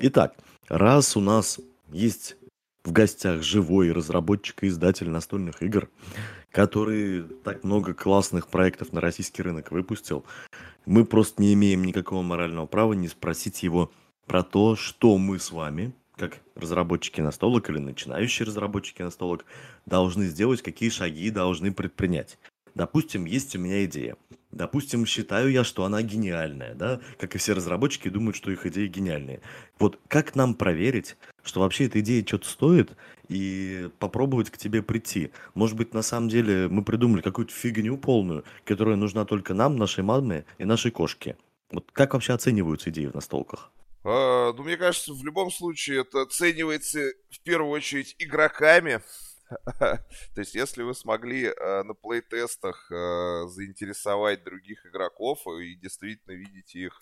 Итак, 0.00 0.36
раз 0.68 1.16
у 1.16 1.20
нас 1.20 1.58
есть 1.90 2.36
в 2.84 2.92
гостях 2.92 3.42
живой 3.42 3.90
разработчик 3.90 4.62
и 4.62 4.68
издатель 4.68 5.10
настольных 5.10 5.60
игр, 5.60 5.88
который 6.52 7.24
так 7.42 7.64
много 7.64 7.94
классных 7.94 8.46
проектов 8.46 8.92
на 8.92 9.00
российский 9.00 9.42
рынок 9.42 9.72
выпустил, 9.72 10.24
мы 10.86 11.04
просто 11.04 11.42
не 11.42 11.52
имеем 11.54 11.82
никакого 11.82 12.22
морального 12.22 12.66
права 12.66 12.92
не 12.92 13.08
спросить 13.08 13.64
его 13.64 13.90
про 14.26 14.44
то, 14.44 14.76
что 14.76 15.18
мы 15.18 15.40
с 15.40 15.50
вами, 15.50 15.92
как 16.16 16.38
разработчики 16.54 17.20
настолок 17.20 17.68
или 17.68 17.78
начинающие 17.78 18.46
разработчики 18.46 19.02
настолок, 19.02 19.44
должны 19.84 20.26
сделать, 20.26 20.62
какие 20.62 20.90
шаги 20.90 21.30
должны 21.30 21.72
предпринять. 21.72 22.38
Допустим, 22.78 23.24
есть 23.24 23.56
у 23.56 23.58
меня 23.58 23.84
идея. 23.86 24.16
Допустим, 24.52 25.04
считаю 25.04 25.50
я, 25.50 25.64
что 25.64 25.82
она 25.82 26.00
гениальная, 26.00 26.74
да, 26.74 27.00
как 27.18 27.34
и 27.34 27.38
все 27.38 27.52
разработчики 27.52 28.08
думают, 28.08 28.36
что 28.36 28.52
их 28.52 28.66
идеи 28.66 28.86
гениальные. 28.86 29.40
Вот 29.80 29.98
как 30.06 30.36
нам 30.36 30.54
проверить, 30.54 31.16
что 31.42 31.58
вообще 31.58 31.86
эта 31.86 31.98
идея 31.98 32.24
что-то 32.24 32.48
стоит, 32.48 32.92
и 33.28 33.90
попробовать 33.98 34.50
к 34.50 34.58
тебе 34.58 34.84
прийти? 34.84 35.32
Может 35.54 35.76
быть, 35.76 35.92
на 35.92 36.02
самом 36.02 36.28
деле 36.28 36.68
мы 36.68 36.84
придумали 36.84 37.20
какую-то 37.20 37.52
фигню 37.52 37.98
полную, 37.98 38.44
которая 38.64 38.94
нужна 38.94 39.24
только 39.24 39.54
нам, 39.54 39.76
нашей 39.76 40.04
маме 40.04 40.44
и 40.58 40.64
нашей 40.64 40.92
кошке. 40.92 41.36
Вот 41.72 41.90
как 41.92 42.14
вообще 42.14 42.32
оцениваются 42.32 42.90
идеи 42.90 43.06
в 43.06 43.14
настолках? 43.14 43.72
А, 44.04 44.52
ну, 44.52 44.62
мне 44.62 44.76
кажется, 44.76 45.12
в 45.14 45.24
любом 45.24 45.50
случае 45.50 46.02
это 46.02 46.22
оценивается 46.22 47.00
в 47.30 47.40
первую 47.40 47.72
очередь 47.72 48.14
игроками, 48.20 49.02
То 49.78 50.04
есть, 50.36 50.54
если 50.54 50.82
вы 50.82 50.94
смогли 50.94 51.46
э, 51.46 51.82
на 51.82 51.94
плей-тестах 51.94 52.90
э, 52.90 53.48
заинтересовать 53.48 54.44
других 54.44 54.84
игроков 54.86 55.46
и 55.60 55.74
действительно 55.76 56.34
видите 56.34 56.78
их 56.80 56.98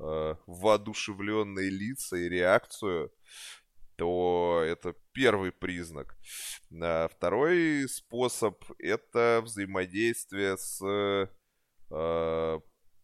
э, 0.00 0.34
воодушевленные 0.46 1.70
лица 1.70 2.16
и 2.16 2.28
реакцию, 2.28 3.12
то 3.96 4.62
это 4.64 4.94
первый 5.12 5.52
признак. 5.52 6.16
А 6.80 7.08
второй 7.08 7.88
способ— 7.88 8.64
это 8.78 9.40
взаимодействие 9.44 10.56
с 10.56 11.28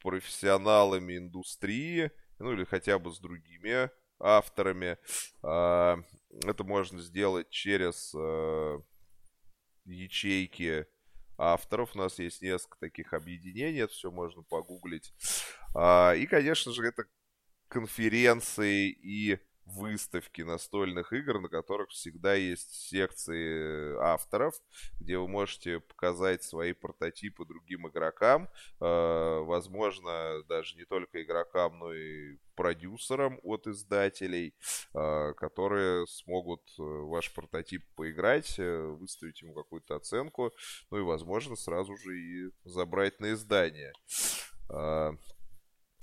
профессионалами 0.02 1.18
индустрии, 1.18 2.10
ну 2.38 2.52
или 2.54 2.64
хотя 2.64 2.98
бы 2.98 3.12
с 3.12 3.18
другими 3.18 3.90
авторами. 4.18 4.96
Это 6.44 6.64
можно 6.64 7.00
сделать 7.00 7.48
через 7.50 8.12
э, 8.14 8.78
ячейки 9.84 10.86
авторов. 11.38 11.94
У 11.94 11.98
нас 11.98 12.18
есть 12.18 12.42
несколько 12.42 12.78
таких 12.78 13.12
объединений, 13.12 13.80
это 13.80 13.92
все 13.92 14.10
можно 14.10 14.42
погуглить. 14.42 15.12
А, 15.74 16.12
и, 16.12 16.26
конечно 16.26 16.72
же, 16.72 16.84
это 16.84 17.04
конференции 17.68 18.90
и 18.90 19.38
выставки 19.68 20.42
настольных 20.42 21.12
игр, 21.12 21.40
на 21.40 21.48
которых 21.48 21.90
всегда 21.90 22.34
есть 22.34 22.88
секции 22.88 23.96
авторов, 24.00 24.54
где 25.00 25.18
вы 25.18 25.28
можете 25.28 25.80
показать 25.80 26.42
свои 26.42 26.72
прототипы 26.72 27.44
другим 27.44 27.88
игрокам, 27.88 28.48
э, 28.80 29.38
возможно, 29.44 30.42
даже 30.48 30.76
не 30.76 30.84
только 30.84 31.22
игрокам, 31.22 31.78
но 31.78 31.92
и 31.92 32.36
продюсерам 32.54 33.38
от 33.42 33.66
издателей, 33.66 34.54
э, 34.94 35.34
которые 35.34 36.06
смогут 36.06 36.62
э, 36.78 36.82
ваш 36.82 37.32
прототип 37.32 37.84
поиграть, 37.94 38.58
выставить 38.58 39.42
ему 39.42 39.54
какую-то 39.54 39.96
оценку, 39.96 40.52
ну 40.90 40.98
и, 40.98 41.02
возможно, 41.02 41.56
сразу 41.56 41.96
же 41.96 42.18
и 42.18 42.50
забрать 42.64 43.20
на 43.20 43.32
издание. 43.32 43.92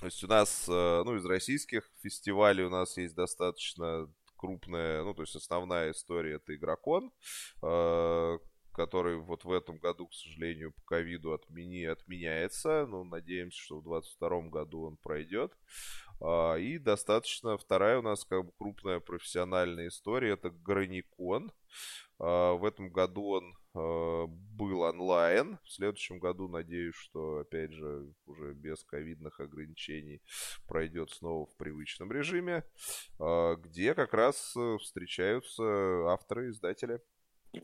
То 0.05 0.07
есть 0.07 0.23
у 0.23 0.27
нас, 0.27 0.69
э, 0.69 1.03
ну, 1.03 1.15
из 1.15 1.25
российских 1.25 1.89
фестивалей 2.03 2.63
у 2.63 2.69
нас 2.69 2.95
есть 2.95 3.15
достаточно 3.15 4.07
крупная, 4.35 5.03
ну, 5.03 5.15
то 5.15 5.23
есть 5.23 5.35
основная 5.35 5.93
история 5.93 6.35
это 6.35 6.53
Игрокон, 6.53 7.11
э, 7.63 8.37
который 8.71 9.17
вот 9.17 9.45
в 9.45 9.51
этом 9.51 9.79
году, 9.79 10.05
к 10.05 10.13
сожалению, 10.13 10.73
по 10.73 10.81
ковиду 10.83 11.33
отмени, 11.33 11.85
отменяется. 11.85 12.85
Ну, 12.85 13.03
надеемся, 13.03 13.59
что 13.59 13.79
в 13.79 13.83
2022 13.83 14.49
году 14.49 14.83
он 14.83 14.97
пройдет. 14.97 15.53
А, 16.21 16.53
и 16.53 16.77
достаточно 16.77 17.57
вторая 17.57 17.97
у 17.97 18.03
нас 18.03 18.25
как 18.25 18.45
бы 18.45 18.51
крупная 18.59 18.99
профессиональная 18.99 19.87
история, 19.87 20.33
это 20.33 20.51
Граникон. 20.51 21.51
А, 22.19 22.53
в 22.53 22.63
этом 22.65 22.89
году 22.89 23.27
он 23.27 23.53
а, 23.73 24.25
был 24.27 24.81
онлайн. 24.81 25.59
В 25.63 25.71
следующем 25.71 26.19
году, 26.19 26.47
надеюсь, 26.47 26.95
что, 26.95 27.39
опять 27.39 27.71
же, 27.71 28.13
уже 28.25 28.53
без 28.53 28.83
ковидных 28.83 29.39
ограничений 29.39 30.21
пройдет 30.67 31.11
снова 31.11 31.45
в 31.45 31.55
привычном 31.57 32.11
режиме, 32.11 32.63
где 33.19 33.93
как 33.93 34.13
раз 34.13 34.53
э, 34.55 34.77
встречаются 34.81 35.63
авторы 36.09 36.47
и 36.47 36.49
издатели. 36.51 37.01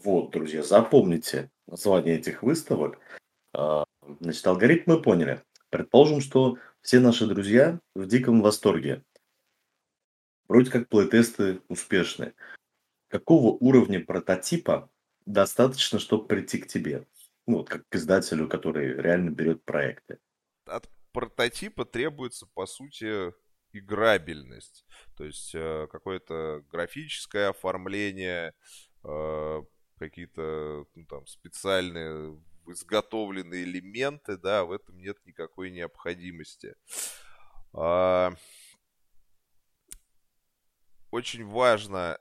Вот, 0.03 0.31
друзья, 0.31 0.63
запомните 0.63 1.51
название 1.67 2.17
этих 2.17 2.43
выставок. 2.43 2.99
Значит, 3.53 4.47
алгоритм 4.47 4.91
мы 4.91 5.01
поняли. 5.01 5.43
Предположим, 5.69 6.21
что 6.21 6.57
все 6.81 6.99
наши 6.99 7.27
друзья 7.27 7.79
в 7.95 8.05
диком 8.05 8.41
восторге. 8.41 9.03
Вроде 10.47 10.71
как 10.71 10.89
плейтесты 10.89 11.61
успешны. 11.67 12.33
Какого 13.11 13.57
уровня 13.59 13.99
прототипа 13.99 14.89
достаточно, 15.25 15.99
чтобы 15.99 16.27
прийти 16.27 16.59
к 16.59 16.67
тебе? 16.67 17.05
Ну, 17.45 17.57
вот 17.57 17.69
как 17.69 17.83
к 17.89 17.95
издателю, 17.95 18.47
который 18.47 18.93
реально 18.95 19.31
берет 19.31 19.65
проекты. 19.65 20.19
От 20.65 20.89
прототипа 21.11 21.83
требуется, 21.83 22.47
по 22.53 22.65
сути, 22.65 23.33
играбельность. 23.73 24.85
То 25.17 25.25
есть 25.25 25.51
э, 25.53 25.87
какое-то 25.91 26.63
графическое 26.71 27.49
оформление, 27.49 28.53
э, 29.03 29.61
какие-то 29.99 30.85
ну, 30.95 31.05
там 31.05 31.27
специальные 31.27 32.39
изготовленные 32.65 33.65
элементы, 33.65 34.37
да, 34.37 34.63
в 34.63 34.71
этом 34.71 34.97
нет 34.97 35.17
никакой 35.25 35.69
необходимости. 35.69 36.75
А... 37.73 38.31
Очень 41.09 41.45
важно 41.45 42.17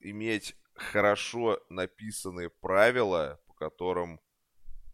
иметь 0.00 0.56
хорошо 0.74 1.60
написанные 1.68 2.50
правила, 2.50 3.40
по 3.46 3.54
которым, 3.54 4.20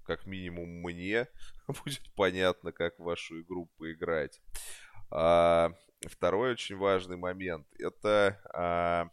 как 0.04 0.26
минимум 0.26 0.68
мне, 0.82 1.28
будет 1.66 2.12
понятно, 2.14 2.72
как 2.72 2.98
в 2.98 3.04
вашу 3.04 3.40
игру 3.40 3.66
поиграть. 3.78 4.40
А, 5.10 5.72
второй 6.06 6.52
очень 6.52 6.76
важный 6.76 7.16
момент– 7.16 7.66
это 7.78 8.40
а, 8.54 9.10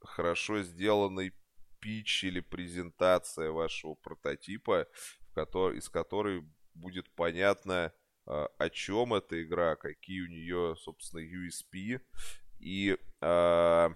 хорошо 0.00 0.62
сделанный 0.62 1.32
пич 1.80 2.24
или 2.24 2.40
презентация 2.40 3.50
вашего 3.50 3.94
прототипа, 3.94 4.86
в 5.30 5.34
который, 5.34 5.78
из 5.78 5.88
которой 5.88 6.44
будет 6.74 7.10
понятно, 7.14 7.92
а, 8.26 8.46
о 8.58 8.70
чем 8.70 9.14
эта 9.14 9.42
игра, 9.42 9.76
какие 9.76 10.20
у 10.22 10.28
нее, 10.28 10.76
собственно, 10.78 11.20
USP 11.20 12.00
и 12.58 12.96
э, 13.20 13.88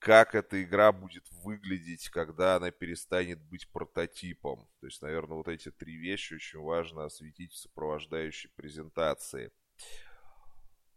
как 0.00 0.34
эта 0.34 0.62
игра 0.62 0.92
будет 0.92 1.24
выглядеть, 1.44 2.08
когда 2.08 2.56
она 2.56 2.70
перестанет 2.70 3.38
быть 3.42 3.70
прототипом. 3.70 4.66
То 4.80 4.86
есть, 4.86 5.02
наверное, 5.02 5.36
вот 5.36 5.46
эти 5.46 5.70
три 5.70 5.96
вещи 5.96 6.34
очень 6.34 6.58
важно 6.58 7.04
осветить 7.04 7.52
в 7.52 7.58
сопровождающей 7.58 8.50
презентации. 8.56 9.52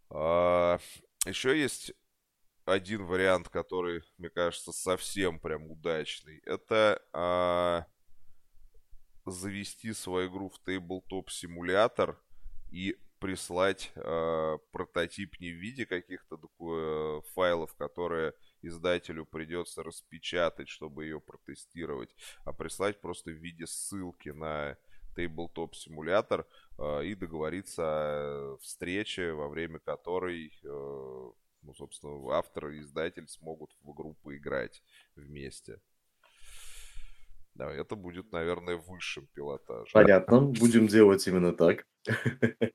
Э, 0.10 0.80
еще 1.26 1.60
есть 1.60 1.94
один 2.66 3.06
вариант, 3.06 3.50
который, 3.50 4.04
мне 4.18 4.30
кажется, 4.30 4.72
совсем 4.72 5.38
прям 5.38 5.70
удачный. 5.70 6.40
Это 6.46 7.02
а, 7.12 7.86
завести 9.26 9.92
свою 9.92 10.30
игру 10.30 10.50
в 10.50 10.66
Tabletop 10.66 11.30
симулятор 11.30 12.18
и 12.72 12.98
прислать 13.20 13.92
э, 13.96 14.58
прототип 14.72 15.40
не 15.40 15.52
в 15.52 15.56
виде 15.56 15.86
каких-то 15.86 16.38
э, 16.38 17.22
файлов, 17.34 17.74
которые 17.76 18.34
издателю 18.66 19.26
придется 19.26 19.84
распечатать, 19.84 20.70
чтобы 20.70 21.06
ее 21.06 21.20
протестировать, 21.20 22.16
а 22.46 22.54
прислать 22.54 23.00
просто 23.02 23.32
в 23.32 23.36
виде 23.36 23.68
ссылки 23.68 24.30
на 24.30 24.78
Tabletop 25.16 25.74
симулятор 25.74 26.48
э, 26.78 27.06
и 27.06 27.16
договориться 27.16 27.84
о 27.84 28.58
встрече, 28.62 29.34
во 29.34 29.48
время 29.48 29.80
которой 29.80 30.52
э, 30.64 31.32
ну, 31.64 31.74
собственно, 31.74 32.36
автор 32.36 32.70
и 32.70 32.82
издатель 32.82 33.28
смогут 33.28 33.72
в 33.82 33.92
игру 33.94 34.16
поиграть 34.24 34.84
вместе. 35.16 35.80
Да, 37.56 37.72
это 37.72 37.96
будет, 37.96 38.32
наверное, 38.32 38.78
высшим 38.78 39.28
пилотажем. 39.28 39.92
Понятно, 39.94 40.42
будем 40.42 40.88
делать 40.88 41.26
именно 41.28 41.54
так. 41.54 41.86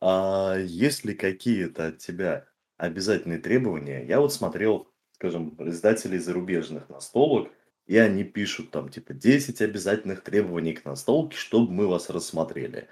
А 0.00 0.56
есть 0.58 1.04
ли 1.04 1.14
какие-то 1.14 1.88
от 1.88 1.98
тебя 1.98 2.46
обязательные 2.76 3.38
требования? 3.38 4.06
Я 4.06 4.20
вот 4.20 4.32
смотрел, 4.32 4.91
скажем, 5.22 5.54
издателей 5.60 6.18
зарубежных 6.18 6.88
настолок, 6.88 7.48
и 7.86 7.96
они 7.96 8.24
пишут 8.24 8.72
там 8.72 8.88
типа 8.88 9.14
10 9.14 9.62
обязательных 9.62 10.22
требований 10.22 10.72
к 10.72 10.84
настолке, 10.84 11.36
чтобы 11.36 11.70
мы 11.70 11.86
вас 11.86 12.10
рассмотрели. 12.10 12.88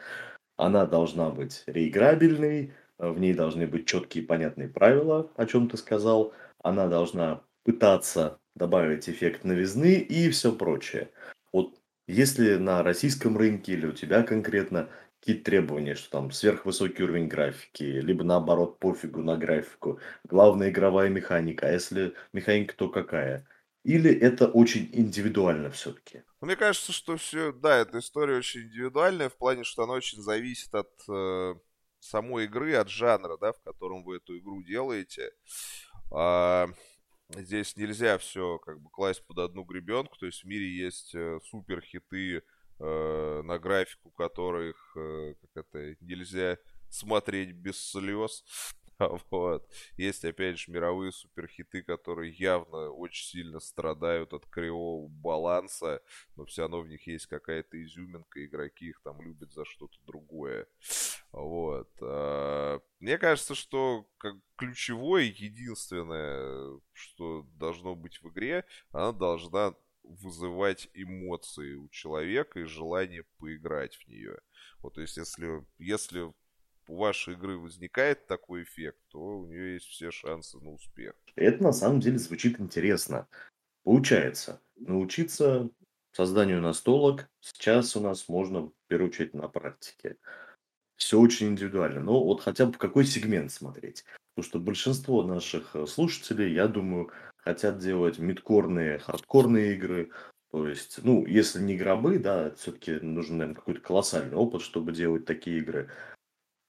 Она 0.57 0.87
должна 0.87 1.31
быть 1.31 1.65
реиграбельной, 1.67 2.73
в 2.99 3.19
ней 3.19 3.35
должны 3.35 3.67
быть 3.67 3.87
четкие 3.87 4.23
и 4.23 4.27
понятные 4.27 4.69
правила, 4.69 5.29
о 5.35 5.47
чем 5.47 5.69
ты 5.69 5.77
сказал. 5.77 6.33
Она 6.63 6.87
должна 6.87 7.43
пытаться 7.65 8.39
добавить 8.55 9.09
эффект 9.09 9.43
новизны 9.43 9.95
и 9.95 10.31
все 10.31 10.53
прочее. 10.53 11.11
Вот 11.53 11.81
если 12.07 12.57
на 12.57 12.85
российском 12.85 13.37
рынке 13.37 13.73
или 13.73 13.87
у 13.87 13.93
тебя 13.93 14.23
конкретно 14.23 14.89
какие-то 15.21 15.45
требования, 15.45 15.95
что 15.95 16.11
там 16.11 16.31
сверхвысокий 16.31 17.05
уровень 17.05 17.29
графики, 17.29 17.83
либо 17.83 18.25
наоборот 18.25 18.79
пофигу 18.79 19.23
на 19.23 19.37
графику, 19.37 20.01
главная 20.25 20.71
игровая 20.71 21.11
механика, 21.11 21.69
а 21.69 21.73
если 21.73 22.15
механика, 22.33 22.75
то 22.75 22.89
какая? 22.89 23.47
Или 23.85 24.13
это 24.13 24.49
очень 24.49 24.89
индивидуально 24.93 25.71
все-таки? 25.71 26.23
Мне 26.41 26.57
кажется, 26.57 26.93
что 26.93 27.17
все, 27.17 27.53
да, 27.53 27.79
эта 27.79 27.99
история 27.99 28.37
очень 28.37 28.63
индивидуальная 28.63 29.29
в 29.29 29.37
плане, 29.37 29.65
что 29.65 29.85
она 29.85 29.95
очень 29.95 30.21
зависит 30.21 30.75
от 30.75 30.91
э, 31.09 31.55
самой 31.99 32.45
игры, 32.45 32.75
от 32.75 32.89
жанра, 32.89 33.37
да, 33.39 33.53
в 33.53 33.61
котором 33.63 34.05
вы 34.05 34.17
эту 34.17 34.39
игру 34.39 34.63
делаете. 34.63 35.33
А, 36.13 36.69
здесь 37.31 37.77
нельзя 37.77 38.19
все 38.19 38.59
как 38.59 38.81
бы 38.81 38.91
класть 38.91 39.27
под 39.27 39.39
одну 39.39 39.65
гребенку. 39.65 40.17
То 40.19 40.27
есть 40.27 40.45
в 40.45 40.47
мире 40.47 40.67
есть 40.67 41.15
э, 41.15 41.39
супер 41.45 41.81
хиты 41.83 42.43
э, 42.81 43.43
на 43.45 43.59
графику 43.59 44.11
которых 44.11 44.97
э, 44.97 45.35
как 45.41 45.67
это 45.67 45.97
нельзя 46.01 46.59
смотреть 46.89 47.53
без 47.53 47.79
слез. 47.91 48.45
Вот. 49.31 49.67
Есть, 49.97 50.25
опять 50.25 50.59
же, 50.59 50.71
мировые 50.71 51.13
суперхиты, 51.13 51.83
которые 51.83 52.33
явно 52.33 52.91
очень 52.91 53.25
сильно 53.25 53.61
страдают 53.61 54.35
от 54.35 54.47
кривого 54.47 55.09
баланса, 55.09 56.03
но 56.37 56.45
все 56.45 56.63
равно 56.63 56.81
в 56.81 56.89
них 56.89 57.07
есть 57.07 57.27
какая-то 57.27 57.83
изюминка, 57.83 58.45
игроки 58.45 58.89
их 58.89 59.01
там 59.03 59.21
любят 59.23 59.53
за 59.53 59.65
что-то 59.65 59.97
другое. 60.07 60.67
Вот. 61.33 61.89
А, 62.03 62.81
мне 62.99 63.17
кажется, 63.17 63.55
что 63.55 64.05
как 64.19 64.35
ключевое, 64.57 65.23
единственное, 65.23 66.81
что 66.93 67.47
должно 67.55 67.95
быть 67.95 68.21
в 68.21 68.29
игре, 68.31 68.65
она 68.91 69.13
должна 69.13 69.77
вызывать 70.21 70.89
эмоции 70.95 71.75
у 71.75 71.89
человека 71.89 72.61
и 72.61 72.65
желание 72.65 73.25
поиграть 73.39 73.97
в 73.97 74.09
нее. 74.09 74.39
Вот, 74.81 74.95
то 74.95 75.01
есть, 75.01 75.17
если, 75.17 75.65
если 75.79 76.33
у 76.89 76.97
вашей 76.97 77.35
игры 77.35 77.57
возникает 77.57 78.27
такой 78.27 78.65
эффект, 78.65 78.99
то 79.09 79.19
у 79.19 79.47
нее 79.47 79.75
есть 79.75 79.87
все 79.87 80.11
шансы 80.11 80.59
на 80.59 80.71
успех. 80.71 81.15
Это 81.37 81.63
на 81.63 81.73
самом 81.73 82.01
деле 82.01 82.19
звучит 82.19 82.61
интересно. 82.61 83.29
Получается, 83.85 84.61
научиться 84.77 85.71
созданию 86.13 86.61
настолок 86.61 87.29
сейчас 87.41 87.97
у 87.97 88.01
нас 88.01 88.29
можно, 88.29 88.63
в 88.63 88.73
первую 88.89 89.11
очередь, 89.11 89.35
на 89.35 89.49
практике. 89.49 90.17
Все 90.97 91.19
очень 91.19 91.49
индивидуально. 91.49 92.01
Но 92.01 92.25
вот 92.25 92.43
хотя 92.43 92.67
бы 92.67 92.73
в 92.73 92.79
какой 92.79 93.07
сегмент 93.07 93.53
смотреть. 93.53 94.05
Потому 94.35 94.49
что 94.49 94.59
большинство 94.59 95.23
наших 95.23 95.75
э, 95.75 95.87
слушателей, 95.87 96.53
я 96.53 96.69
думаю, 96.69 97.11
хотят 97.43 97.79
делать 97.79 98.19
мидкорные, 98.19 98.99
хардкорные 98.99 99.75
игры. 99.75 100.11
То 100.51 100.67
есть, 100.67 100.99
ну, 101.03 101.25
если 101.27 101.61
не 101.61 101.77
гробы, 101.77 102.19
да, 102.19 102.51
все-таки 102.57 102.93
нужен, 103.01 103.39
наверное, 103.39 103.57
какой-то 103.57 103.81
колоссальный 103.81 104.37
опыт, 104.37 104.63
чтобы 104.63 104.93
делать 104.93 105.25
такие 105.25 105.59
игры 105.59 105.91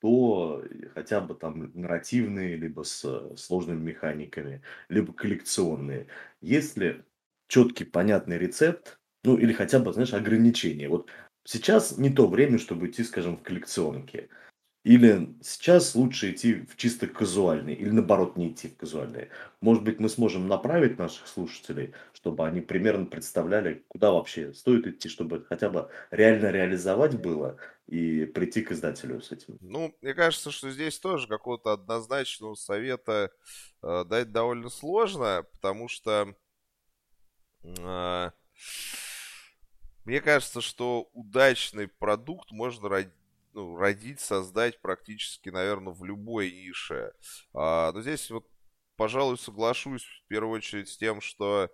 то 0.02 0.64
хотя 0.96 1.22
бы 1.22 1.36
там 1.36 1.72
нарративные, 1.76 2.56
либо 2.56 2.84
с 2.84 3.36
сложными 3.38 3.82
механиками, 3.82 4.64
либо 4.90 5.14
коллекционные. 5.14 6.08
Если 6.42 7.06
четкий, 7.48 7.86
понятный 7.86 8.40
рецепт, 8.40 9.00
ну 9.24 9.38
или 9.38 9.54
хотя 9.54 9.80
бы, 9.80 9.94
знаешь, 9.94 10.14
ограничения. 10.14 10.90
Вот 10.90 11.10
сейчас 11.44 11.98
не 11.98 12.10
то 12.10 12.28
время, 12.28 12.58
чтобы 12.58 12.88
идти, 12.88 13.04
скажем, 13.04 13.38
в 13.38 13.44
коллекционки. 13.44 14.30
Или 14.84 15.36
сейчас 15.44 15.94
лучше 15.94 16.32
идти 16.32 16.66
в 16.66 16.76
чисто 16.76 17.06
казуальный, 17.06 17.76
или 17.76 17.92
наоборот 17.92 18.36
не 18.36 18.50
идти 18.50 18.68
в 18.68 18.78
казуальный. 18.78 19.30
Может 19.60 19.84
быть, 19.84 20.00
мы 20.00 20.10
сможем 20.10 20.48
направить 20.48 20.98
наших 20.98 21.28
слушателей, 21.28 21.94
чтобы 22.14 22.48
они 22.48 22.62
примерно 22.62 23.06
представляли, 23.06 23.86
куда 23.88 24.12
вообще 24.12 24.54
стоит 24.54 24.88
идти, 24.88 25.08
чтобы 25.08 25.46
хотя 25.46 25.70
бы 25.70 25.90
реально 26.10 26.50
реализовать 26.50 27.20
было 27.20 27.58
и 27.86 28.26
прийти 28.26 28.64
к 28.64 28.72
издателю 28.72 29.22
с 29.22 29.32
этим. 29.32 29.58
Ну, 29.62 29.96
мне 30.02 30.16
кажется, 30.16 30.50
что 30.50 30.72
здесь 30.72 30.98
тоже 30.98 31.28
какого-то 31.28 31.74
однозначного 31.74 32.56
совета 32.56 33.32
э, 33.84 34.06
дать 34.06 34.32
довольно 34.32 34.70
сложно, 34.70 35.46
потому 35.52 35.90
что 35.90 36.34
э, 37.64 38.32
мне 40.06 40.22
кажется, 40.22 40.62
что 40.62 41.10
удачный 41.14 41.88
продукт 41.88 42.52
можно 42.52 42.90
родить 42.90 43.14
ну, 43.54 43.76
родить, 43.76 44.20
создать 44.20 44.82
практически, 44.82 45.50
наверное, 45.50 45.94
в 45.94 46.04
любой 46.04 46.52
нише. 46.52 47.14
А, 47.54 47.92
но 47.92 48.02
здесь 48.02 48.30
вот 48.32 48.48
пожалуй, 49.02 49.40
соглашусь 49.40 50.04
в 50.04 50.28
первую 50.28 50.58
очередь 50.58 50.88
с 50.88 50.96
тем, 50.96 51.22
что 51.22 51.72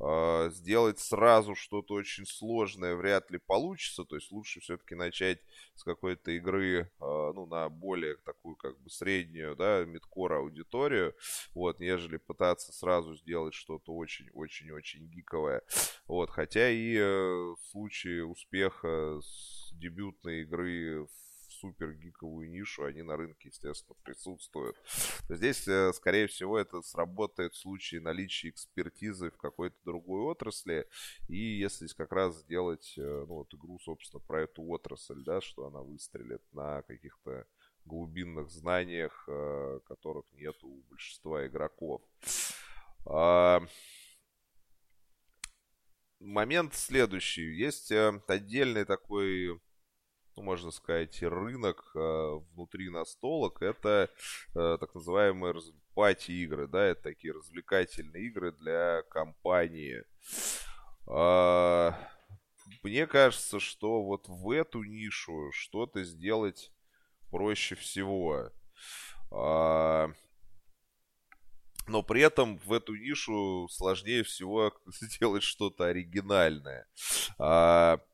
э, 0.00 0.50
сделать 0.50 0.98
сразу 0.98 1.54
что-то 1.54 1.92
очень 1.92 2.24
сложное 2.24 2.96
вряд 2.96 3.30
ли 3.30 3.38
получится. 3.38 4.06
То 4.06 4.16
есть 4.16 4.32
лучше 4.32 4.60
все-таки 4.60 4.94
начать 4.94 5.40
с 5.74 5.84
какой-то 5.84 6.30
игры, 6.30 6.84
э, 6.84 6.88
ну, 6.98 7.44
на 7.44 7.68
более 7.68 8.16
такую 8.24 8.56
как 8.56 8.80
бы 8.80 8.88
среднюю, 8.88 9.56
да, 9.56 9.84
мидкор 9.84 10.32
аудиторию, 10.32 11.14
вот, 11.52 11.80
нежели 11.80 12.16
пытаться 12.16 12.72
сразу 12.72 13.14
сделать 13.14 13.52
что-то 13.52 13.94
очень-очень-очень 13.94 15.06
гиковое. 15.10 15.60
Вот, 16.06 16.30
хотя 16.30 16.70
и 16.70 16.96
э, 16.96 17.02
в 17.02 17.58
случае 17.72 18.24
успеха 18.24 19.20
с 19.20 19.70
дебютной 19.74 20.44
игры 20.44 21.04
в 21.04 21.29
супер 21.60 21.92
гиковую 21.92 22.50
нишу, 22.50 22.84
они 22.84 23.02
на 23.02 23.16
рынке, 23.16 23.48
естественно, 23.48 23.96
присутствуют. 24.02 24.76
Здесь, 25.28 25.68
э, 25.68 25.92
скорее 25.92 26.26
всего, 26.26 26.58
это 26.58 26.82
сработает 26.82 27.54
в 27.54 27.58
случае 27.58 28.00
наличия 28.00 28.48
экспертизы 28.48 29.30
в 29.30 29.36
какой-то 29.36 29.76
другой 29.84 30.22
отрасли, 30.22 30.88
и 31.28 31.36
если 31.36 31.86
как 31.88 32.12
раз 32.12 32.40
сделать, 32.40 32.94
э, 32.96 33.02
ну, 33.02 33.34
вот 33.34 33.52
игру, 33.54 33.78
собственно, 33.80 34.20
про 34.20 34.42
эту 34.42 34.62
отрасль, 34.62 35.22
да, 35.24 35.40
что 35.40 35.66
она 35.66 35.80
выстрелит 35.80 36.42
на 36.52 36.82
каких-то 36.82 37.46
глубинных 37.84 38.50
знаниях, 38.50 39.24
э, 39.28 39.80
которых 39.86 40.26
нет 40.32 40.56
у 40.62 40.82
большинства 40.88 41.46
игроков. 41.46 42.02
А, 43.06 43.62
момент 46.20 46.74
следующий. 46.74 47.54
Есть 47.54 47.90
отдельный 47.92 48.84
такой 48.84 49.60
ну, 50.40 50.44
можно 50.46 50.70
сказать, 50.70 51.22
рынок 51.22 51.92
э, 51.94 52.40
внутри 52.54 52.88
настолок, 52.88 53.60
это 53.60 54.10
э, 54.54 54.76
так 54.80 54.94
называемые 54.94 55.54
пати-игры, 55.94 56.66
да, 56.66 56.86
это 56.86 57.02
такие 57.02 57.34
развлекательные 57.34 58.24
игры 58.24 58.52
для 58.52 59.02
компании. 59.10 60.02
Э, 61.06 61.92
мне 62.82 63.06
кажется, 63.06 63.60
что 63.60 64.02
вот 64.02 64.28
в 64.28 64.50
эту 64.50 64.82
нишу 64.82 65.50
что-то 65.52 66.02
сделать 66.04 66.72
проще 67.30 67.74
всего. 67.74 68.50
Э, 69.30 70.08
но 71.86 72.02
при 72.02 72.22
этом 72.22 72.56
в 72.58 72.72
эту 72.72 72.94
нишу 72.94 73.68
сложнее 73.70 74.22
всего 74.22 74.72
сделать 74.86 75.42
что-то 75.42 75.84
оригинальное. 75.84 76.86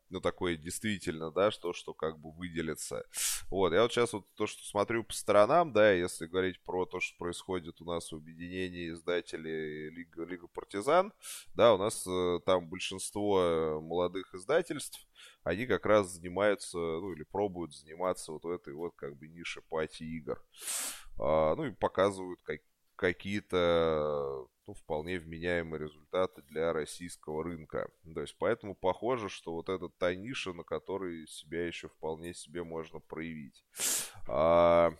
Ну, 0.08 0.20
такое 0.20 0.56
действительно, 0.56 1.32
да, 1.32 1.50
что, 1.50 1.72
что 1.72 1.92
как 1.92 2.18
бы 2.18 2.30
выделится. 2.30 3.04
Вот, 3.50 3.72
я 3.72 3.82
вот 3.82 3.92
сейчас 3.92 4.12
вот 4.12 4.26
то, 4.34 4.46
что 4.46 4.64
смотрю 4.64 5.02
по 5.02 5.12
сторонам, 5.12 5.72
да, 5.72 5.92
если 5.92 6.26
говорить 6.26 6.62
про 6.62 6.86
то, 6.86 7.00
что 7.00 7.16
происходит 7.18 7.80
у 7.80 7.84
нас 7.84 8.12
в 8.12 8.16
объединении 8.16 8.90
издателей 8.90 9.90
Лига, 9.90 10.24
Лига 10.24 10.46
Партизан, 10.46 11.12
да, 11.54 11.74
у 11.74 11.78
нас 11.78 12.06
э, 12.06 12.40
там 12.46 12.68
большинство 12.68 13.40
э, 13.40 13.80
молодых 13.80 14.32
издательств, 14.34 15.06
они 15.42 15.66
как 15.66 15.84
раз 15.86 16.08
занимаются, 16.12 16.78
ну, 16.78 17.12
или 17.12 17.24
пробуют 17.24 17.74
заниматься 17.74 18.32
вот 18.32 18.44
этой 18.44 18.74
вот 18.74 18.94
как 18.96 19.16
бы 19.16 19.26
нише 19.26 19.60
пати 19.62 20.04
игр. 20.04 20.40
А, 21.18 21.54
ну, 21.56 21.66
и 21.66 21.70
показывают 21.70 22.40
как, 22.42 22.60
какие-то 22.96 24.46
ну, 24.66 24.74
вполне 24.74 25.18
вменяемые 25.18 25.80
результаты 25.80 26.42
для 26.42 26.72
российского 26.72 27.44
рынка. 27.44 27.88
То 28.12 28.20
есть 28.20 28.36
поэтому 28.38 28.74
похоже, 28.74 29.28
что 29.28 29.52
вот 29.52 29.68
это 29.68 29.88
та 29.88 30.14
ниша, 30.14 30.52
на 30.52 30.64
которой 30.64 31.26
себя 31.26 31.66
еще 31.66 31.88
вполне 31.88 32.34
себе 32.34 32.64
можно 32.64 32.98
проявить. 32.98 33.64
А, 34.28 34.92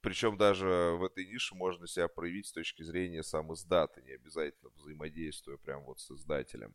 причем 0.00 0.36
даже 0.36 0.66
в 0.98 1.04
этой 1.04 1.24
нише 1.24 1.54
можно 1.54 1.86
себя 1.86 2.08
проявить 2.08 2.46
с 2.46 2.52
точки 2.52 2.82
зрения 2.82 3.22
сам 3.22 3.54
издата, 3.54 4.02
не 4.02 4.12
обязательно 4.12 4.70
взаимодействуя 4.76 5.56
прям 5.56 5.84
вот 5.84 5.98
с 5.98 6.10
издателем. 6.10 6.74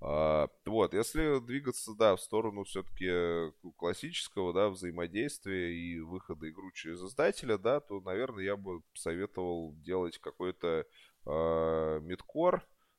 А, 0.00 0.48
вот, 0.64 0.94
если 0.94 1.40
двигаться, 1.40 1.92
да, 1.94 2.14
в 2.14 2.20
сторону 2.20 2.64
все-таки 2.64 3.52
классического, 3.76 4.52
да, 4.52 4.68
взаимодействия 4.68 5.74
и 5.74 5.98
выхода 6.00 6.48
игру 6.48 6.70
через 6.72 7.02
издателя, 7.02 7.58
да, 7.58 7.80
то, 7.80 8.00
наверное, 8.00 8.44
я 8.44 8.56
бы 8.56 8.82
советовал 8.94 9.74
делать 9.78 10.18
какой-то 10.18 10.86
э, 11.26 12.00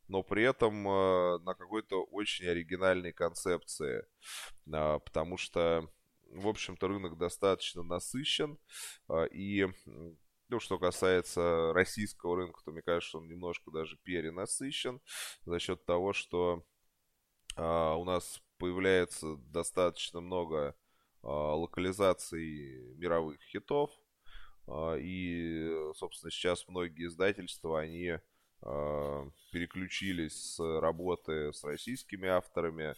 но 0.10 0.24
при 0.24 0.44
этом 0.44 0.88
э, 0.88 1.40
на 1.40 1.54
какой-то 1.54 2.04
очень 2.04 2.48
оригинальной 2.48 3.14
концепции, 3.14 4.04
э, 4.66 5.00
потому 5.06 5.38
что, 5.38 5.88
в 6.32 6.48
общем-то, 6.48 6.88
рынок 6.88 7.18
достаточно 7.18 7.84
насыщен, 7.84 8.58
э, 9.08 9.28
и 9.32 9.68
ну, 10.50 10.60
что 10.60 10.80
касается 10.80 11.72
российского 11.74 12.38
рынка, 12.38 12.60
то 12.66 12.72
мне 12.72 12.82
кажется, 12.82 13.20
он 13.20 13.28
немножко 13.28 13.70
даже 13.72 13.98
перенасыщен 13.98 15.00
за 15.46 15.60
счет 15.60 15.86
того, 15.86 16.12
что 16.12 16.66
а, 17.56 17.96
у 17.96 18.04
нас 18.04 18.42
появляется 18.58 19.36
достаточно 19.52 20.22
много 20.22 20.76
а, 21.24 21.56
локализаций 21.56 22.96
мировых 22.96 23.42
хитов. 23.42 23.92
А, 24.68 24.96
и, 24.96 25.94
собственно, 25.96 26.32
сейчас 26.32 26.68
многие 26.68 27.08
издательства, 27.08 27.80
они 27.80 28.18
переключились 29.54 30.34
с 30.34 30.80
работы 30.82 31.54
с 31.54 31.64
российскими 31.64 32.28
авторами, 32.28 32.94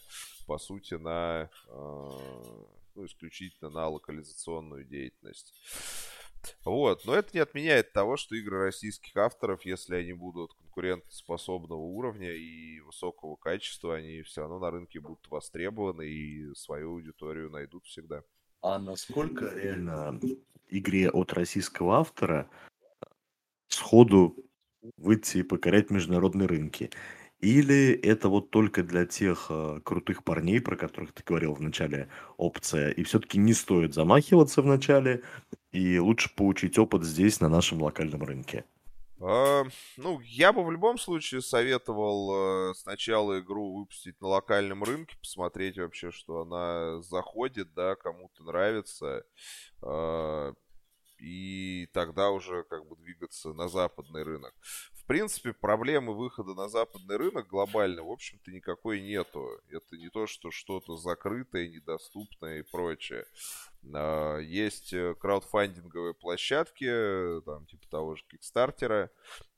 по 0.48 0.58
сути, 0.58 0.94
на 0.94 1.48
ну, 1.68 3.06
исключительно 3.06 3.70
на 3.70 3.88
локализационную 3.88 4.84
деятельность. 4.84 5.54
Вот, 6.64 7.04
но 7.04 7.14
это 7.14 7.30
не 7.32 7.38
отменяет 7.38 7.92
того, 7.92 8.16
что 8.16 8.34
игры 8.34 8.58
российских 8.58 9.16
авторов, 9.16 9.64
если 9.64 9.94
они 9.94 10.12
будут 10.12 10.52
конкурентоспособного 10.72 11.80
уровня 11.80 12.32
и 12.32 12.80
высокого 12.80 13.36
качества, 13.36 13.96
они 13.96 14.22
все 14.22 14.42
равно 14.42 14.58
на 14.58 14.70
рынке 14.70 15.00
будут 15.00 15.26
востребованы 15.28 16.08
и 16.08 16.54
свою 16.54 16.92
аудиторию 16.92 17.50
найдут 17.50 17.84
всегда. 17.84 18.22
А 18.62 18.78
насколько 18.78 19.52
реально 19.54 20.20
игре 20.68 21.10
от 21.10 21.32
российского 21.32 21.96
автора 21.98 22.48
сходу 23.68 24.36
выйти 24.96 25.38
и 25.38 25.42
покорять 25.42 25.90
международные 25.90 26.46
рынки? 26.46 26.90
Или 27.40 27.92
это 27.92 28.28
вот 28.28 28.50
только 28.50 28.84
для 28.84 29.04
тех 29.04 29.46
э, 29.50 29.80
крутых 29.82 30.22
парней, 30.22 30.60
про 30.60 30.76
которых 30.76 31.12
ты 31.12 31.24
говорил 31.26 31.54
в 31.54 31.60
начале, 31.60 32.08
опция, 32.36 32.90
и 32.90 33.02
все-таки 33.02 33.36
не 33.36 33.52
стоит 33.52 33.94
замахиваться 33.94 34.62
в 34.62 34.66
начале, 34.66 35.24
и 35.72 35.98
лучше 35.98 36.32
получить 36.36 36.78
опыт 36.78 37.02
здесь, 37.02 37.40
на 37.40 37.48
нашем 37.48 37.82
локальном 37.82 38.22
рынке? 38.22 38.64
А, 39.24 39.64
ну, 39.96 40.20
я 40.20 40.52
бы 40.52 40.64
в 40.64 40.70
любом 40.72 40.98
случае 40.98 41.42
советовал 41.42 42.70
э, 42.70 42.74
сначала 42.74 43.38
игру 43.38 43.78
выпустить 43.78 44.20
на 44.20 44.26
локальном 44.26 44.82
рынке, 44.82 45.16
посмотреть 45.16 45.78
вообще, 45.78 46.10
что 46.10 46.40
она 46.40 47.00
заходит, 47.02 47.72
да, 47.72 47.94
кому-то 47.94 48.42
нравится. 48.42 49.24
Э, 49.80 50.52
и 51.20 51.86
тогда 51.92 52.30
уже 52.30 52.64
как 52.64 52.84
бы 52.88 52.96
двигаться 52.96 53.52
на 53.52 53.68
западный 53.68 54.24
рынок. 54.24 54.54
в 54.92 55.04
принципе, 55.06 55.52
проблемы 55.52 56.16
выхода 56.16 56.54
на 56.54 56.68
западный 56.68 57.16
рынок 57.16 57.46
глобально, 57.46 58.02
в 58.02 58.10
общем-то, 58.10 58.50
никакой 58.50 59.00
нету. 59.02 59.46
Это 59.68 59.96
не 59.96 60.08
то, 60.08 60.26
что 60.26 60.50
что-то 60.50 60.96
закрытое, 60.96 61.68
недоступное 61.68 62.60
и 62.60 62.62
прочее. 62.62 63.24
А, 63.92 64.38
есть 64.38 64.92
э, 64.92 65.14
краудфандинговые 65.14 66.14
площадки, 66.14 67.40
там, 67.44 67.66
типа 67.66 67.88
того 67.88 68.16
же 68.16 68.24
Кикстартера, 68.28 69.10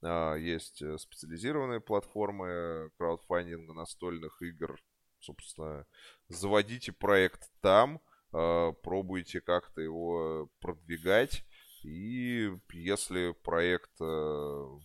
а, 0.03 0.35
есть 0.35 0.83
э, 0.83 0.99
специализированные 0.99 1.81
платформы 1.81 2.91
краудфандинга 2.97 3.75
настольных 3.75 4.41
игр. 4.43 4.81
Собственно, 5.21 5.87
заводите 6.29 6.93
проект 6.93 7.51
там, 7.61 8.01
а, 8.33 8.73
пробуйте 8.73 9.41
как-то 9.41 9.81
его 9.81 10.51
продвигать. 10.61 11.45
И 11.85 12.51
если 12.73 13.33
проект 13.43 14.01
э, 14.01 14.05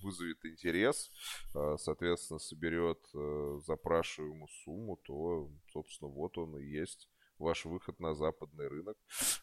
вызовет 0.01 0.45
интерес, 0.45 1.09
э, 1.55 1.77
соответственно, 1.79 2.39
соберет 2.39 2.99
э, 3.15 3.59
запрашиваемую 3.65 4.49
сумму, 4.65 4.97
то, 5.05 5.49
собственно, 5.71 6.11
вот 6.11 6.37
он 6.37 6.57
и 6.57 6.65
есть 6.65 7.07
ваш 7.39 7.65
выход 7.65 7.99
на 7.99 8.13
западный 8.13 8.67
рынок. 8.67 8.97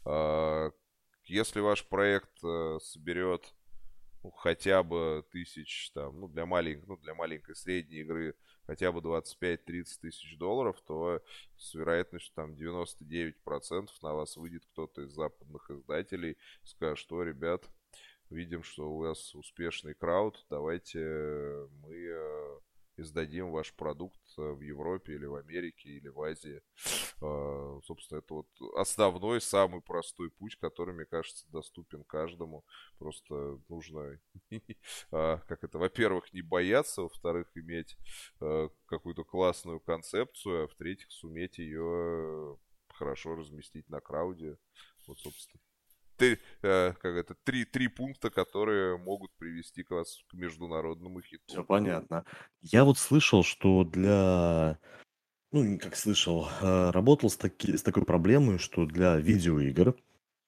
А, 0.04 0.70
если 1.24 1.60
ваш 1.60 1.86
проект 1.86 2.38
соберет 2.80 3.52
ну, 4.26 4.32
хотя 4.32 4.82
бы 4.82 5.24
тысяч, 5.30 5.92
там, 5.92 6.18
ну, 6.18 6.26
для 6.26 6.46
маленькой, 6.46 6.84
ну, 6.88 6.96
для 6.96 7.14
маленькой 7.14 7.54
средней 7.54 7.98
игры 8.00 8.34
хотя 8.66 8.90
бы 8.90 8.98
25-30 8.98 10.00
тысяч 10.00 10.36
долларов, 10.36 10.80
то 10.84 11.22
с 11.56 11.74
вероятностью 11.74 12.34
там 12.34 12.52
99% 12.54 13.88
на 14.02 14.14
вас 14.14 14.36
выйдет 14.36 14.64
кто-то 14.72 15.02
из 15.02 15.12
западных 15.12 15.70
издателей, 15.70 16.36
скажет, 16.64 16.98
что, 16.98 17.22
ребят, 17.22 17.70
видим, 18.28 18.64
что 18.64 18.90
у 18.90 18.98
вас 18.98 19.32
успешный 19.36 19.94
крауд, 19.94 20.44
давайте 20.50 21.68
мы 21.82 22.60
э, 22.96 23.02
издадим 23.02 23.50
ваш 23.50 23.74
продукт 23.74 24.20
э, 24.38 24.42
в 24.42 24.60
Европе 24.60 25.14
или 25.14 25.26
в 25.26 25.34
Америке 25.36 25.90
или 25.90 26.08
в 26.08 26.20
Азии. 26.22 26.62
А, 27.22 27.80
собственно, 27.84 28.18
это 28.18 28.34
вот 28.34 28.48
основной, 28.76 29.40
самый 29.40 29.80
простой 29.80 30.30
путь, 30.30 30.56
который, 30.56 30.92
мне 30.94 31.06
кажется, 31.06 31.46
доступен 31.50 32.04
каждому. 32.04 32.62
Просто 32.98 33.58
нужно, 33.70 34.20
а, 35.10 35.38
как 35.48 35.64
это, 35.64 35.78
во-первых, 35.78 36.30
не 36.34 36.42
бояться, 36.42 37.00
во-вторых, 37.00 37.48
иметь 37.54 37.96
э, 38.42 38.68
какую-то 38.84 39.24
классную 39.24 39.80
концепцию, 39.80 40.64
а 40.64 40.68
в-третьих, 40.68 41.10
суметь 41.10 41.56
ее 41.56 42.58
хорошо 42.88 43.34
разместить 43.34 43.88
на 43.88 44.00
крауде. 44.00 44.58
Вот, 45.06 45.18
собственно, 45.18 45.62
три, 46.16 46.38
э, 46.62 46.92
как 47.00 47.16
это, 47.16 47.34
три, 47.44 47.64
три 47.64 47.88
пункта, 47.88 48.30
которые 48.30 48.96
могут 48.98 49.30
привести 49.36 49.82
к 49.82 49.90
вас 49.90 50.22
к 50.28 50.34
международному 50.34 51.20
хиту. 51.20 51.42
Все 51.46 51.64
понятно. 51.64 52.24
Я 52.62 52.84
вот 52.84 52.98
слышал, 52.98 53.42
что 53.42 53.84
для... 53.84 54.78
Ну, 55.52 55.78
как 55.78 55.96
слышал, 55.96 56.48
э, 56.60 56.90
работал 56.90 57.30
с, 57.30 57.36
таки, 57.36 57.76
с 57.76 57.82
такой 57.82 58.04
проблемой, 58.04 58.58
что 58.58 58.84
для 58.84 59.16
видеоигр 59.16 59.94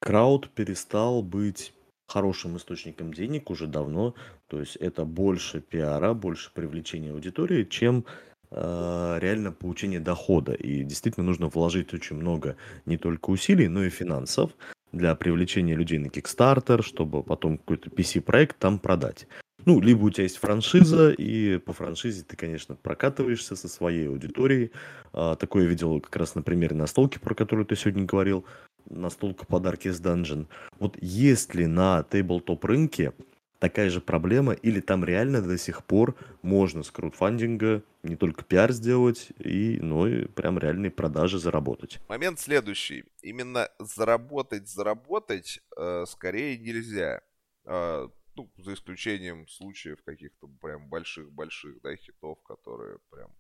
крауд 0.01 0.51
перестал 0.51 1.23
быть 1.23 1.73
хорошим 2.09 2.57
источником 2.57 3.13
денег 3.13 3.51
уже 3.51 3.67
давно. 3.67 4.15
То 4.49 4.61
есть 4.61 4.77
это 4.77 5.05
больше 5.05 5.61
пиара, 5.61 6.15
больше 6.15 6.53
привлечения 6.53 7.13
аудитории, 7.13 7.65
чем 7.65 8.05
э, 8.51 9.19
реально 9.21 9.53
получение 9.53 10.01
дохода. 10.01 10.55
И 10.55 10.83
действительно 10.83 11.27
нужно 11.27 11.49
вложить 11.49 11.95
очень 11.95 12.17
много 12.17 12.57
не 12.87 12.97
только 12.97 13.31
усилий, 13.31 13.69
но 13.69 13.85
и 13.85 13.91
финансов 13.91 14.53
для 14.93 15.15
привлечения 15.15 15.75
людей 15.75 15.99
на 15.99 16.07
Kickstarter, 16.07 16.83
чтобы 16.83 17.23
потом 17.23 17.59
какой-то 17.59 17.91
PC-проект 17.91 18.59
там 18.59 18.79
продать. 18.79 19.27
Ну, 19.65 19.81
либо 19.81 20.05
у 20.05 20.11
тебя 20.11 20.23
есть 20.23 20.39
франшиза, 20.39 21.11
и 21.11 21.59
по 21.59 21.73
франшизе 21.73 22.23
ты, 22.23 22.37
конечно, 22.37 22.75
прокатываешься 22.77 23.57
со 23.57 23.69
своей 23.69 24.09
аудиторией. 24.09 24.73
А, 25.13 25.35
такое 25.37 25.67
видел 25.67 26.01
как 26.01 26.17
раз 26.17 26.35
на 26.35 26.43
примере 26.43 26.77
настолки, 26.77 27.19
про 27.19 27.35
которую 27.35 27.67
ты 27.67 27.77
сегодня 27.77 28.05
говорил. 28.05 28.45
Настолка 28.89 29.45
подарки 29.45 29.89
с 29.89 30.01
Dungeon. 30.01 30.47
Вот 30.79 30.97
есть 31.01 31.55
ли 31.55 31.67
на 31.67 32.03
тейблтоп 32.05 32.65
рынке 32.65 33.13
такая 33.59 33.91
же 33.91 34.01
проблема, 34.01 34.53
или 34.53 34.81
там 34.81 35.05
реально 35.05 35.43
до 35.43 35.59
сих 35.59 35.85
пор 35.85 36.17
можно 36.43 36.83
с 36.83 36.91
краудфандинга 36.91 37.83
не 38.03 38.17
только 38.17 38.45
пиар 38.45 38.73
сделать, 38.73 39.29
и, 39.39 39.79
но 39.81 40.07
и 40.07 40.27
прям 40.27 40.59
реальные 40.59 40.91
продажи 40.91 41.39
заработать. 41.39 41.99
Момент 42.09 42.39
следующий. 42.39 43.05
Именно 43.23 43.69
заработать, 43.79 44.69
заработать 44.69 45.61
э, 45.77 46.05
скорее 46.07 46.59
нельзя. 46.59 47.21
Э, 47.65 48.09
ну, 48.37 48.51
за 48.57 48.75
исключением 48.75 49.49
случаев 49.49 50.03
каких-то 50.05 50.47
прям 50.61 50.89
больших-больших, 50.89 51.83
да, 51.83 51.97
хитов, 51.97 52.41
которые 52.45 52.99
прям 53.11 53.35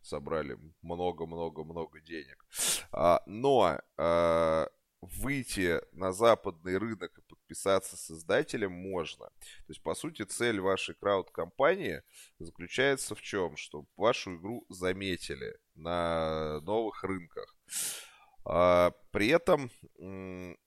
собрали 0.00 0.58
много-много-много 0.80 2.00
денег. 2.00 2.46
А, 2.90 3.22
но 3.26 3.78
а, 3.98 4.68
выйти 5.00 5.80
на 5.92 6.12
западный 6.12 6.78
рынок 6.78 7.18
и 7.18 7.27
подписаться 7.48 7.96
с 7.96 8.10
издателем 8.10 8.72
можно. 8.72 9.26
То 9.26 9.68
есть, 9.68 9.82
по 9.82 9.94
сути, 9.94 10.22
цель 10.22 10.60
вашей 10.60 10.94
крауд-компании 10.94 12.02
заключается 12.38 13.14
в 13.14 13.22
чем? 13.22 13.56
Чтобы 13.56 13.88
вашу 13.96 14.36
игру 14.36 14.66
заметили 14.68 15.58
на 15.74 16.60
новых 16.60 17.02
рынках. 17.04 17.56
А, 18.44 18.92
при 19.10 19.28
этом, 19.28 19.70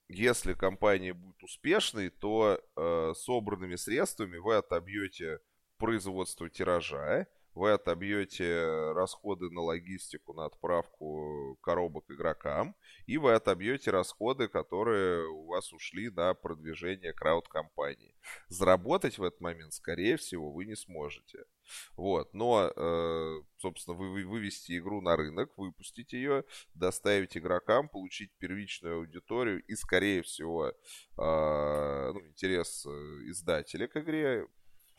если 0.07 0.53
компания 0.53 1.13
будет 1.13 1.43
успешной, 1.43 2.09
то 2.09 2.59
э, 2.75 3.13
собранными 3.15 3.75
средствами 3.75 4.37
вы 4.37 4.55
отобьете 4.55 5.39
производство 5.77 6.49
тиража, 6.49 7.27
вы 7.53 7.71
отобьете 7.71 8.91
расходы 8.93 9.49
на 9.49 9.61
логистику, 9.61 10.33
на 10.33 10.45
отправку 10.45 11.57
коробок 11.61 12.09
игрокам, 12.09 12.75
и 13.05 13.17
вы 13.17 13.33
отобьете 13.33 13.91
расходы, 13.91 14.47
которые 14.47 15.27
у 15.27 15.45
вас 15.47 15.73
ушли 15.73 16.09
на 16.09 16.33
продвижение 16.33 17.13
крауд-компании. 17.13 18.15
Заработать 18.47 19.17
в 19.17 19.23
этот 19.23 19.41
момент, 19.41 19.73
скорее 19.73 20.17
всего, 20.17 20.51
вы 20.51 20.65
не 20.65 20.75
сможете. 20.75 21.45
Вот, 21.95 22.33
но, 22.33 22.71
э, 22.75 23.41
собственно, 23.57 23.95
вы, 23.95 24.25
вывести 24.25 24.77
игру 24.77 25.01
на 25.01 25.15
рынок, 25.15 25.51
выпустить 25.57 26.13
ее, 26.13 26.43
доставить 26.73 27.37
игрокам, 27.37 27.87
получить 27.87 28.31
первичную 28.37 28.97
аудиторию 28.97 29.63
и, 29.63 29.75
скорее 29.75 30.21
всего, 30.21 30.67
э, 30.67 30.73
ну, 31.17 32.27
интерес 32.27 32.85
э, 32.85 32.89
издателя 33.29 33.87
к 33.87 33.97
игре, 33.97 34.47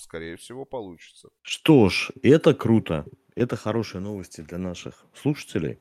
скорее 0.02 0.36
всего, 0.36 0.64
получится. 0.64 1.28
Что 1.42 1.88
ж, 1.88 2.10
это 2.22 2.54
круто. 2.54 3.06
Это 3.34 3.56
хорошие 3.56 4.00
новости 4.00 4.42
для 4.42 4.58
наших 4.58 5.06
слушателей. 5.14 5.78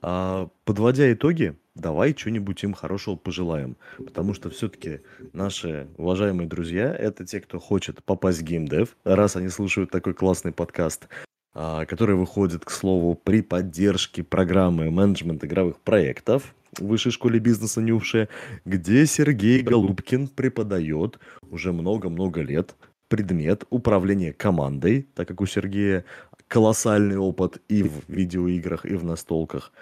А, 0.00 0.48
подводя 0.64 1.12
итоги, 1.12 1.56
давай 1.74 2.14
что-нибудь 2.16 2.62
им 2.64 2.72
хорошего 2.72 3.16
пожелаем. 3.16 3.76
Потому 3.96 4.32
что 4.32 4.48
все-таки 4.48 5.00
наши 5.32 5.88
уважаемые 5.96 6.48
друзья— 6.48 6.94
это 6.98 7.26
те, 7.26 7.40
кто 7.40 7.58
хочет 7.58 8.02
попасть 8.04 8.40
в 8.40 8.44
геймдев, 8.44 8.96
раз 9.04 9.36
они 9.36 9.48
слушают 9.48 9.90
такой 9.90 10.14
классный 10.14 10.52
подкаст, 10.52 11.08
а, 11.52 11.84
который 11.86 12.14
выходит, 12.14 12.64
к 12.64 12.70
слову, 12.70 13.14
при 13.14 13.42
поддержке 13.42 14.22
программы 14.22 14.90
менеджмент 14.90 15.44
игровых 15.44 15.80
проектов 15.80 16.54
в 16.78 16.86
Высшей 16.86 17.12
школе 17.12 17.38
бизнеса 17.38 17.80
Нювше, 17.80 18.28
где 18.64 19.04
Сергей 19.06 19.62
Голубкин 19.62 20.28
преподает 20.28 21.18
уже 21.50 21.72
много-много 21.72 22.40
лет 22.42 22.76
предмет 23.08 23.64
управления 23.70 24.32
командой, 24.32 25.02
так 25.14 25.28
как 25.28 25.40
у 25.40 25.46
Сергея 25.46 26.04
колоссальный 26.46 27.16
опыт 27.16 27.62
и 27.68 27.82
в 27.82 28.08
видеоиграх, 28.08 28.86
и 28.86 28.94
в 28.94 29.04
настолках. 29.04 29.72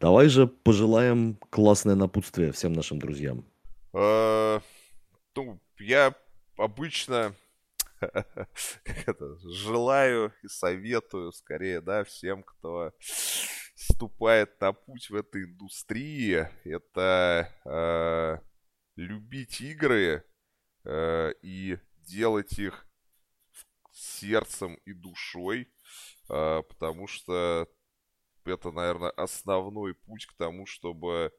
Давай 0.00 0.28
же 0.28 0.46
пожелаем 0.46 1.38
классное 1.50 1.94
напутствие 1.94 2.52
всем 2.52 2.72
нашим 2.72 2.98
друзьям. 2.98 3.44
Э, 3.94 4.60
ну, 5.36 5.60
я 5.78 6.14
обычно 6.58 7.34
желаю 9.44 10.32
и 10.42 10.48
советую 10.48 11.32
скорее, 11.32 11.80
да, 11.80 12.04
всем, 12.04 12.42
кто 12.42 12.92
вступает 13.74 14.60
на 14.60 14.72
путь 14.72 15.10
в 15.10 15.14
этой 15.14 15.44
индустрии, 15.44 16.48
это 16.64 17.50
э, 17.64 18.38
любить 18.96 19.60
игры 19.60 20.24
э, 20.84 21.32
и 21.42 21.78
делать 22.04 22.58
их 22.58 22.86
сердцем 23.94 24.74
и 24.84 24.92
душой, 24.92 25.68
а, 26.28 26.62
потому 26.62 27.06
что 27.06 27.68
это, 28.44 28.70
наверное, 28.72 29.10
основной 29.10 29.94
путь 29.94 30.26
к 30.26 30.34
тому, 30.34 30.66
чтобы 30.66 31.32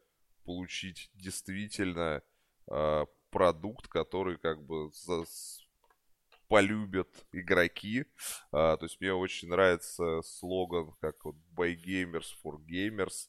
получить 0.46 1.10
действительно 1.14 2.22
а, 2.68 3.06
продукт, 3.30 3.88
который 3.88 4.38
как 4.38 4.64
бы 4.64 4.90
полюбят 6.48 7.10
игроки. 7.32 8.06
А, 8.52 8.78
то 8.78 8.86
есть 8.86 9.00
мне 9.02 9.14
очень 9.14 9.50
нравится 9.50 10.22
слоган, 10.22 10.92
как 11.02 11.26
вот 11.26 11.36
by 11.56 11.76
gamers 11.76 12.28
for 12.44 12.58
gamers. 12.66 13.28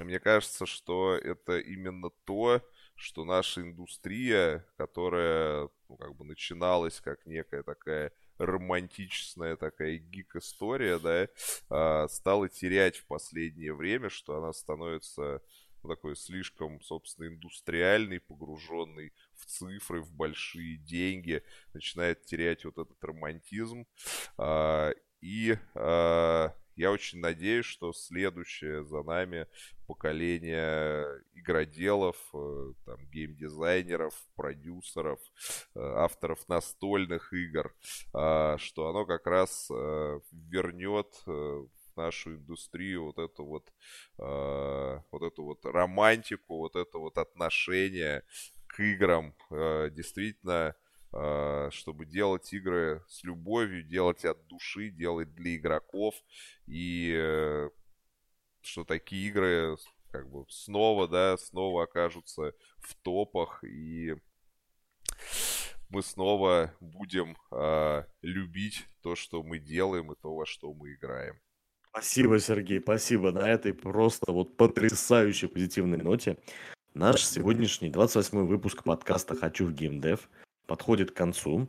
мне 0.00 0.18
кажется, 0.18 0.66
что 0.66 1.14
это 1.14 1.58
именно 1.58 2.10
то, 2.24 2.60
что 3.04 3.24
наша 3.26 3.60
индустрия, 3.60 4.66
которая 4.78 5.68
ну, 5.90 5.96
как 5.96 6.16
бы 6.16 6.24
начиналась 6.24 7.00
как 7.00 7.26
некая 7.26 7.62
такая 7.62 8.12
романтичная 8.38 9.56
такая 9.56 9.98
гик-история, 9.98 10.98
да, 10.98 11.28
а, 11.68 12.08
стала 12.08 12.48
терять 12.48 12.96
в 12.96 13.06
последнее 13.06 13.74
время, 13.74 14.08
что 14.08 14.38
она 14.38 14.54
становится 14.54 15.42
ну, 15.82 15.90
такой 15.90 16.16
слишком, 16.16 16.80
собственно, 16.80 17.26
индустриальный, 17.26 18.20
погруженный 18.20 19.12
в 19.34 19.44
цифры, 19.44 20.00
в 20.00 20.10
большие 20.10 20.78
деньги, 20.78 21.42
начинает 21.74 22.24
терять 22.24 22.64
вот 22.64 22.78
этот 22.78 23.04
романтизм. 23.04 23.86
А, 24.38 24.92
и 25.20 25.58
а, 25.74 26.54
я 26.76 26.90
очень 26.90 27.20
надеюсь, 27.20 27.66
что 27.66 27.92
следующее 27.92 28.84
за 28.84 29.02
нами 29.02 29.46
поколение 29.86 31.06
игроделов, 31.34 32.16
э, 32.32 32.72
там, 32.86 32.98
геймдизайнеров, 33.10 34.14
продюсеров, 34.34 35.20
э, 35.74 35.80
авторов 35.80 36.48
настольных 36.48 37.32
игр, 37.32 37.74
а, 38.12 38.56
что 38.58 38.88
оно 38.88 39.04
как 39.04 39.26
раз 39.26 39.68
э, 39.70 40.20
вернет 40.32 41.14
нашу 41.96 42.34
индустрию 42.34 43.04
вот 43.04 43.18
эту 43.18 43.44
вот, 43.44 43.72
вот 44.16 45.22
эту 45.22 45.44
вот 45.44 45.64
романтику, 45.64 46.56
вот 46.56 46.74
это 46.74 46.98
вот 46.98 47.18
отношение 47.18 48.24
к 48.66 48.80
играм. 48.80 49.32
Действительно, 49.92 50.74
Э, 50.74 50.83
чтобы 51.70 52.06
делать 52.06 52.52
игры 52.52 53.04
с 53.08 53.22
любовью, 53.22 53.84
делать 53.84 54.24
от 54.24 54.46
души, 54.46 54.90
делать 54.90 55.32
для 55.34 55.56
игроков. 55.56 56.14
И 56.66 57.14
э, 57.16 57.70
что 58.62 58.84
такие 58.84 59.28
игры 59.28 59.76
как 60.10 60.28
бы 60.30 60.44
снова, 60.48 61.08
да, 61.08 61.36
снова 61.36 61.84
окажутся 61.84 62.52
в 62.78 62.94
топах, 63.02 63.62
и 63.64 64.14
мы 65.88 66.02
снова 66.02 66.72
будем 66.80 67.36
э, 67.50 68.04
любить 68.22 68.86
то, 69.02 69.14
что 69.16 69.42
мы 69.42 69.58
делаем, 69.58 70.12
и 70.12 70.16
то, 70.16 70.34
во 70.34 70.46
что 70.46 70.72
мы 70.72 70.94
играем. 70.94 71.40
Спасибо, 71.90 72.40
Сергей, 72.40 72.80
спасибо. 72.80 73.30
На 73.30 73.48
этой 73.48 73.72
просто 73.72 74.32
вот 74.32 74.56
потрясающей 74.56 75.48
позитивной 75.48 75.98
ноте 75.98 76.38
наш 76.94 77.24
сегодняшний 77.24 77.90
28 77.90 78.46
выпуск 78.46 78.82
подкаста 78.82 79.36
«Хочу 79.36 79.66
в 79.66 79.72
геймдев» 79.72 80.28
подходит 80.66 81.10
к 81.10 81.14
концу. 81.14 81.68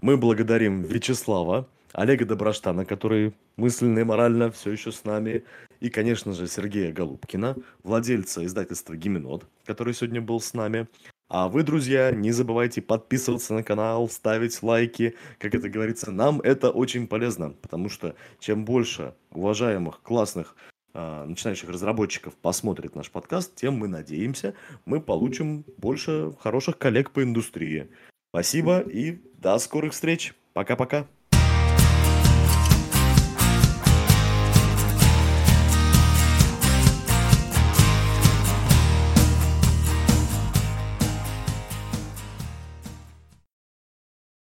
Мы 0.00 0.16
благодарим 0.16 0.82
Вячеслава, 0.82 1.68
Олега 1.92 2.26
Доброштана, 2.26 2.84
который 2.84 3.34
мысленно 3.56 4.00
и 4.00 4.04
морально 4.04 4.50
все 4.50 4.72
еще 4.72 4.92
с 4.92 5.04
нами, 5.04 5.44
и, 5.80 5.88
конечно 5.88 6.32
же, 6.32 6.46
Сергея 6.46 6.92
Голубкина, 6.92 7.56
владельца 7.82 8.44
издательства 8.44 8.96
«Гименот», 8.96 9.46
который 9.64 9.94
сегодня 9.94 10.20
был 10.20 10.40
с 10.40 10.52
нами. 10.52 10.88
А 11.28 11.48
вы, 11.48 11.62
друзья, 11.64 12.12
не 12.12 12.30
забывайте 12.30 12.80
подписываться 12.82 13.52
на 13.54 13.62
канал, 13.62 14.08
ставить 14.08 14.62
лайки. 14.62 15.16
Как 15.38 15.54
это 15.54 15.68
говорится, 15.68 16.12
нам 16.12 16.40
это 16.40 16.70
очень 16.70 17.08
полезно, 17.08 17.50
потому 17.50 17.88
что 17.88 18.14
чем 18.38 18.64
больше 18.64 19.14
уважаемых, 19.32 20.02
классных 20.02 20.54
э, 20.94 21.24
начинающих 21.24 21.68
разработчиков 21.68 22.34
посмотрит 22.36 22.94
наш 22.94 23.10
подкаст, 23.10 23.56
тем 23.56 23.74
мы 23.74 23.88
надеемся, 23.88 24.54
мы 24.84 25.00
получим 25.00 25.64
больше 25.78 26.32
хороших 26.40 26.78
коллег 26.78 27.10
по 27.10 27.24
индустрии. 27.24 27.88
Спасибо 28.36 28.80
и 28.80 29.22
до 29.38 29.58
скорых 29.58 29.94
встреч. 29.94 30.34
Пока-пока. 30.52 31.06